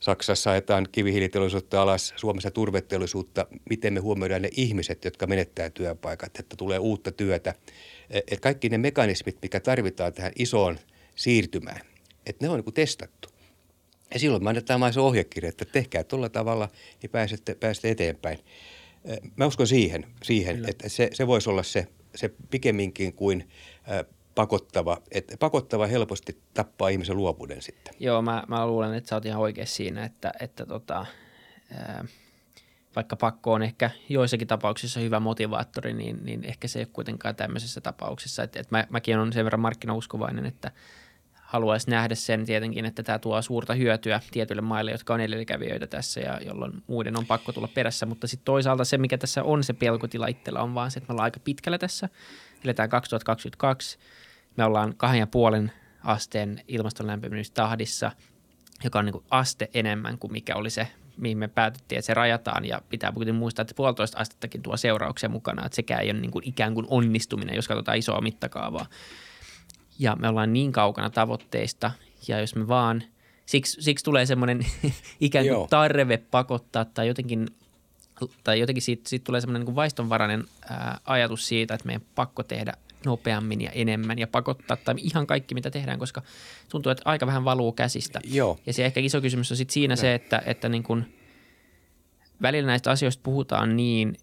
Saksassa 0.00 0.50
ajetaan 0.50 0.88
kivihiiliteollisuutta 0.92 1.82
alas, 1.82 2.14
Suomessa 2.16 2.50
turveteollisuutta. 2.50 3.46
Miten 3.70 3.92
me 3.92 4.00
huomioidaan 4.00 4.42
ne 4.42 4.50
ihmiset, 4.56 5.04
jotka 5.04 5.26
menettää 5.26 5.70
työpaikat, 5.70 6.38
että 6.38 6.56
tulee 6.56 6.78
uutta 6.78 7.12
työtä. 7.12 7.54
Et 8.30 8.40
kaikki 8.40 8.68
ne 8.68 8.78
mekanismit, 8.78 9.38
mikä 9.42 9.60
tarvitaan 9.60 10.12
tähän 10.12 10.32
isoon 10.36 10.78
siirtymään, 11.16 11.80
että 12.26 12.46
ne 12.46 12.50
on 12.50 12.62
niin 12.66 12.74
testattu. 12.74 13.28
Ja 14.14 14.18
silloin 14.18 14.44
me 14.44 14.50
annetaan 14.50 14.80
vain 14.80 14.92
se 14.92 15.00
ohjekirja, 15.00 15.48
että 15.48 15.64
tehkää 15.64 16.04
tuolla 16.04 16.28
tavalla, 16.28 16.68
niin 17.02 17.10
pääsette, 17.10 17.54
pääsette 17.54 17.90
eteenpäin. 17.90 18.38
Mä 19.36 19.46
uskon 19.46 19.66
siihen, 19.66 20.06
siihen 20.22 20.64
että 20.68 20.88
se, 20.88 21.10
se 21.12 21.26
voisi 21.26 21.50
olla 21.50 21.62
se, 21.62 21.86
se 22.14 22.30
pikemminkin 22.50 23.12
kuin 23.12 23.48
pakottava, 24.38 24.96
että 25.10 25.36
pakottava 25.36 25.86
helposti 25.86 26.42
tappaa 26.54 26.88
ihmisen 26.88 27.16
luovuuden 27.16 27.62
sitten. 27.62 27.94
Joo, 28.00 28.22
mä, 28.22 28.44
mä 28.48 28.66
luulen, 28.66 28.94
että 28.94 29.08
sä 29.08 29.16
oot 29.16 29.26
ihan 29.26 29.40
oikein 29.40 29.66
siinä, 29.66 30.04
että, 30.04 30.32
että 30.40 30.66
tota, 30.66 31.06
vaikka 32.96 33.16
pakko 33.16 33.52
on 33.52 33.62
ehkä 33.62 33.90
joissakin 34.08 34.48
tapauksissa 34.48 35.00
hyvä 35.00 35.20
motivaattori, 35.20 35.92
niin, 35.92 36.18
niin 36.24 36.44
ehkä 36.44 36.68
se 36.68 36.78
ei 36.78 36.82
ole 36.82 36.90
kuitenkaan 36.92 37.36
tämmöisessä 37.36 37.80
tapauksessa. 37.80 38.42
Et, 38.42 38.56
et 38.56 38.70
mä, 38.70 38.86
mäkin 38.90 39.18
olen 39.18 39.32
sen 39.32 39.44
verran 39.44 39.60
markkinauskovainen, 39.60 40.46
että 40.46 40.72
haluaisi 41.34 41.90
nähdä 41.90 42.14
sen 42.14 42.46
tietenkin, 42.46 42.84
että 42.84 43.02
tämä 43.02 43.18
tuo 43.18 43.42
suurta 43.42 43.74
hyötyä 43.74 44.20
tietyille 44.30 44.62
maille, 44.62 44.90
jotka 44.90 45.14
on 45.14 45.20
edelläkävijöitä 45.20 45.86
tässä 45.86 46.20
ja 46.20 46.40
jolloin 46.46 46.72
muiden 46.86 47.18
on 47.18 47.26
pakko 47.26 47.52
tulla 47.52 47.68
perässä. 47.68 48.06
Mutta 48.06 48.26
sitten 48.26 48.44
toisaalta 48.44 48.84
se, 48.84 48.98
mikä 48.98 49.18
tässä 49.18 49.42
on 49.42 49.64
se 49.64 49.72
pelkotila 49.72 50.26
itsellä, 50.26 50.62
on 50.62 50.74
vaan 50.74 50.90
se, 50.90 50.98
että 50.98 51.08
me 51.08 51.12
ollaan 51.12 51.24
aika 51.24 51.40
pitkällä 51.40 51.78
tässä. 51.78 52.08
Eletään 52.64 52.88
2022 52.88 53.98
me 54.58 54.64
ollaan 54.64 54.94
kahden 54.96 55.18
ja 55.18 55.26
puolen 55.26 55.72
asteen 56.04 56.60
ilmaston 56.68 57.06
lämpenemistä 57.06 57.70
joka 58.84 58.98
on 58.98 59.04
niin 59.04 59.12
kuin 59.12 59.24
aste 59.30 59.70
enemmän 59.74 60.18
kuin 60.18 60.32
mikä 60.32 60.56
oli 60.56 60.70
se, 60.70 60.88
mihin 61.16 61.38
me 61.38 61.48
päätettiin, 61.48 61.98
että 61.98 62.06
se 62.06 62.14
rajataan. 62.14 62.64
Ja 62.64 62.82
pitää 62.88 63.12
kuitenkin 63.12 63.38
muistaa, 63.38 63.62
että 63.62 63.74
puolitoista 63.74 64.18
astettakin 64.18 64.62
tuo 64.62 64.76
seurauksia 64.76 65.28
mukana, 65.28 65.66
että 65.66 65.76
sekään 65.76 66.02
ei 66.02 66.10
ole 66.10 66.20
niin 66.20 66.30
kuin 66.30 66.48
ikään 66.48 66.74
kuin 66.74 66.86
onnistuminen, 66.90 67.56
jos 67.56 67.68
katsotaan 67.68 67.98
isoa 67.98 68.20
mittakaavaa. 68.20 68.86
Ja 69.98 70.16
me 70.16 70.28
ollaan 70.28 70.52
niin 70.52 70.72
kaukana 70.72 71.10
tavoitteista, 71.10 71.90
ja 72.28 72.40
jos 72.40 72.54
me 72.54 72.68
vaan, 72.68 73.02
siksi, 73.46 73.82
siksi 73.82 74.04
tulee 74.04 74.26
semmoinen 74.26 74.66
ikään 75.20 75.44
kuin 75.44 75.52
Joo. 75.52 75.66
tarve 75.70 76.16
pakottaa 76.16 76.84
tai 76.84 77.08
jotenkin 77.08 77.46
tai 78.44 78.60
jotenkin 78.60 78.82
siitä, 78.82 79.08
siitä 79.08 79.24
tulee 79.24 79.40
semmoinen 79.40 79.66
niin 79.66 79.76
vaistonvarainen 79.76 80.44
ää, 80.70 81.00
ajatus 81.04 81.48
siitä, 81.48 81.74
että 81.74 81.86
meidän 81.86 82.02
pakko 82.14 82.42
tehdä 82.42 82.72
nopeammin 83.04 83.60
ja 83.60 83.70
enemmän 83.70 84.18
ja 84.18 84.26
pakottaa 84.26 84.76
tai 84.76 84.94
ihan 84.98 85.26
kaikki, 85.26 85.54
mitä 85.54 85.70
tehdään, 85.70 85.98
koska 85.98 86.22
tuntuu, 86.68 86.92
että 86.92 87.02
aika 87.04 87.26
vähän 87.26 87.44
valuu 87.44 87.72
käsistä. 87.72 88.20
Joo. 88.24 88.58
Ja 88.66 88.72
se 88.72 88.84
ehkä 88.84 89.00
iso 89.00 89.20
kysymys 89.20 89.50
on 89.50 89.56
sitten 89.56 89.74
siinä 89.74 89.92
no. 89.92 89.96
se, 89.96 90.14
että, 90.14 90.42
että 90.46 90.68
niin 90.68 90.82
kuin 90.82 91.18
välillä 92.42 92.66
näistä 92.66 92.90
asioista 92.90 93.22
puhutaan 93.22 93.76
niin, 93.76 94.16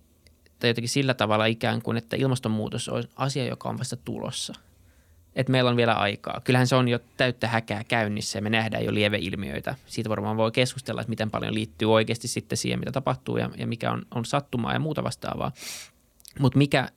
tai 0.59 0.69
jotenkin 0.69 0.89
sillä 0.89 1.13
tavalla 1.13 1.45
ikään 1.45 1.81
kuin, 1.81 1.97
että 1.97 2.15
ilmastonmuutos 2.15 2.89
on 2.89 3.03
asia, 3.15 3.45
joka 3.45 3.69
on 3.69 3.79
vasta 3.79 3.95
tulossa. 3.95 4.53
Että 5.35 5.51
meillä 5.51 5.69
on 5.69 5.77
vielä 5.77 5.93
aikaa. 5.93 6.41
Kyllähän 6.43 6.67
se 6.67 6.75
on 6.75 6.87
jo 6.87 6.99
täyttä 7.17 7.47
häkää 7.47 7.83
käynnissä 7.83 8.37
ja 8.37 8.41
me 8.41 8.49
nähdään 8.49 8.85
jo 8.85 8.93
lieveilmiöitä. 8.93 9.75
Siitä 9.85 10.09
varmaan 10.09 10.37
voi 10.37 10.51
keskustella, 10.51 11.01
että 11.01 11.09
miten 11.09 11.31
paljon 11.31 11.53
liittyy 11.53 11.93
oikeasti 11.93 12.27
sitten 12.27 12.57
siihen, 12.57 12.79
mitä 12.79 12.91
tapahtuu 12.91 13.37
ja, 13.37 13.49
ja 13.57 13.67
mikä 13.67 13.91
on, 13.91 14.05
on 14.15 14.25
sattumaa 14.25 14.73
ja 14.73 14.79
muuta 14.79 15.03
vastaavaa. 15.03 15.51
Mutta 16.39 16.57
mikä, 16.57 16.89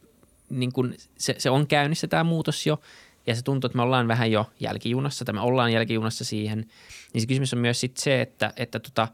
niin 0.51 0.72
kun 0.72 0.94
se, 1.18 1.34
se 1.38 1.51
on 1.51 1.66
käynnissä 1.66 2.09
tämä 2.09 2.24
muutos 2.24 2.66
jo 2.66 2.80
ja 3.26 3.34
se 3.34 3.42
tuntuu, 3.42 3.68
että 3.68 3.76
me 3.76 3.82
ollaan 3.82 4.09
vähän 4.09 4.32
jo 4.32 4.51
jälkijunassa 4.61 5.24
tai 5.24 5.32
me 5.34 5.40
ollaan 5.40 5.72
jälkijunassa 5.72 6.24
siihen. 6.24 6.66
Niin 7.12 7.20
se 7.20 7.26
kysymys 7.26 7.55
on 7.55 7.61
myös 7.61 7.80
sitten 7.80 8.03
se, 8.03 8.20
että, 8.20 8.53
että 8.57 8.80
tota, 8.80 9.09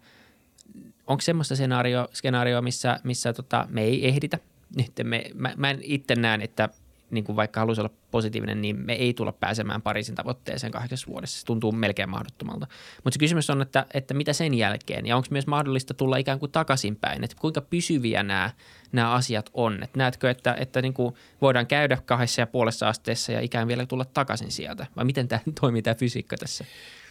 onko 1.07 1.21
semmoista 1.21 1.57
skenaario, 1.57 2.09
skenaario 2.13 2.63
missä, 2.63 3.01
missä 3.05 3.33
tota, 3.33 3.67
me 3.71 3.83
ei 3.83 4.09
ehditä. 4.09 4.39
Nyt 4.77 4.93
me, 5.05 5.25
mä, 5.35 5.53
mä 5.57 5.75
itse 5.81 6.15
näen, 6.17 6.43
että 6.43 6.69
niin 7.15 7.25
kuin 7.25 7.37
vaikka 7.37 7.61
haluaisi 7.61 7.81
olla 7.81 7.95
positiivinen, 8.11 8.63
niin 8.63 8.77
me 8.77 8.93
ei 8.93 9.15
tulla 9.15 9.33
pääsemään 9.33 9.83
Pariisin 9.83 10.15
tavoitteeseen 10.15 10.73
kahdeksassa 10.73 11.07
vuodessa. 11.07 11.41
Se 11.41 11.47
tuntuu 11.47 11.73
melkein 11.73 12.11
mahdottomalta. 12.11 12.67
Mutta 13.05 13.15
se 13.15 13.19
kysymys 13.19 13.51
on, 13.51 13.63
että, 13.63 13.87
että 13.95 14.15
mitä 14.15 14.33
sen 14.33 14.55
jälkeen 14.55 15.07
ja 15.07 15.17
onko 15.17 15.29
myös 15.31 15.47
mahdollista 15.47 15.95
tulla 15.95 16.17
ikään 16.17 16.39
kuin 16.39 16.53
takaisinpäin, 16.53 17.25
että 17.25 17.37
kuinka 17.41 17.61
pysyviä 17.61 18.23
nämä, 18.23 18.51
nämä 18.93 19.13
asiat 19.13 19.51
on. 19.53 19.83
Et 19.83 19.97
näetkö, 19.97 20.31
että, 20.31 20.57
että 20.61 20.83
niin 20.83 20.95
kuin 20.95 21.15
voidaan 21.41 21.67
käydä 21.67 21.99
kahdessa 22.07 22.43
ja 22.43 22.47
puolessa 22.47 22.89
asteessa 22.89 23.33
ja 23.33 23.41
ikään 23.41 23.69
vielä 23.69 23.87
tulla 23.87 24.05
takaisin 24.05 24.51
sieltä 24.51 24.87
vai 24.97 25.05
miten 25.05 25.29
tämä 25.29 25.41
toimii 25.61 25.83
tämä 25.83 25.95
fysiikka 25.95 26.37
tässä? 26.37 26.65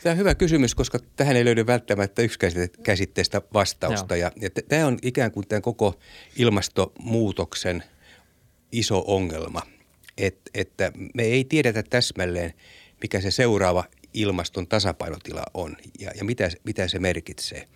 Tämä 0.04 0.12
on 0.12 0.18
hyvä 0.18 0.36
kysymys, 0.36 0.76
koska 0.76 1.00
tähän 1.16 1.36
ei 1.36 1.46
löydy 1.46 1.68
välttämättä 1.68 2.22
käsitteestä 2.84 3.42
vastausta. 3.54 4.16
Ja, 4.16 4.32
ja 4.42 4.50
tämä 4.50 4.88
on 4.88 4.98
ikään 5.02 5.32
kuin 5.32 5.48
tämän 5.48 5.62
koko 5.62 6.00
ilmastonmuutoksen 6.38 7.84
iso 8.72 9.04
ongelma– 9.08 9.62
että, 10.18 10.52
että 10.54 10.92
me 11.14 11.24
ei 11.24 11.44
tiedetä 11.44 11.84
täsmälleen, 11.84 12.54
mikä 13.02 13.22
se 13.22 13.32
seuraava 13.32 13.84
ilmaston 14.14 14.68
tasapainotila 14.68 15.44
on 15.54 15.78
ja, 16.00 16.12
ja 16.16 16.24
mitä, 16.26 16.50
mitä 16.64 16.88
se 16.88 17.00
merkitsee. 17.00 17.68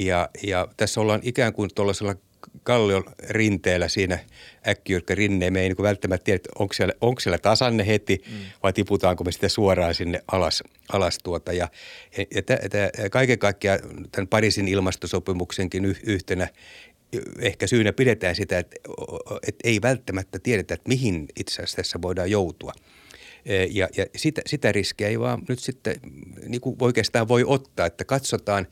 Ja, 0.00 0.28
ja 0.42 0.68
tässä 0.76 1.00
ollaan 1.00 1.20
ikään 1.22 1.52
kuin 1.52 1.70
tuollaisella 1.74 2.14
kallion 2.62 3.04
rinteellä 3.28 3.88
siinä 3.88 4.18
äkkiyrkkä 4.68 5.14
rinneen. 5.14 5.52
Me 5.52 5.60
ei 5.60 5.68
niin 5.68 5.82
välttämättä 5.82 6.24
tiedä, 6.24 6.40
onko 6.58 6.74
siellä, 6.74 6.94
onko 7.00 7.20
siellä 7.20 7.38
tasanne 7.38 7.86
heti 7.86 8.22
mm. 8.26 8.36
vai 8.62 8.72
tiputaanko 8.72 9.24
me 9.24 9.32
sitten 9.32 9.50
suoraan 9.50 9.94
sinne 9.94 10.22
alas. 10.32 10.62
alas 10.92 11.18
tuota. 11.18 11.52
Ja, 11.52 11.68
ja, 12.18 12.24
ja 12.34 12.42
t- 12.42 13.10
kaiken 13.10 13.38
kaikkiaan 13.38 13.80
tämän 14.12 14.28
Pariisin 14.28 14.68
ilmastosopimuksenkin 14.68 15.84
yhtenä 15.84 16.48
ehkä 17.40 17.66
syynä 17.66 17.92
pidetään 17.92 18.36
sitä, 18.36 18.58
että, 18.58 18.76
että 19.48 19.68
ei 19.68 19.82
välttämättä 19.82 20.38
tiedetä, 20.38 20.74
että 20.74 20.88
mihin 20.88 21.28
itse 21.36 21.54
asiassa 21.54 21.76
tässä 21.76 21.98
voidaan 22.02 22.30
joutua. 22.30 22.72
E, 23.44 23.64
ja, 23.64 23.88
ja 23.96 24.06
sitä, 24.16 24.42
sitä 24.46 24.72
riskiä 24.72 25.08
ei 25.08 25.20
vaan 25.20 25.42
nyt 25.48 25.58
sitten 25.58 25.96
niin 26.46 26.60
kuin 26.60 26.76
oikeastaan 26.80 27.28
voi 27.28 27.44
ottaa, 27.46 27.86
että 27.86 28.04
katsotaan 28.04 28.66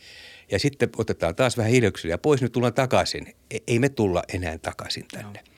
ja 0.50 0.58
sitten 0.58 0.88
otetaan 0.96 1.34
taas 1.34 1.56
vähän 1.56 1.72
hiilidioksidia 1.72 2.18
pois, 2.18 2.42
nyt 2.42 2.52
tullaan 2.52 2.74
takaisin. 2.74 3.34
E, 3.50 3.58
ei 3.66 3.78
me 3.78 3.88
tulla 3.88 4.22
enää 4.34 4.58
takaisin 4.58 5.04
tänne. 5.12 5.40
No. 5.44 5.54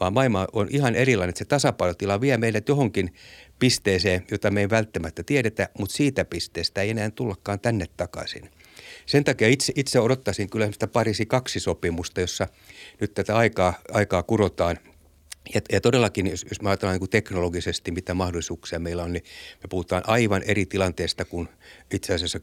Vaan 0.00 0.12
maailma 0.12 0.46
on 0.52 0.68
ihan 0.70 0.94
erilainen, 0.94 1.28
että 1.28 1.38
se 1.38 1.44
tasapainotila 1.44 2.20
vie 2.20 2.36
meidät 2.36 2.68
johonkin 2.68 3.14
pisteeseen, 3.58 4.26
jota 4.30 4.50
me 4.50 4.60
ei 4.60 4.70
välttämättä 4.70 5.22
tiedetä, 5.22 5.68
mutta 5.78 5.96
siitä 5.96 6.24
pisteestä 6.24 6.82
ei 6.82 6.90
enää 6.90 7.10
tullakaan 7.10 7.60
tänne 7.60 7.86
takaisin– 7.96 8.50
sen 9.06 9.24
takia 9.24 9.48
itse, 9.48 9.72
itse 9.76 10.00
odottaisin 10.00 10.50
kyllä 10.50 10.72
sitä 10.72 10.86
Pariisi 10.86 11.26
kaksi 11.26 11.60
sopimusta, 11.60 12.20
jossa 12.20 12.48
nyt 13.00 13.14
tätä 13.14 13.36
aikaa, 13.36 13.74
aikaa 13.92 14.22
kurotaan 14.22 14.78
ja, 15.54 15.60
ja 15.72 15.80
todellakin, 15.80 16.26
jos, 16.26 16.46
jos 16.50 16.62
me 16.62 16.70
ajatellaan 16.70 17.00
niin 17.00 17.10
teknologisesti, 17.10 17.90
mitä 17.90 18.14
mahdollisuuksia 18.14 18.78
meillä 18.78 19.02
on, 19.02 19.12
niin 19.12 19.24
me 19.62 19.68
puhutaan 19.70 20.02
aivan 20.06 20.42
eri 20.42 20.66
tilanteesta 20.66 21.24
kuin 21.24 21.48
itse 21.90 22.14
asiassa 22.14 22.38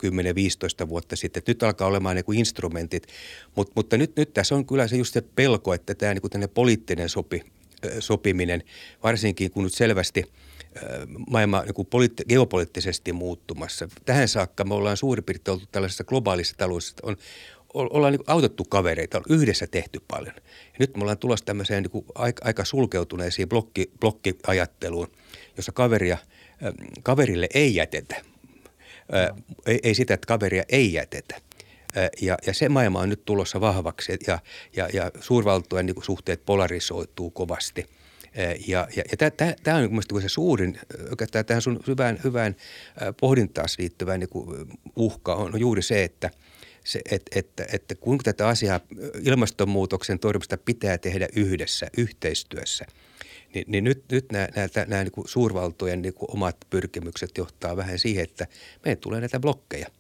10-15 0.85 0.89
vuotta 0.89 1.15
sitten. 1.15 1.43
Nyt 1.47 1.63
alkaa 1.63 1.87
olemaan 1.87 2.15
niin 2.15 2.25
kuin 2.25 2.39
instrumentit, 2.39 3.07
Mut, 3.55 3.71
mutta 3.75 3.97
nyt, 3.97 4.15
nyt 4.15 4.33
tässä 4.33 4.55
on 4.55 4.65
kyllä 4.65 4.87
se 4.87 4.97
just 4.97 5.13
se 5.13 5.21
pelko, 5.21 5.73
että 5.73 5.95
tämä 5.95 6.13
niin 6.13 6.21
kuin 6.21 6.49
poliittinen 6.53 7.09
sopi, 7.09 7.43
sopiminen, 7.99 8.63
varsinkin 9.03 9.51
kun 9.51 9.63
nyt 9.63 9.73
selvästi– 9.73 10.23
maailma 11.29 11.61
niin 11.61 11.87
poliitt- 11.87 12.25
geopoliittisesti 12.29 13.13
muuttumassa. 13.13 13.87
Tähän 14.05 14.27
saakka 14.27 14.63
me 14.63 14.73
ollaan 14.73 14.97
suurin 14.97 15.23
piirtein 15.23 15.53
oltu 15.53 15.65
tällaisessa 15.71 16.03
globaalissa 16.03 16.55
taloudessa, 16.57 16.95
on, 17.03 17.17
ollaan 17.73 18.13
niin 18.13 18.23
autettu 18.27 18.63
kavereita, 18.63 19.17
on 19.17 19.23
yhdessä 19.29 19.67
tehty 19.67 20.01
paljon. 20.07 20.35
Ja 20.35 20.75
nyt 20.79 20.97
me 20.97 21.01
ollaan 21.01 21.17
tulossa 21.17 21.45
tämmöiseen 21.45 21.83
niin 21.83 22.05
aika, 22.15 22.45
aika 22.45 22.65
sulkeutuneisiin 22.65 23.49
blokki, 23.49 23.91
blokkiajatteluun, 23.99 25.07
jossa 25.57 25.71
kaveria, 25.71 26.17
kaverille 27.03 27.47
ei 27.53 27.75
jätetä. 27.75 28.15
Ei, 29.65 29.79
ei 29.83 29.95
sitä, 29.95 30.13
että 30.13 30.27
kaveria 30.27 30.63
ei 30.69 30.93
jätetä. 30.93 31.41
Ja, 32.21 32.37
ja 32.47 32.53
se 32.53 32.69
maailma 32.69 32.99
on 32.99 33.09
nyt 33.09 33.25
tulossa 33.25 33.61
vahvaksi 33.61 34.17
ja, 34.27 34.39
ja, 34.75 34.89
ja 34.93 35.11
suurvaltojen 35.19 35.85
niin 35.85 36.03
suhteet 36.03 36.45
polarisoituu 36.45 37.31
kovasti– 37.31 37.85
ja, 38.67 38.87
ja, 38.95 39.03
ja 39.11 39.31
tämä 39.63 39.77
on 39.77 39.89
mielestäni 39.89 40.21
se 40.21 40.29
suurin, 40.29 40.79
tähän 41.45 41.61
sun 41.61 41.79
hyvään, 41.87 42.19
hyvään 42.23 42.55
pohdintaan 43.19 43.67
liittyvä 43.77 44.17
niin 44.17 44.29
uhka 44.95 45.35
on 45.35 45.59
juuri 45.59 45.81
se, 45.81 46.03
että 46.03 46.29
se, 46.83 47.01
että, 47.11 47.39
että, 47.39 47.65
että 47.73 47.95
kuinka 47.95 48.23
tätä 48.23 48.47
asiaa 48.47 48.79
ilmastonmuutoksen 49.23 50.19
torjumista 50.19 50.57
pitää 50.57 50.97
tehdä 50.97 51.27
yhdessä, 51.35 51.87
yhteistyössä– 51.97 52.85
niin, 53.53 53.65
niin 53.67 53.83
nyt, 53.83 54.03
nyt 54.11 54.31
nämä, 54.31 54.47
nämä, 54.55 54.85
nämä 54.87 55.03
niin 55.03 55.27
suurvaltojen 55.27 56.01
niin 56.01 56.13
omat 56.27 56.57
pyrkimykset 56.69 57.37
johtaa 57.37 57.77
vähän 57.77 57.99
siihen, 57.99 58.23
että 58.23 58.47
meille 58.85 58.95
tulee 58.95 59.19
näitä 59.19 59.39
blokkeja– 59.39 59.87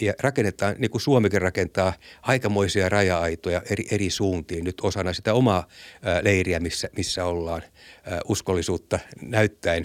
ja 0.00 0.12
rakennetaan, 0.20 0.74
niin 0.78 0.90
kuin 0.90 1.02
Suomikin 1.02 1.42
rakentaa 1.42 1.92
aikamoisia 2.22 2.88
raja-aitoja 2.88 3.62
eri, 3.70 3.86
eri 3.90 4.10
suuntiin 4.10 4.64
nyt 4.64 4.80
osana 4.82 5.12
sitä 5.12 5.34
omaa 5.34 5.68
leiriä, 6.22 6.60
missä, 6.60 6.88
missä 6.96 7.24
ollaan 7.24 7.62
uskollisuutta 8.28 8.98
näyttäen. 9.22 9.84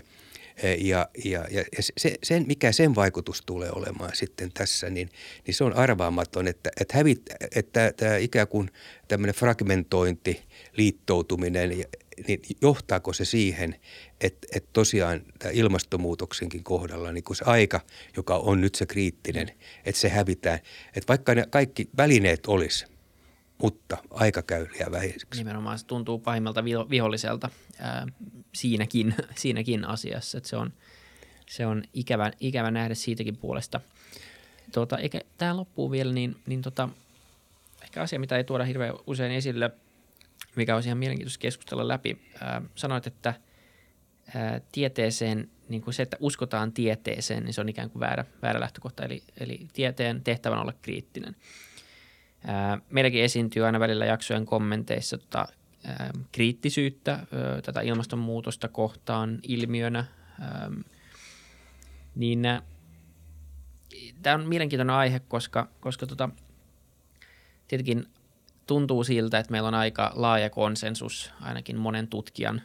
Ja, 0.77 1.09
ja, 1.25 1.45
ja 1.51 1.63
se, 1.79 2.15
sen, 2.23 2.45
mikä 2.47 2.71
sen 2.71 2.95
vaikutus 2.95 3.43
tulee 3.45 3.69
olemaan 3.75 4.11
sitten 4.13 4.51
tässä, 4.53 4.89
niin, 4.89 5.09
niin 5.47 5.55
se 5.55 5.63
on 5.63 5.73
arvaamaton, 5.73 6.47
että, 6.47 6.69
että, 6.81 6.97
hävit, 6.97 7.21
että 7.55 7.93
tämä 7.97 8.17
ikään 8.17 8.47
kuin 8.47 8.69
tämmöinen 9.07 9.35
fragmentointi, 9.35 10.41
liittoutuminen, 10.77 11.85
niin 12.27 12.41
johtaako 12.61 13.13
se 13.13 13.25
siihen, 13.25 13.75
että, 14.21 14.47
että 14.55 14.69
tosiaan 14.73 15.21
tämä 15.39 15.51
ilmastonmuutoksenkin 15.51 16.63
kohdalla 16.63 17.11
niin 17.11 17.23
se 17.33 17.45
aika, 17.47 17.81
joka 18.17 18.35
on 18.35 18.61
nyt 18.61 18.75
se 18.75 18.85
kriittinen, 18.85 19.51
että 19.85 20.01
se 20.01 20.09
hävitään. 20.09 20.59
Että 20.87 21.07
vaikka 21.07 21.35
ne 21.35 21.45
kaikki 21.49 21.89
välineet 21.97 22.45
olisi, 22.47 22.85
mutta 23.61 23.97
aika 24.09 24.41
käy 24.41 24.67
liian 24.73 24.91
vähäiseksi. 24.91 25.39
Nimenomaan 25.39 25.79
se 25.79 25.85
tuntuu 25.85 26.19
pahimmalta 26.19 26.63
viholliselta 26.89 27.49
ää, 27.79 28.07
siinäkin, 28.53 29.15
siinäkin 29.35 29.85
asiassa, 29.85 30.37
että 30.37 30.49
se 30.49 30.57
on, 30.57 30.73
se 31.49 31.65
on 31.65 31.83
ikävä, 31.93 32.31
ikävä 32.39 32.71
nähdä 32.71 32.95
siitäkin 32.95 33.37
puolesta. 33.37 33.81
Tuota, 34.73 34.97
eikä 34.97 35.21
tämä 35.37 35.57
loppuu 35.57 35.91
vielä, 35.91 36.13
niin, 36.13 36.35
niin 36.47 36.61
tota, 36.61 36.89
ehkä 37.83 38.01
asia, 38.01 38.19
mitä 38.19 38.37
ei 38.37 38.43
tuoda 38.43 38.63
hirveän 38.63 38.93
usein 39.07 39.31
esille, 39.31 39.71
mikä 40.55 40.75
olisi 40.75 40.89
ihan 40.89 40.97
mielenkiintoista 40.97 41.41
keskustella 41.41 41.87
läpi. 41.87 42.21
Ää, 42.41 42.61
sanoit, 42.75 43.07
että– 43.07 43.33
tieteeseen, 44.71 45.49
niin 45.69 45.81
kuin 45.81 45.93
se, 45.93 46.03
että 46.03 46.17
uskotaan 46.19 46.71
tieteeseen, 46.71 47.43
niin 47.43 47.53
se 47.53 47.61
on 47.61 47.69
ikään 47.69 47.89
kuin 47.89 47.99
väärä, 47.99 48.25
väärä 48.41 48.59
lähtökohta. 48.59 49.05
Eli, 49.05 49.23
eli 49.39 49.67
tieteen 49.73 50.23
tehtävän 50.23 50.59
olla 50.59 50.73
kriittinen. 50.81 51.35
Ää, 52.45 52.79
meilläkin 52.89 53.23
esiintyy 53.23 53.65
aina 53.65 53.79
välillä 53.79 54.05
jaksojen 54.05 54.45
kommenteissa 54.45 55.17
tota, 55.17 55.47
kriittisyyttä 56.31 57.27
tätä 57.65 57.81
ilmastonmuutosta 57.81 58.67
kohtaan 58.67 59.39
ilmiönä. 59.43 60.05
Ää, 60.41 60.71
niin 62.15 62.41
tämä 64.21 64.35
on 64.35 64.47
mielenkiintoinen 64.47 64.95
aihe, 64.95 65.19
koska, 65.19 65.69
koska 65.79 66.07
tota, 66.07 66.29
tietenkin 67.67 68.05
tuntuu 68.69 69.03
siltä, 69.03 69.39
että 69.39 69.51
meillä 69.51 69.67
on 69.67 69.73
aika 69.73 70.11
laaja 70.15 70.49
konsensus 70.49 71.31
ainakin 71.41 71.77
monen 71.77 72.07
tutkijan 72.07 72.61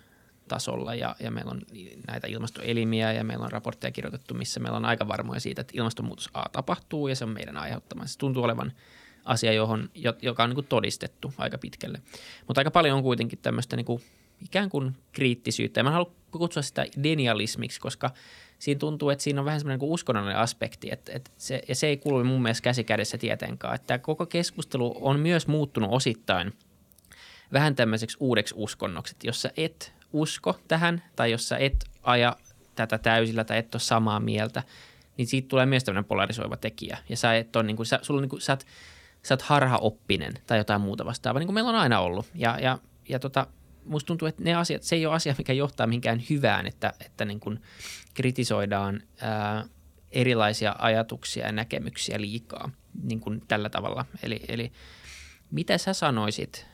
tasolla 0.49 0.95
ja, 0.95 1.17
ja 1.21 1.31
meillä 1.31 1.51
on 1.51 1.61
näitä 2.07 2.27
ilmastoelimiä 2.27 3.13
ja 3.13 3.25
meillä 3.25 3.45
on 3.45 3.53
raportteja 3.53 3.91
kirjoitettu, 3.91 4.35
missä 4.35 4.61
meillä 4.61 4.77
on 4.77 4.85
aika 4.85 5.09
varmoja 5.09 5.41
siitä, 5.41 5.61
että 5.61 5.73
ilmastonmuutos 5.77 6.31
A 6.35 6.49
tapahtuu 6.53 7.09
ja 7.09 7.17
se 7.17 7.25
on 7.25 7.31
meidän 7.31 7.57
aiheuttama. 7.57 8.07
Se 8.07 8.19
tuntuu 8.19 8.45
olevan 8.45 8.73
asia, 9.25 9.53
johon, 9.53 9.91
joka 10.23 10.43
on 10.43 10.51
niin 10.51 10.67
todistettu 10.69 11.35
aika 11.39 11.59
pitkälle. 11.59 12.03
Mutta 12.47 12.61
aika 12.61 12.71
paljon 12.71 12.97
on 12.97 13.03
kuitenkin 13.03 13.39
tämmöistä 13.43 13.77
niin 13.77 13.87
kuin 13.87 14.03
ikään 14.45 14.71
kuin 14.71 14.97
kriittisyyttä. 15.13 15.81
Ja 15.81 15.85
mä 15.85 15.91
haluan 15.91 16.13
kutsua 16.31 16.63
sitä 16.63 16.87
denialismiksi, 17.03 17.81
koska 17.81 18.11
siinä 18.65 18.79
tuntuu, 18.79 19.11
että 19.11 19.25
siinä 19.25 19.41
on 19.41 19.45
vähän 19.45 19.61
semmoinen 19.61 19.81
niin 19.81 19.93
uskonnollinen 19.93 20.39
aspekti, 20.39 20.89
että, 20.93 21.13
että 21.15 21.31
se, 21.37 21.63
ja 21.69 21.75
se 21.75 21.87
ei 21.87 21.97
kuulu 21.97 22.25
mun 22.25 22.43
mielestä 22.43 22.65
käsi 22.65 22.85
kädessä 22.85 23.19
tietenkään. 23.19 23.75
Että 23.75 23.99
koko 23.99 24.27
keskustelu 24.27 24.97
on 25.01 25.21
myös 25.21 25.47
muuttunut 25.47 25.91
osittain 25.93 26.53
vähän 27.53 27.75
tämmöiseksi 27.75 28.17
uudeksi 28.21 28.55
uskonnoksi, 28.59 29.15
että 29.15 29.27
jos 29.27 29.43
sä 29.43 29.51
et 29.57 29.93
usko 30.13 30.59
tähän 30.69 31.03
tai 31.17 31.31
jos 31.31 31.49
sä 31.49 31.57
et 31.57 31.85
aja 32.03 32.37
tätä 32.75 32.99
täysillä 32.99 33.45
tai 33.45 33.59
et 33.59 33.75
ole 33.75 33.81
samaa 33.81 34.21
mieltä, 34.21 34.63
niin 35.17 35.27
siitä 35.27 35.49
tulee 35.49 35.67
myös 35.67 35.85
tämmöinen 35.85 36.05
polarisoiva 36.05 36.57
tekijä. 36.57 36.99
Ja 37.09 37.17
sä 37.17 37.37
et 37.37 37.57
ole 37.57 37.65
niin 37.65 37.77
kuin, 37.77 37.87
sä, 37.87 37.99
sulla 38.03 38.21
niin 38.21 38.29
kuin, 38.29 38.41
sä, 38.41 38.53
oot, 38.53 38.67
sä 39.23 39.35
oot 39.35 39.43
harhaoppinen 39.43 40.33
tai 40.47 40.59
jotain 40.59 40.81
muuta 40.81 41.05
vastaavaa, 41.05 41.41
niin 41.41 41.47
kuin 41.47 41.55
meillä 41.55 41.71
on 41.71 41.77
aina 41.77 42.01
ollut. 42.01 42.27
Ja, 42.35 42.59
ja, 42.61 42.79
ja 43.09 43.19
tota, 43.19 43.47
musta 43.85 44.07
tuntuu, 44.07 44.29
että 44.29 44.43
ne 44.45 44.55
asiat, 44.55 44.83
se 44.83 44.97
ei 44.97 45.07
ole 45.07 45.15
asia, 45.15 45.35
mikä 45.39 45.53
johtaa 45.53 45.87
mihinkään 45.87 46.23
hyvään, 46.31 46.67
että, 46.67 46.93
että 47.07 47.25
niin 47.25 47.41
kuin 47.41 47.63
kritisoidaan 48.15 49.03
ää, 49.21 49.65
erilaisia 50.13 50.77
ajatuksia 50.79 51.47
ja 51.47 51.53
näkemyksiä 51.53 52.21
liikaa 52.21 52.71
niin 53.03 53.21
kuin 53.21 53.43
tällä 53.49 53.69
tavalla. 53.69 54.07
Eli, 54.23 54.41
eli 54.49 54.73
mitä 55.51 55.79
sä 55.79 55.93
sanoisit 55.93 56.67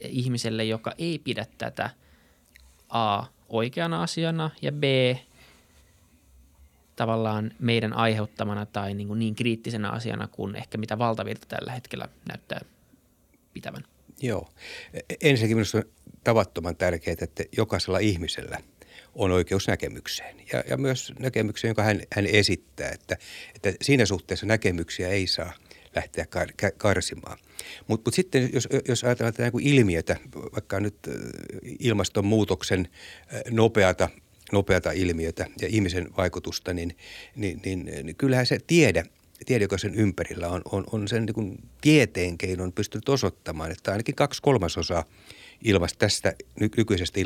ihmiselle, 0.00 0.64
joka 0.64 0.92
ei 0.98 1.18
pidä 1.18 1.46
tätä 1.58 1.90
A 2.88 3.24
oikeana 3.48 4.02
asiana 4.02 4.50
ja 4.62 4.72
B 4.72 4.84
tavallaan 6.96 7.52
meidän 7.58 7.92
aiheuttamana 7.92 8.66
tai 8.66 8.94
niin, 8.94 9.08
kuin 9.08 9.18
niin 9.18 9.34
kriittisenä 9.34 9.90
asiana 9.90 10.28
kuin 10.28 10.56
ehkä 10.56 10.78
mitä 10.78 10.98
valtavirta 10.98 11.46
tällä 11.46 11.72
hetkellä 11.72 12.08
näyttää 12.28 12.60
pitävän. 13.52 13.84
Joo. 14.24 14.48
Ensinnäkin 15.20 15.56
minusta 15.56 15.78
on 15.78 15.84
tavattoman 16.24 16.76
tärkeää, 16.76 17.16
että 17.20 17.44
jokaisella 17.56 17.98
ihmisellä 17.98 18.58
on 19.14 19.30
oikeus 19.30 19.68
näkemykseen 19.68 20.36
ja, 20.52 20.64
ja 20.68 20.76
myös 20.76 21.12
näkemykseen, 21.18 21.68
jonka 21.68 21.82
hän, 21.82 22.00
hän 22.14 22.26
esittää, 22.26 22.90
että, 22.90 23.16
että 23.54 23.72
siinä 23.82 24.06
suhteessa 24.06 24.46
näkemyksiä 24.46 25.08
ei 25.08 25.26
saa 25.26 25.52
lähteä 25.96 26.26
kar, 26.26 26.48
karsimaan. 26.78 27.38
Mutta 27.86 28.08
mut 28.08 28.14
sitten 28.14 28.50
jos, 28.52 28.68
jos 28.88 29.04
ajatellaan 29.04 29.34
tätä 29.34 29.50
ilmiötä, 29.60 30.16
vaikka 30.52 30.80
nyt 30.80 30.96
ilmastonmuutoksen 31.78 32.88
nopeata 33.50 34.08
nopeata 34.52 34.92
ilmiötä 34.92 35.46
ja 35.60 35.68
ihmisen 35.68 36.16
vaikutusta, 36.16 36.74
niin, 36.74 36.96
niin, 37.36 37.60
niin, 37.64 37.84
niin 38.02 38.16
kyllähän 38.16 38.46
se 38.46 38.58
tiede, 38.66 39.04
tiede, 39.46 39.64
joka 39.64 39.78
sen 39.78 39.94
ympärillä 39.94 40.48
on, 40.48 40.62
on, 40.72 40.84
on 40.92 41.08
sen 41.08 41.26
niin 41.26 41.58
tieteen 41.80 42.38
keinon 42.38 42.72
pystynyt 42.72 43.08
osoittamaan, 43.08 43.70
että 43.70 43.92
ainakin 43.92 44.14
kaksi 44.14 44.42
kolmasosaa 44.42 45.04
ilmasta 45.64 45.98
tästä 45.98 46.34
nykyisestä 46.76 47.20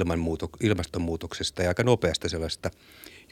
ilmastonmuutoksesta 0.60 1.62
ja 1.62 1.68
aika 1.68 1.82
nopeasta 1.82 2.28
sellaista 2.28 2.70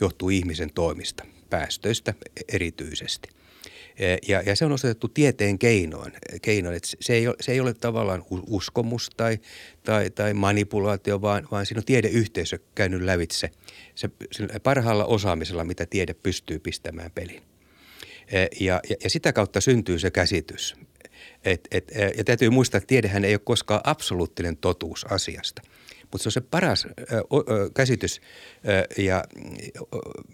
johtuu 0.01 0.29
ihmisen 0.31 0.73
toimista, 0.73 1.25
päästöistä 1.51 2.15
erityisesti. 2.49 3.29
Ja, 4.29 4.43
ja 4.47 4.57
se 4.57 4.65
on 4.65 4.73
osoitettu 4.73 5.09
tieteen 5.09 5.59
keinoin. 5.59 6.13
keinoin 6.43 6.77
että 6.77 6.89
se, 7.01 7.15
ei 7.15 7.29
ole, 7.29 7.37
se 7.41 7.53
ei 7.53 7.61
ole 7.61 7.75
tavallaan 7.75 8.25
uskomus 8.47 9.11
tai, 9.17 9.39
tai, 9.83 10.11
tai 10.11 10.35
manipulaatio, 10.35 11.23
vaan, 11.23 11.49
vaan 11.51 11.67
siinä 11.67 11.79
on 11.79 11.85
tiedeyhteisö 11.85 12.59
käynyt 12.75 13.03
lävitse 13.03 13.51
se, 13.95 14.11
parhaalla 14.63 15.05
osaamisella, 15.05 15.65
mitä 15.65 15.87
tiede 15.87 16.15
pystyy 16.15 16.59
pistämään 16.59 17.11
pelin. 17.11 17.43
Ja, 18.33 18.81
ja, 18.89 18.97
ja 19.05 19.11
sitä 19.11 19.33
kautta 19.33 19.61
syntyy 19.61 19.99
se 19.99 20.11
käsitys. 20.11 20.77
Et, 21.45 21.69
et, 21.71 21.93
ja 22.17 22.25
täytyy 22.25 22.51
muistaa, 22.51 22.79
että 22.79 22.87
tiedehän 22.87 23.25
ei 23.25 23.35
ole 23.35 23.41
koskaan 23.45 23.81
absoluuttinen 23.85 24.57
totuus 24.57 25.07
asiasta– 25.11 25.63
mutta 26.13 26.23
se 26.23 26.29
on 26.29 26.33
se 26.33 26.41
paras 26.41 26.87
ö, 26.87 26.91
ö, 27.13 27.71
käsitys, 27.75 28.21
ö, 28.69 29.03
ja, 29.03 29.25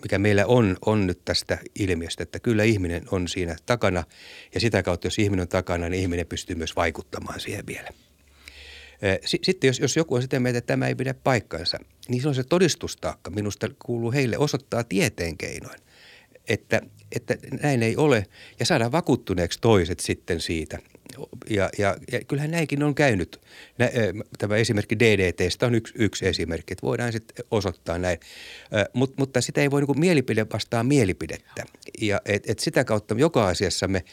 mikä 0.02 0.18
meillä 0.18 0.46
on, 0.46 0.76
on 0.86 1.06
nyt 1.06 1.24
tästä 1.24 1.58
ilmiöstä, 1.78 2.22
että 2.22 2.40
kyllä 2.40 2.64
ihminen 2.64 3.02
on 3.10 3.28
siinä 3.28 3.56
takana. 3.66 4.04
Ja 4.54 4.60
sitä 4.60 4.82
kautta, 4.82 5.06
jos 5.06 5.18
ihminen 5.18 5.42
on 5.42 5.48
takana, 5.48 5.88
niin 5.88 6.02
ihminen 6.02 6.26
pystyy 6.26 6.56
myös 6.56 6.76
vaikuttamaan 6.76 7.40
siihen 7.40 7.66
vielä. 7.66 7.88
Sitten 9.24 9.68
jos, 9.68 9.80
jos 9.80 9.96
joku 9.96 10.14
on 10.14 10.22
sitä 10.22 10.40
mieltä, 10.40 10.58
että 10.58 10.66
tämä 10.66 10.88
ei 10.88 10.94
pidä 10.94 11.14
paikkansa, 11.14 11.78
niin 12.08 12.22
se 12.22 12.28
on 12.28 12.34
se 12.34 12.44
todistustaakka. 12.44 13.30
Minusta 13.30 13.68
kuuluu 13.86 14.12
heille 14.12 14.38
osoittaa 14.38 14.84
tieteen 14.84 15.36
keinoin, 15.36 15.80
että, 16.48 16.80
että 17.16 17.36
näin 17.62 17.82
ei 17.82 17.96
ole 17.96 18.26
ja 18.60 18.66
saada 18.66 18.92
vakuuttuneeksi 18.92 19.58
toiset 19.60 20.00
sitten 20.00 20.40
siitä– 20.40 20.78
ja, 21.50 21.70
ja, 21.78 21.96
ja 22.12 22.20
kyllähän 22.24 22.50
näinkin 22.50 22.82
on 22.82 22.94
käynyt. 22.94 23.40
Nä, 23.78 23.90
tämä 24.38 24.56
esimerkki 24.56 24.98
DDTstä 24.98 25.66
on 25.66 25.74
yksi, 25.74 25.94
yksi 25.96 26.26
esimerkki, 26.26 26.72
että 26.72 26.86
voidaan 26.86 27.12
sitten 27.12 27.44
osoittaa 27.50 27.98
näin. 27.98 28.18
Mut, 28.92 29.14
mutta 29.18 29.40
sitä 29.40 29.60
ei 29.60 29.70
voi 29.70 29.80
niin 29.80 30.00
mielipide 30.00 30.46
vastaa 30.52 30.84
mielipidettä. 30.84 31.64
Ja 32.00 32.20
et, 32.24 32.50
et 32.50 32.58
sitä 32.58 32.84
kautta 32.84 33.14
joka 33.18 33.48
asiassa 33.48 33.88
me, 33.88 34.04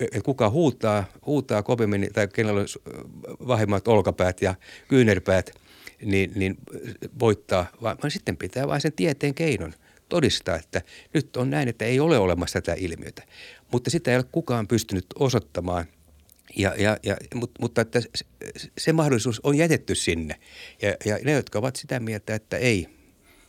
et 0.00 0.22
kuka 0.22 0.50
huutaa, 0.50 1.04
huutaa 1.26 1.62
kovemmin 1.62 2.08
tai 2.12 2.28
kenellä 2.28 2.60
on 2.60 2.66
vahimmat 3.46 3.88
olkapäät 3.88 4.42
ja 4.42 4.54
kyynärpäät, 4.88 5.50
niin, 6.04 6.32
niin 6.34 6.56
voittaa, 7.18 7.66
vaan 7.82 7.98
sitten 8.08 8.36
pitää 8.36 8.68
vain 8.68 8.80
sen 8.80 8.92
tieteen 8.92 9.34
keinon 9.34 9.74
todistaa, 10.08 10.56
että 10.56 10.82
nyt 11.14 11.36
on 11.36 11.50
näin, 11.50 11.68
että 11.68 11.84
ei 11.84 12.00
ole 12.00 12.18
olemassa 12.18 12.60
tätä 12.60 12.74
ilmiötä. 12.78 13.22
Mutta 13.72 13.90
sitä 13.90 14.10
ei 14.10 14.16
ole 14.16 14.24
kukaan 14.32 14.68
pystynyt 14.68 15.06
osoittamaan– 15.18 15.84
ja, 16.56 16.74
ja, 16.78 16.96
ja, 17.02 17.16
mutta, 17.34 17.62
mutta 17.62 17.80
että 17.80 18.00
se, 18.78 18.92
mahdollisuus 18.92 19.40
on 19.42 19.54
jätetty 19.54 19.94
sinne. 19.94 20.34
Ja, 20.82 20.94
ja 21.04 21.18
ne, 21.24 21.32
jotka 21.32 21.58
ovat 21.58 21.76
sitä 21.76 22.00
mieltä, 22.00 22.34
että 22.34 22.56
ei, 22.56 22.86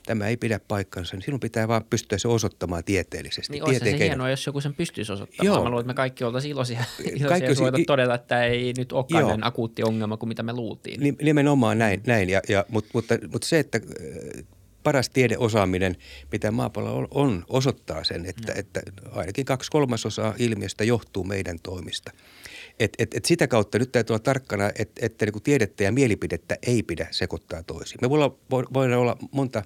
tämä 0.06 0.28
ei 0.28 0.38
pidä 0.38 0.60
paikkansa, 0.68 1.16
niin 1.16 1.24
silloin 1.24 1.40
pitää 1.40 1.68
vaan 1.68 1.84
pystyä 1.90 2.18
se 2.18 2.28
osoittamaan 2.28 2.84
tieteellisesti. 2.84 3.54
Niin 3.54 3.64
olisi 3.64 3.80
se 3.80 3.98
hienoa, 3.98 4.30
jos 4.30 4.46
joku 4.46 4.62
sen 4.62 4.74
pystyisi 4.74 5.12
osoittamaan. 5.12 5.46
Joo. 5.46 5.64
Mä 5.64 5.70
luulen, 5.70 5.82
että 5.82 5.94
me 5.94 5.94
kaikki 5.94 6.24
oltaisiin 6.24 6.52
iloisia, 6.52 6.80
iloisia 7.00 7.28
kaikki 7.28 7.48
olisi, 7.48 7.62
voida 7.62 7.78
todeta, 7.88 8.16
että 8.16 8.44
ei 8.44 8.74
nyt 8.78 8.92
olekaan 8.92 9.28
näin 9.28 9.46
akuutti 9.46 9.84
ongelma 9.84 10.18
kuin 10.18 10.28
mitä 10.28 10.44
me 10.44 10.54
luultiin. 10.54 11.18
Nimenomaan 11.22 11.78
näin, 11.78 12.02
näin. 12.08 12.30
Ja, 12.30 12.42
ja, 12.50 12.66
mutta, 12.70 12.90
mutta, 12.94 13.18
mutta 13.32 13.48
se, 13.48 13.60
että 13.60 13.80
paras 14.86 15.10
tiedeosaaminen, 15.10 15.96
mitä 16.32 16.52
maapallolla 16.52 17.08
on, 17.12 17.46
osoittaa 17.50 18.04
sen, 18.04 18.26
että, 18.26 18.54
no. 18.54 18.60
että 18.60 18.82
ainakin 19.12 19.46
kaksi 19.46 19.72
kolmasosaa 19.72 20.34
ilmiöstä 20.40 20.84
johtuu 20.84 21.24
meidän 21.24 21.60
toimista– 21.64 22.12
et, 22.80 22.94
et, 23.00 23.14
et 23.14 23.26
sitä 23.26 23.48
kautta 23.48 23.80
nyt 23.80 23.92
täytyy 23.92 24.14
olla 24.14 24.24
tarkkana, 24.24 24.72
että, 24.76 25.06
että 25.06 25.26
niin 25.26 25.44
tiedettä 25.44 25.84
ja 25.84 25.92
mielipidettä 25.92 26.58
ei 26.68 26.84
pidä 26.84 27.08
sekoittaa 27.12 27.64
toisiin. 27.64 28.00
Me 28.02 28.10
voidaan, 28.10 28.32
voidaan 28.52 29.02
olla 29.02 29.18
monta 29.32 29.64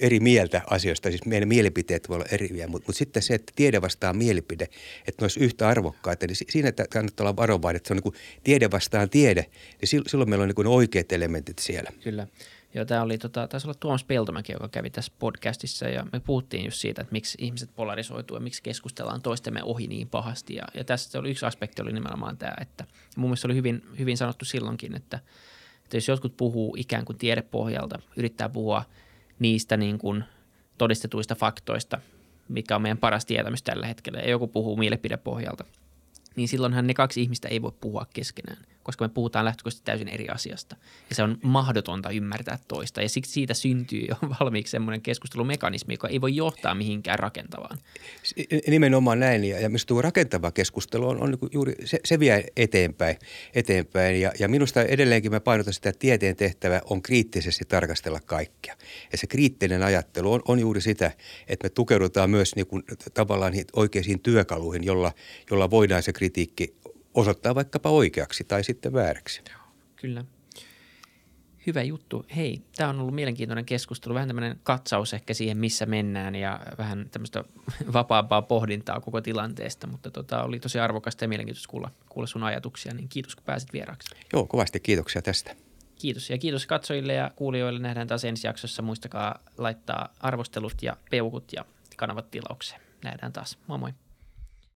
eri 0.00 0.20
mieltä 0.20 0.62
asioista, 0.70 1.08
siis 1.08 1.26
meidän 1.26 1.48
mielipiteet 1.48 2.08
voi 2.08 2.14
olla 2.14 2.26
eriviä, 2.30 2.66
mutta, 2.66 2.86
mutta 2.88 2.98
sitten 2.98 3.22
se, 3.22 3.34
että 3.34 3.52
tiede 3.56 3.82
vastaa 3.82 4.12
mielipide, 4.12 4.64
että 4.98 5.22
ne 5.22 5.24
olisi 5.24 5.40
yhtä 5.40 5.68
arvokkaita, 5.68 6.26
niin 6.26 6.36
siinä 6.48 6.72
kannattaa 6.90 7.24
olla 7.24 7.36
varovainen, 7.36 7.76
että 7.76 7.88
se 7.88 7.94
on 7.94 8.00
niin 8.04 8.22
tiede 8.44 8.70
vastaan 8.70 9.10
tiede, 9.10 9.46
niin 9.80 10.02
silloin 10.06 10.30
meillä 10.30 10.42
on 10.42 10.52
niin 10.56 10.66
oikeat 10.66 11.12
elementit 11.12 11.58
siellä. 11.58 11.90
Kyllä. 12.04 12.26
Joo, 12.74 12.84
tämä 12.84 13.02
oli, 13.02 13.18
tota, 13.18 13.48
taisi 13.48 13.66
olla 13.66 13.74
Tuomas 13.80 14.04
Peltomäki, 14.04 14.52
joka 14.52 14.68
kävi 14.68 14.90
tässä 14.90 15.12
podcastissa 15.18 15.88
ja 15.88 16.06
me 16.12 16.20
puhuttiin 16.20 16.64
just 16.64 16.76
siitä, 16.76 17.02
että 17.02 17.12
miksi 17.12 17.38
ihmiset 17.40 17.70
polarisoituu 17.76 18.36
ja 18.36 18.40
miksi 18.40 18.62
keskustellaan 18.62 19.22
toistemme 19.22 19.62
ohi 19.62 19.86
niin 19.86 20.08
pahasti. 20.08 20.54
Ja, 20.54 20.62
ja 20.74 20.84
tässä 20.84 21.18
oli 21.18 21.30
yksi 21.30 21.46
aspekti 21.46 21.82
oli 21.82 21.92
nimenomaan 21.92 22.36
tämä, 22.36 22.54
että 22.60 22.84
mun 23.16 23.30
mielestä 23.30 23.48
oli 23.48 23.54
hyvin, 23.54 23.82
hyvin 23.98 24.16
sanottu 24.16 24.44
silloinkin, 24.44 24.96
että, 24.96 25.18
että 25.84 25.96
jos 25.96 26.08
jotkut 26.08 26.36
puhuu 26.36 26.76
ikään 26.78 27.04
kuin 27.04 27.18
tiedepohjalta, 27.18 27.98
yrittää 28.16 28.48
puhua 28.48 28.84
niistä 29.38 29.76
niin 29.76 29.98
kuin 29.98 30.24
todistetuista 30.78 31.34
faktoista, 31.34 32.00
mikä 32.48 32.76
on 32.76 32.82
meidän 32.82 32.98
paras 32.98 33.26
tietämys 33.26 33.62
tällä 33.62 33.86
hetkellä, 33.86 34.18
ja 34.18 34.30
joku 34.30 34.46
puhuu 34.46 34.76
mielipidepohjalta, 34.76 35.64
niin 36.36 36.48
silloinhan 36.48 36.86
ne 36.86 36.94
kaksi 36.94 37.22
ihmistä 37.22 37.48
ei 37.48 37.62
voi 37.62 37.72
puhua 37.80 38.06
keskenään 38.12 38.73
koska 38.84 39.04
me 39.04 39.08
puhutaan 39.08 39.44
lähtökohtaisesti 39.44 39.84
täysin 39.84 40.08
eri 40.08 40.28
asiasta. 40.28 40.76
Ja 41.08 41.14
se 41.14 41.22
on 41.22 41.38
mahdotonta 41.42 42.10
ymmärtää 42.10 42.58
toista. 42.68 43.02
Ja 43.02 43.08
siksi 43.08 43.32
siitä 43.32 43.54
syntyy 43.54 44.06
jo 44.08 44.16
valmiiksi 44.40 44.70
semmoinen 44.70 45.02
keskustelumekanismi, 45.02 45.94
joka 45.94 46.08
ei 46.08 46.20
voi 46.20 46.36
johtaa 46.36 46.74
mihinkään 46.74 47.18
rakentavaan. 47.18 47.78
Nimenomaan 48.66 49.20
näin. 49.20 49.44
Ja, 49.44 49.60
ja 49.60 49.70
tuo 49.86 50.02
rakentava 50.02 50.50
keskustelu 50.50 51.08
on, 51.08 51.22
on 51.22 51.30
niin 51.30 51.50
juuri, 51.52 51.74
se, 51.84 52.00
se 52.04 52.20
vie 52.20 52.44
eteenpäin. 52.56 53.16
eteenpäin. 53.54 54.20
Ja, 54.20 54.32
ja 54.38 54.48
minusta 54.48 54.82
edelleenkin 54.82 55.30
mä 55.30 55.40
painotan 55.40 55.74
sitä, 55.74 55.88
että 55.88 56.00
tieteen 56.00 56.36
tehtävä 56.36 56.80
on 56.90 57.02
kriittisesti 57.02 57.64
tarkastella 57.64 58.20
kaikkea. 58.20 58.76
Ja 59.12 59.18
se 59.18 59.26
kriittinen 59.26 59.82
ajattelu 59.82 60.32
on, 60.32 60.42
on 60.48 60.58
juuri 60.58 60.80
sitä, 60.80 61.12
että 61.48 61.64
me 61.64 61.70
tukeudutaan 61.70 62.30
myös 62.30 62.56
niin 62.56 62.66
kuin, 62.66 62.82
tavallaan 63.14 63.54
oikeisiin 63.76 64.20
työkaluihin, 64.20 64.84
jolla, 64.84 65.12
jolla 65.50 65.70
voidaan 65.70 66.02
se 66.02 66.12
kritiikki 66.12 66.74
osoittaa 67.14 67.54
vaikkapa 67.54 67.90
oikeaksi 67.90 68.44
tai 68.44 68.64
sitten 68.64 68.92
vääräksi. 68.92 69.42
Kyllä. 69.96 70.24
Hyvä 71.66 71.82
juttu. 71.82 72.26
Hei, 72.36 72.62
tämä 72.76 72.90
on 72.90 73.00
ollut 73.00 73.14
mielenkiintoinen 73.14 73.64
keskustelu, 73.64 74.14
vähän 74.14 74.28
tämmöinen 74.28 74.60
katsaus 74.62 75.14
ehkä 75.14 75.34
siihen, 75.34 75.58
missä 75.58 75.86
mennään 75.86 76.34
ja 76.34 76.60
vähän 76.78 77.08
tämmöistä 77.10 77.44
vapaampaa 77.92 78.42
pohdintaa 78.42 79.00
koko 79.00 79.20
tilanteesta, 79.20 79.86
mutta 79.86 80.10
tota, 80.10 80.42
oli 80.42 80.60
tosi 80.60 80.78
arvokasta 80.78 81.24
ja 81.24 81.28
mielenkiintoista 81.28 81.70
kuulla, 81.70 81.90
kuulla 82.08 82.26
sun 82.26 82.42
ajatuksia, 82.42 82.94
niin 82.94 83.08
kiitos 83.08 83.36
kun 83.36 83.44
pääsit 83.44 83.72
vieraaksi. 83.72 84.14
Joo, 84.32 84.46
kovasti 84.46 84.80
kiitoksia 84.80 85.22
tästä. 85.22 85.56
Kiitos 85.98 86.30
ja 86.30 86.38
kiitos 86.38 86.66
katsojille 86.66 87.14
ja 87.14 87.30
kuulijoille. 87.36 87.80
Nähdään 87.80 88.06
taas 88.06 88.24
ensi 88.24 88.46
jaksossa. 88.46 88.82
Muistakaa 88.82 89.38
laittaa 89.58 90.14
arvostelut 90.20 90.82
ja 90.82 90.96
peukut 91.10 91.52
ja 91.52 91.64
kanavat 91.96 92.30
tilaukseen. 92.30 92.80
Nähdään 93.04 93.32
taas. 93.32 93.58
Moi 93.66 93.78
moi. 93.78 93.92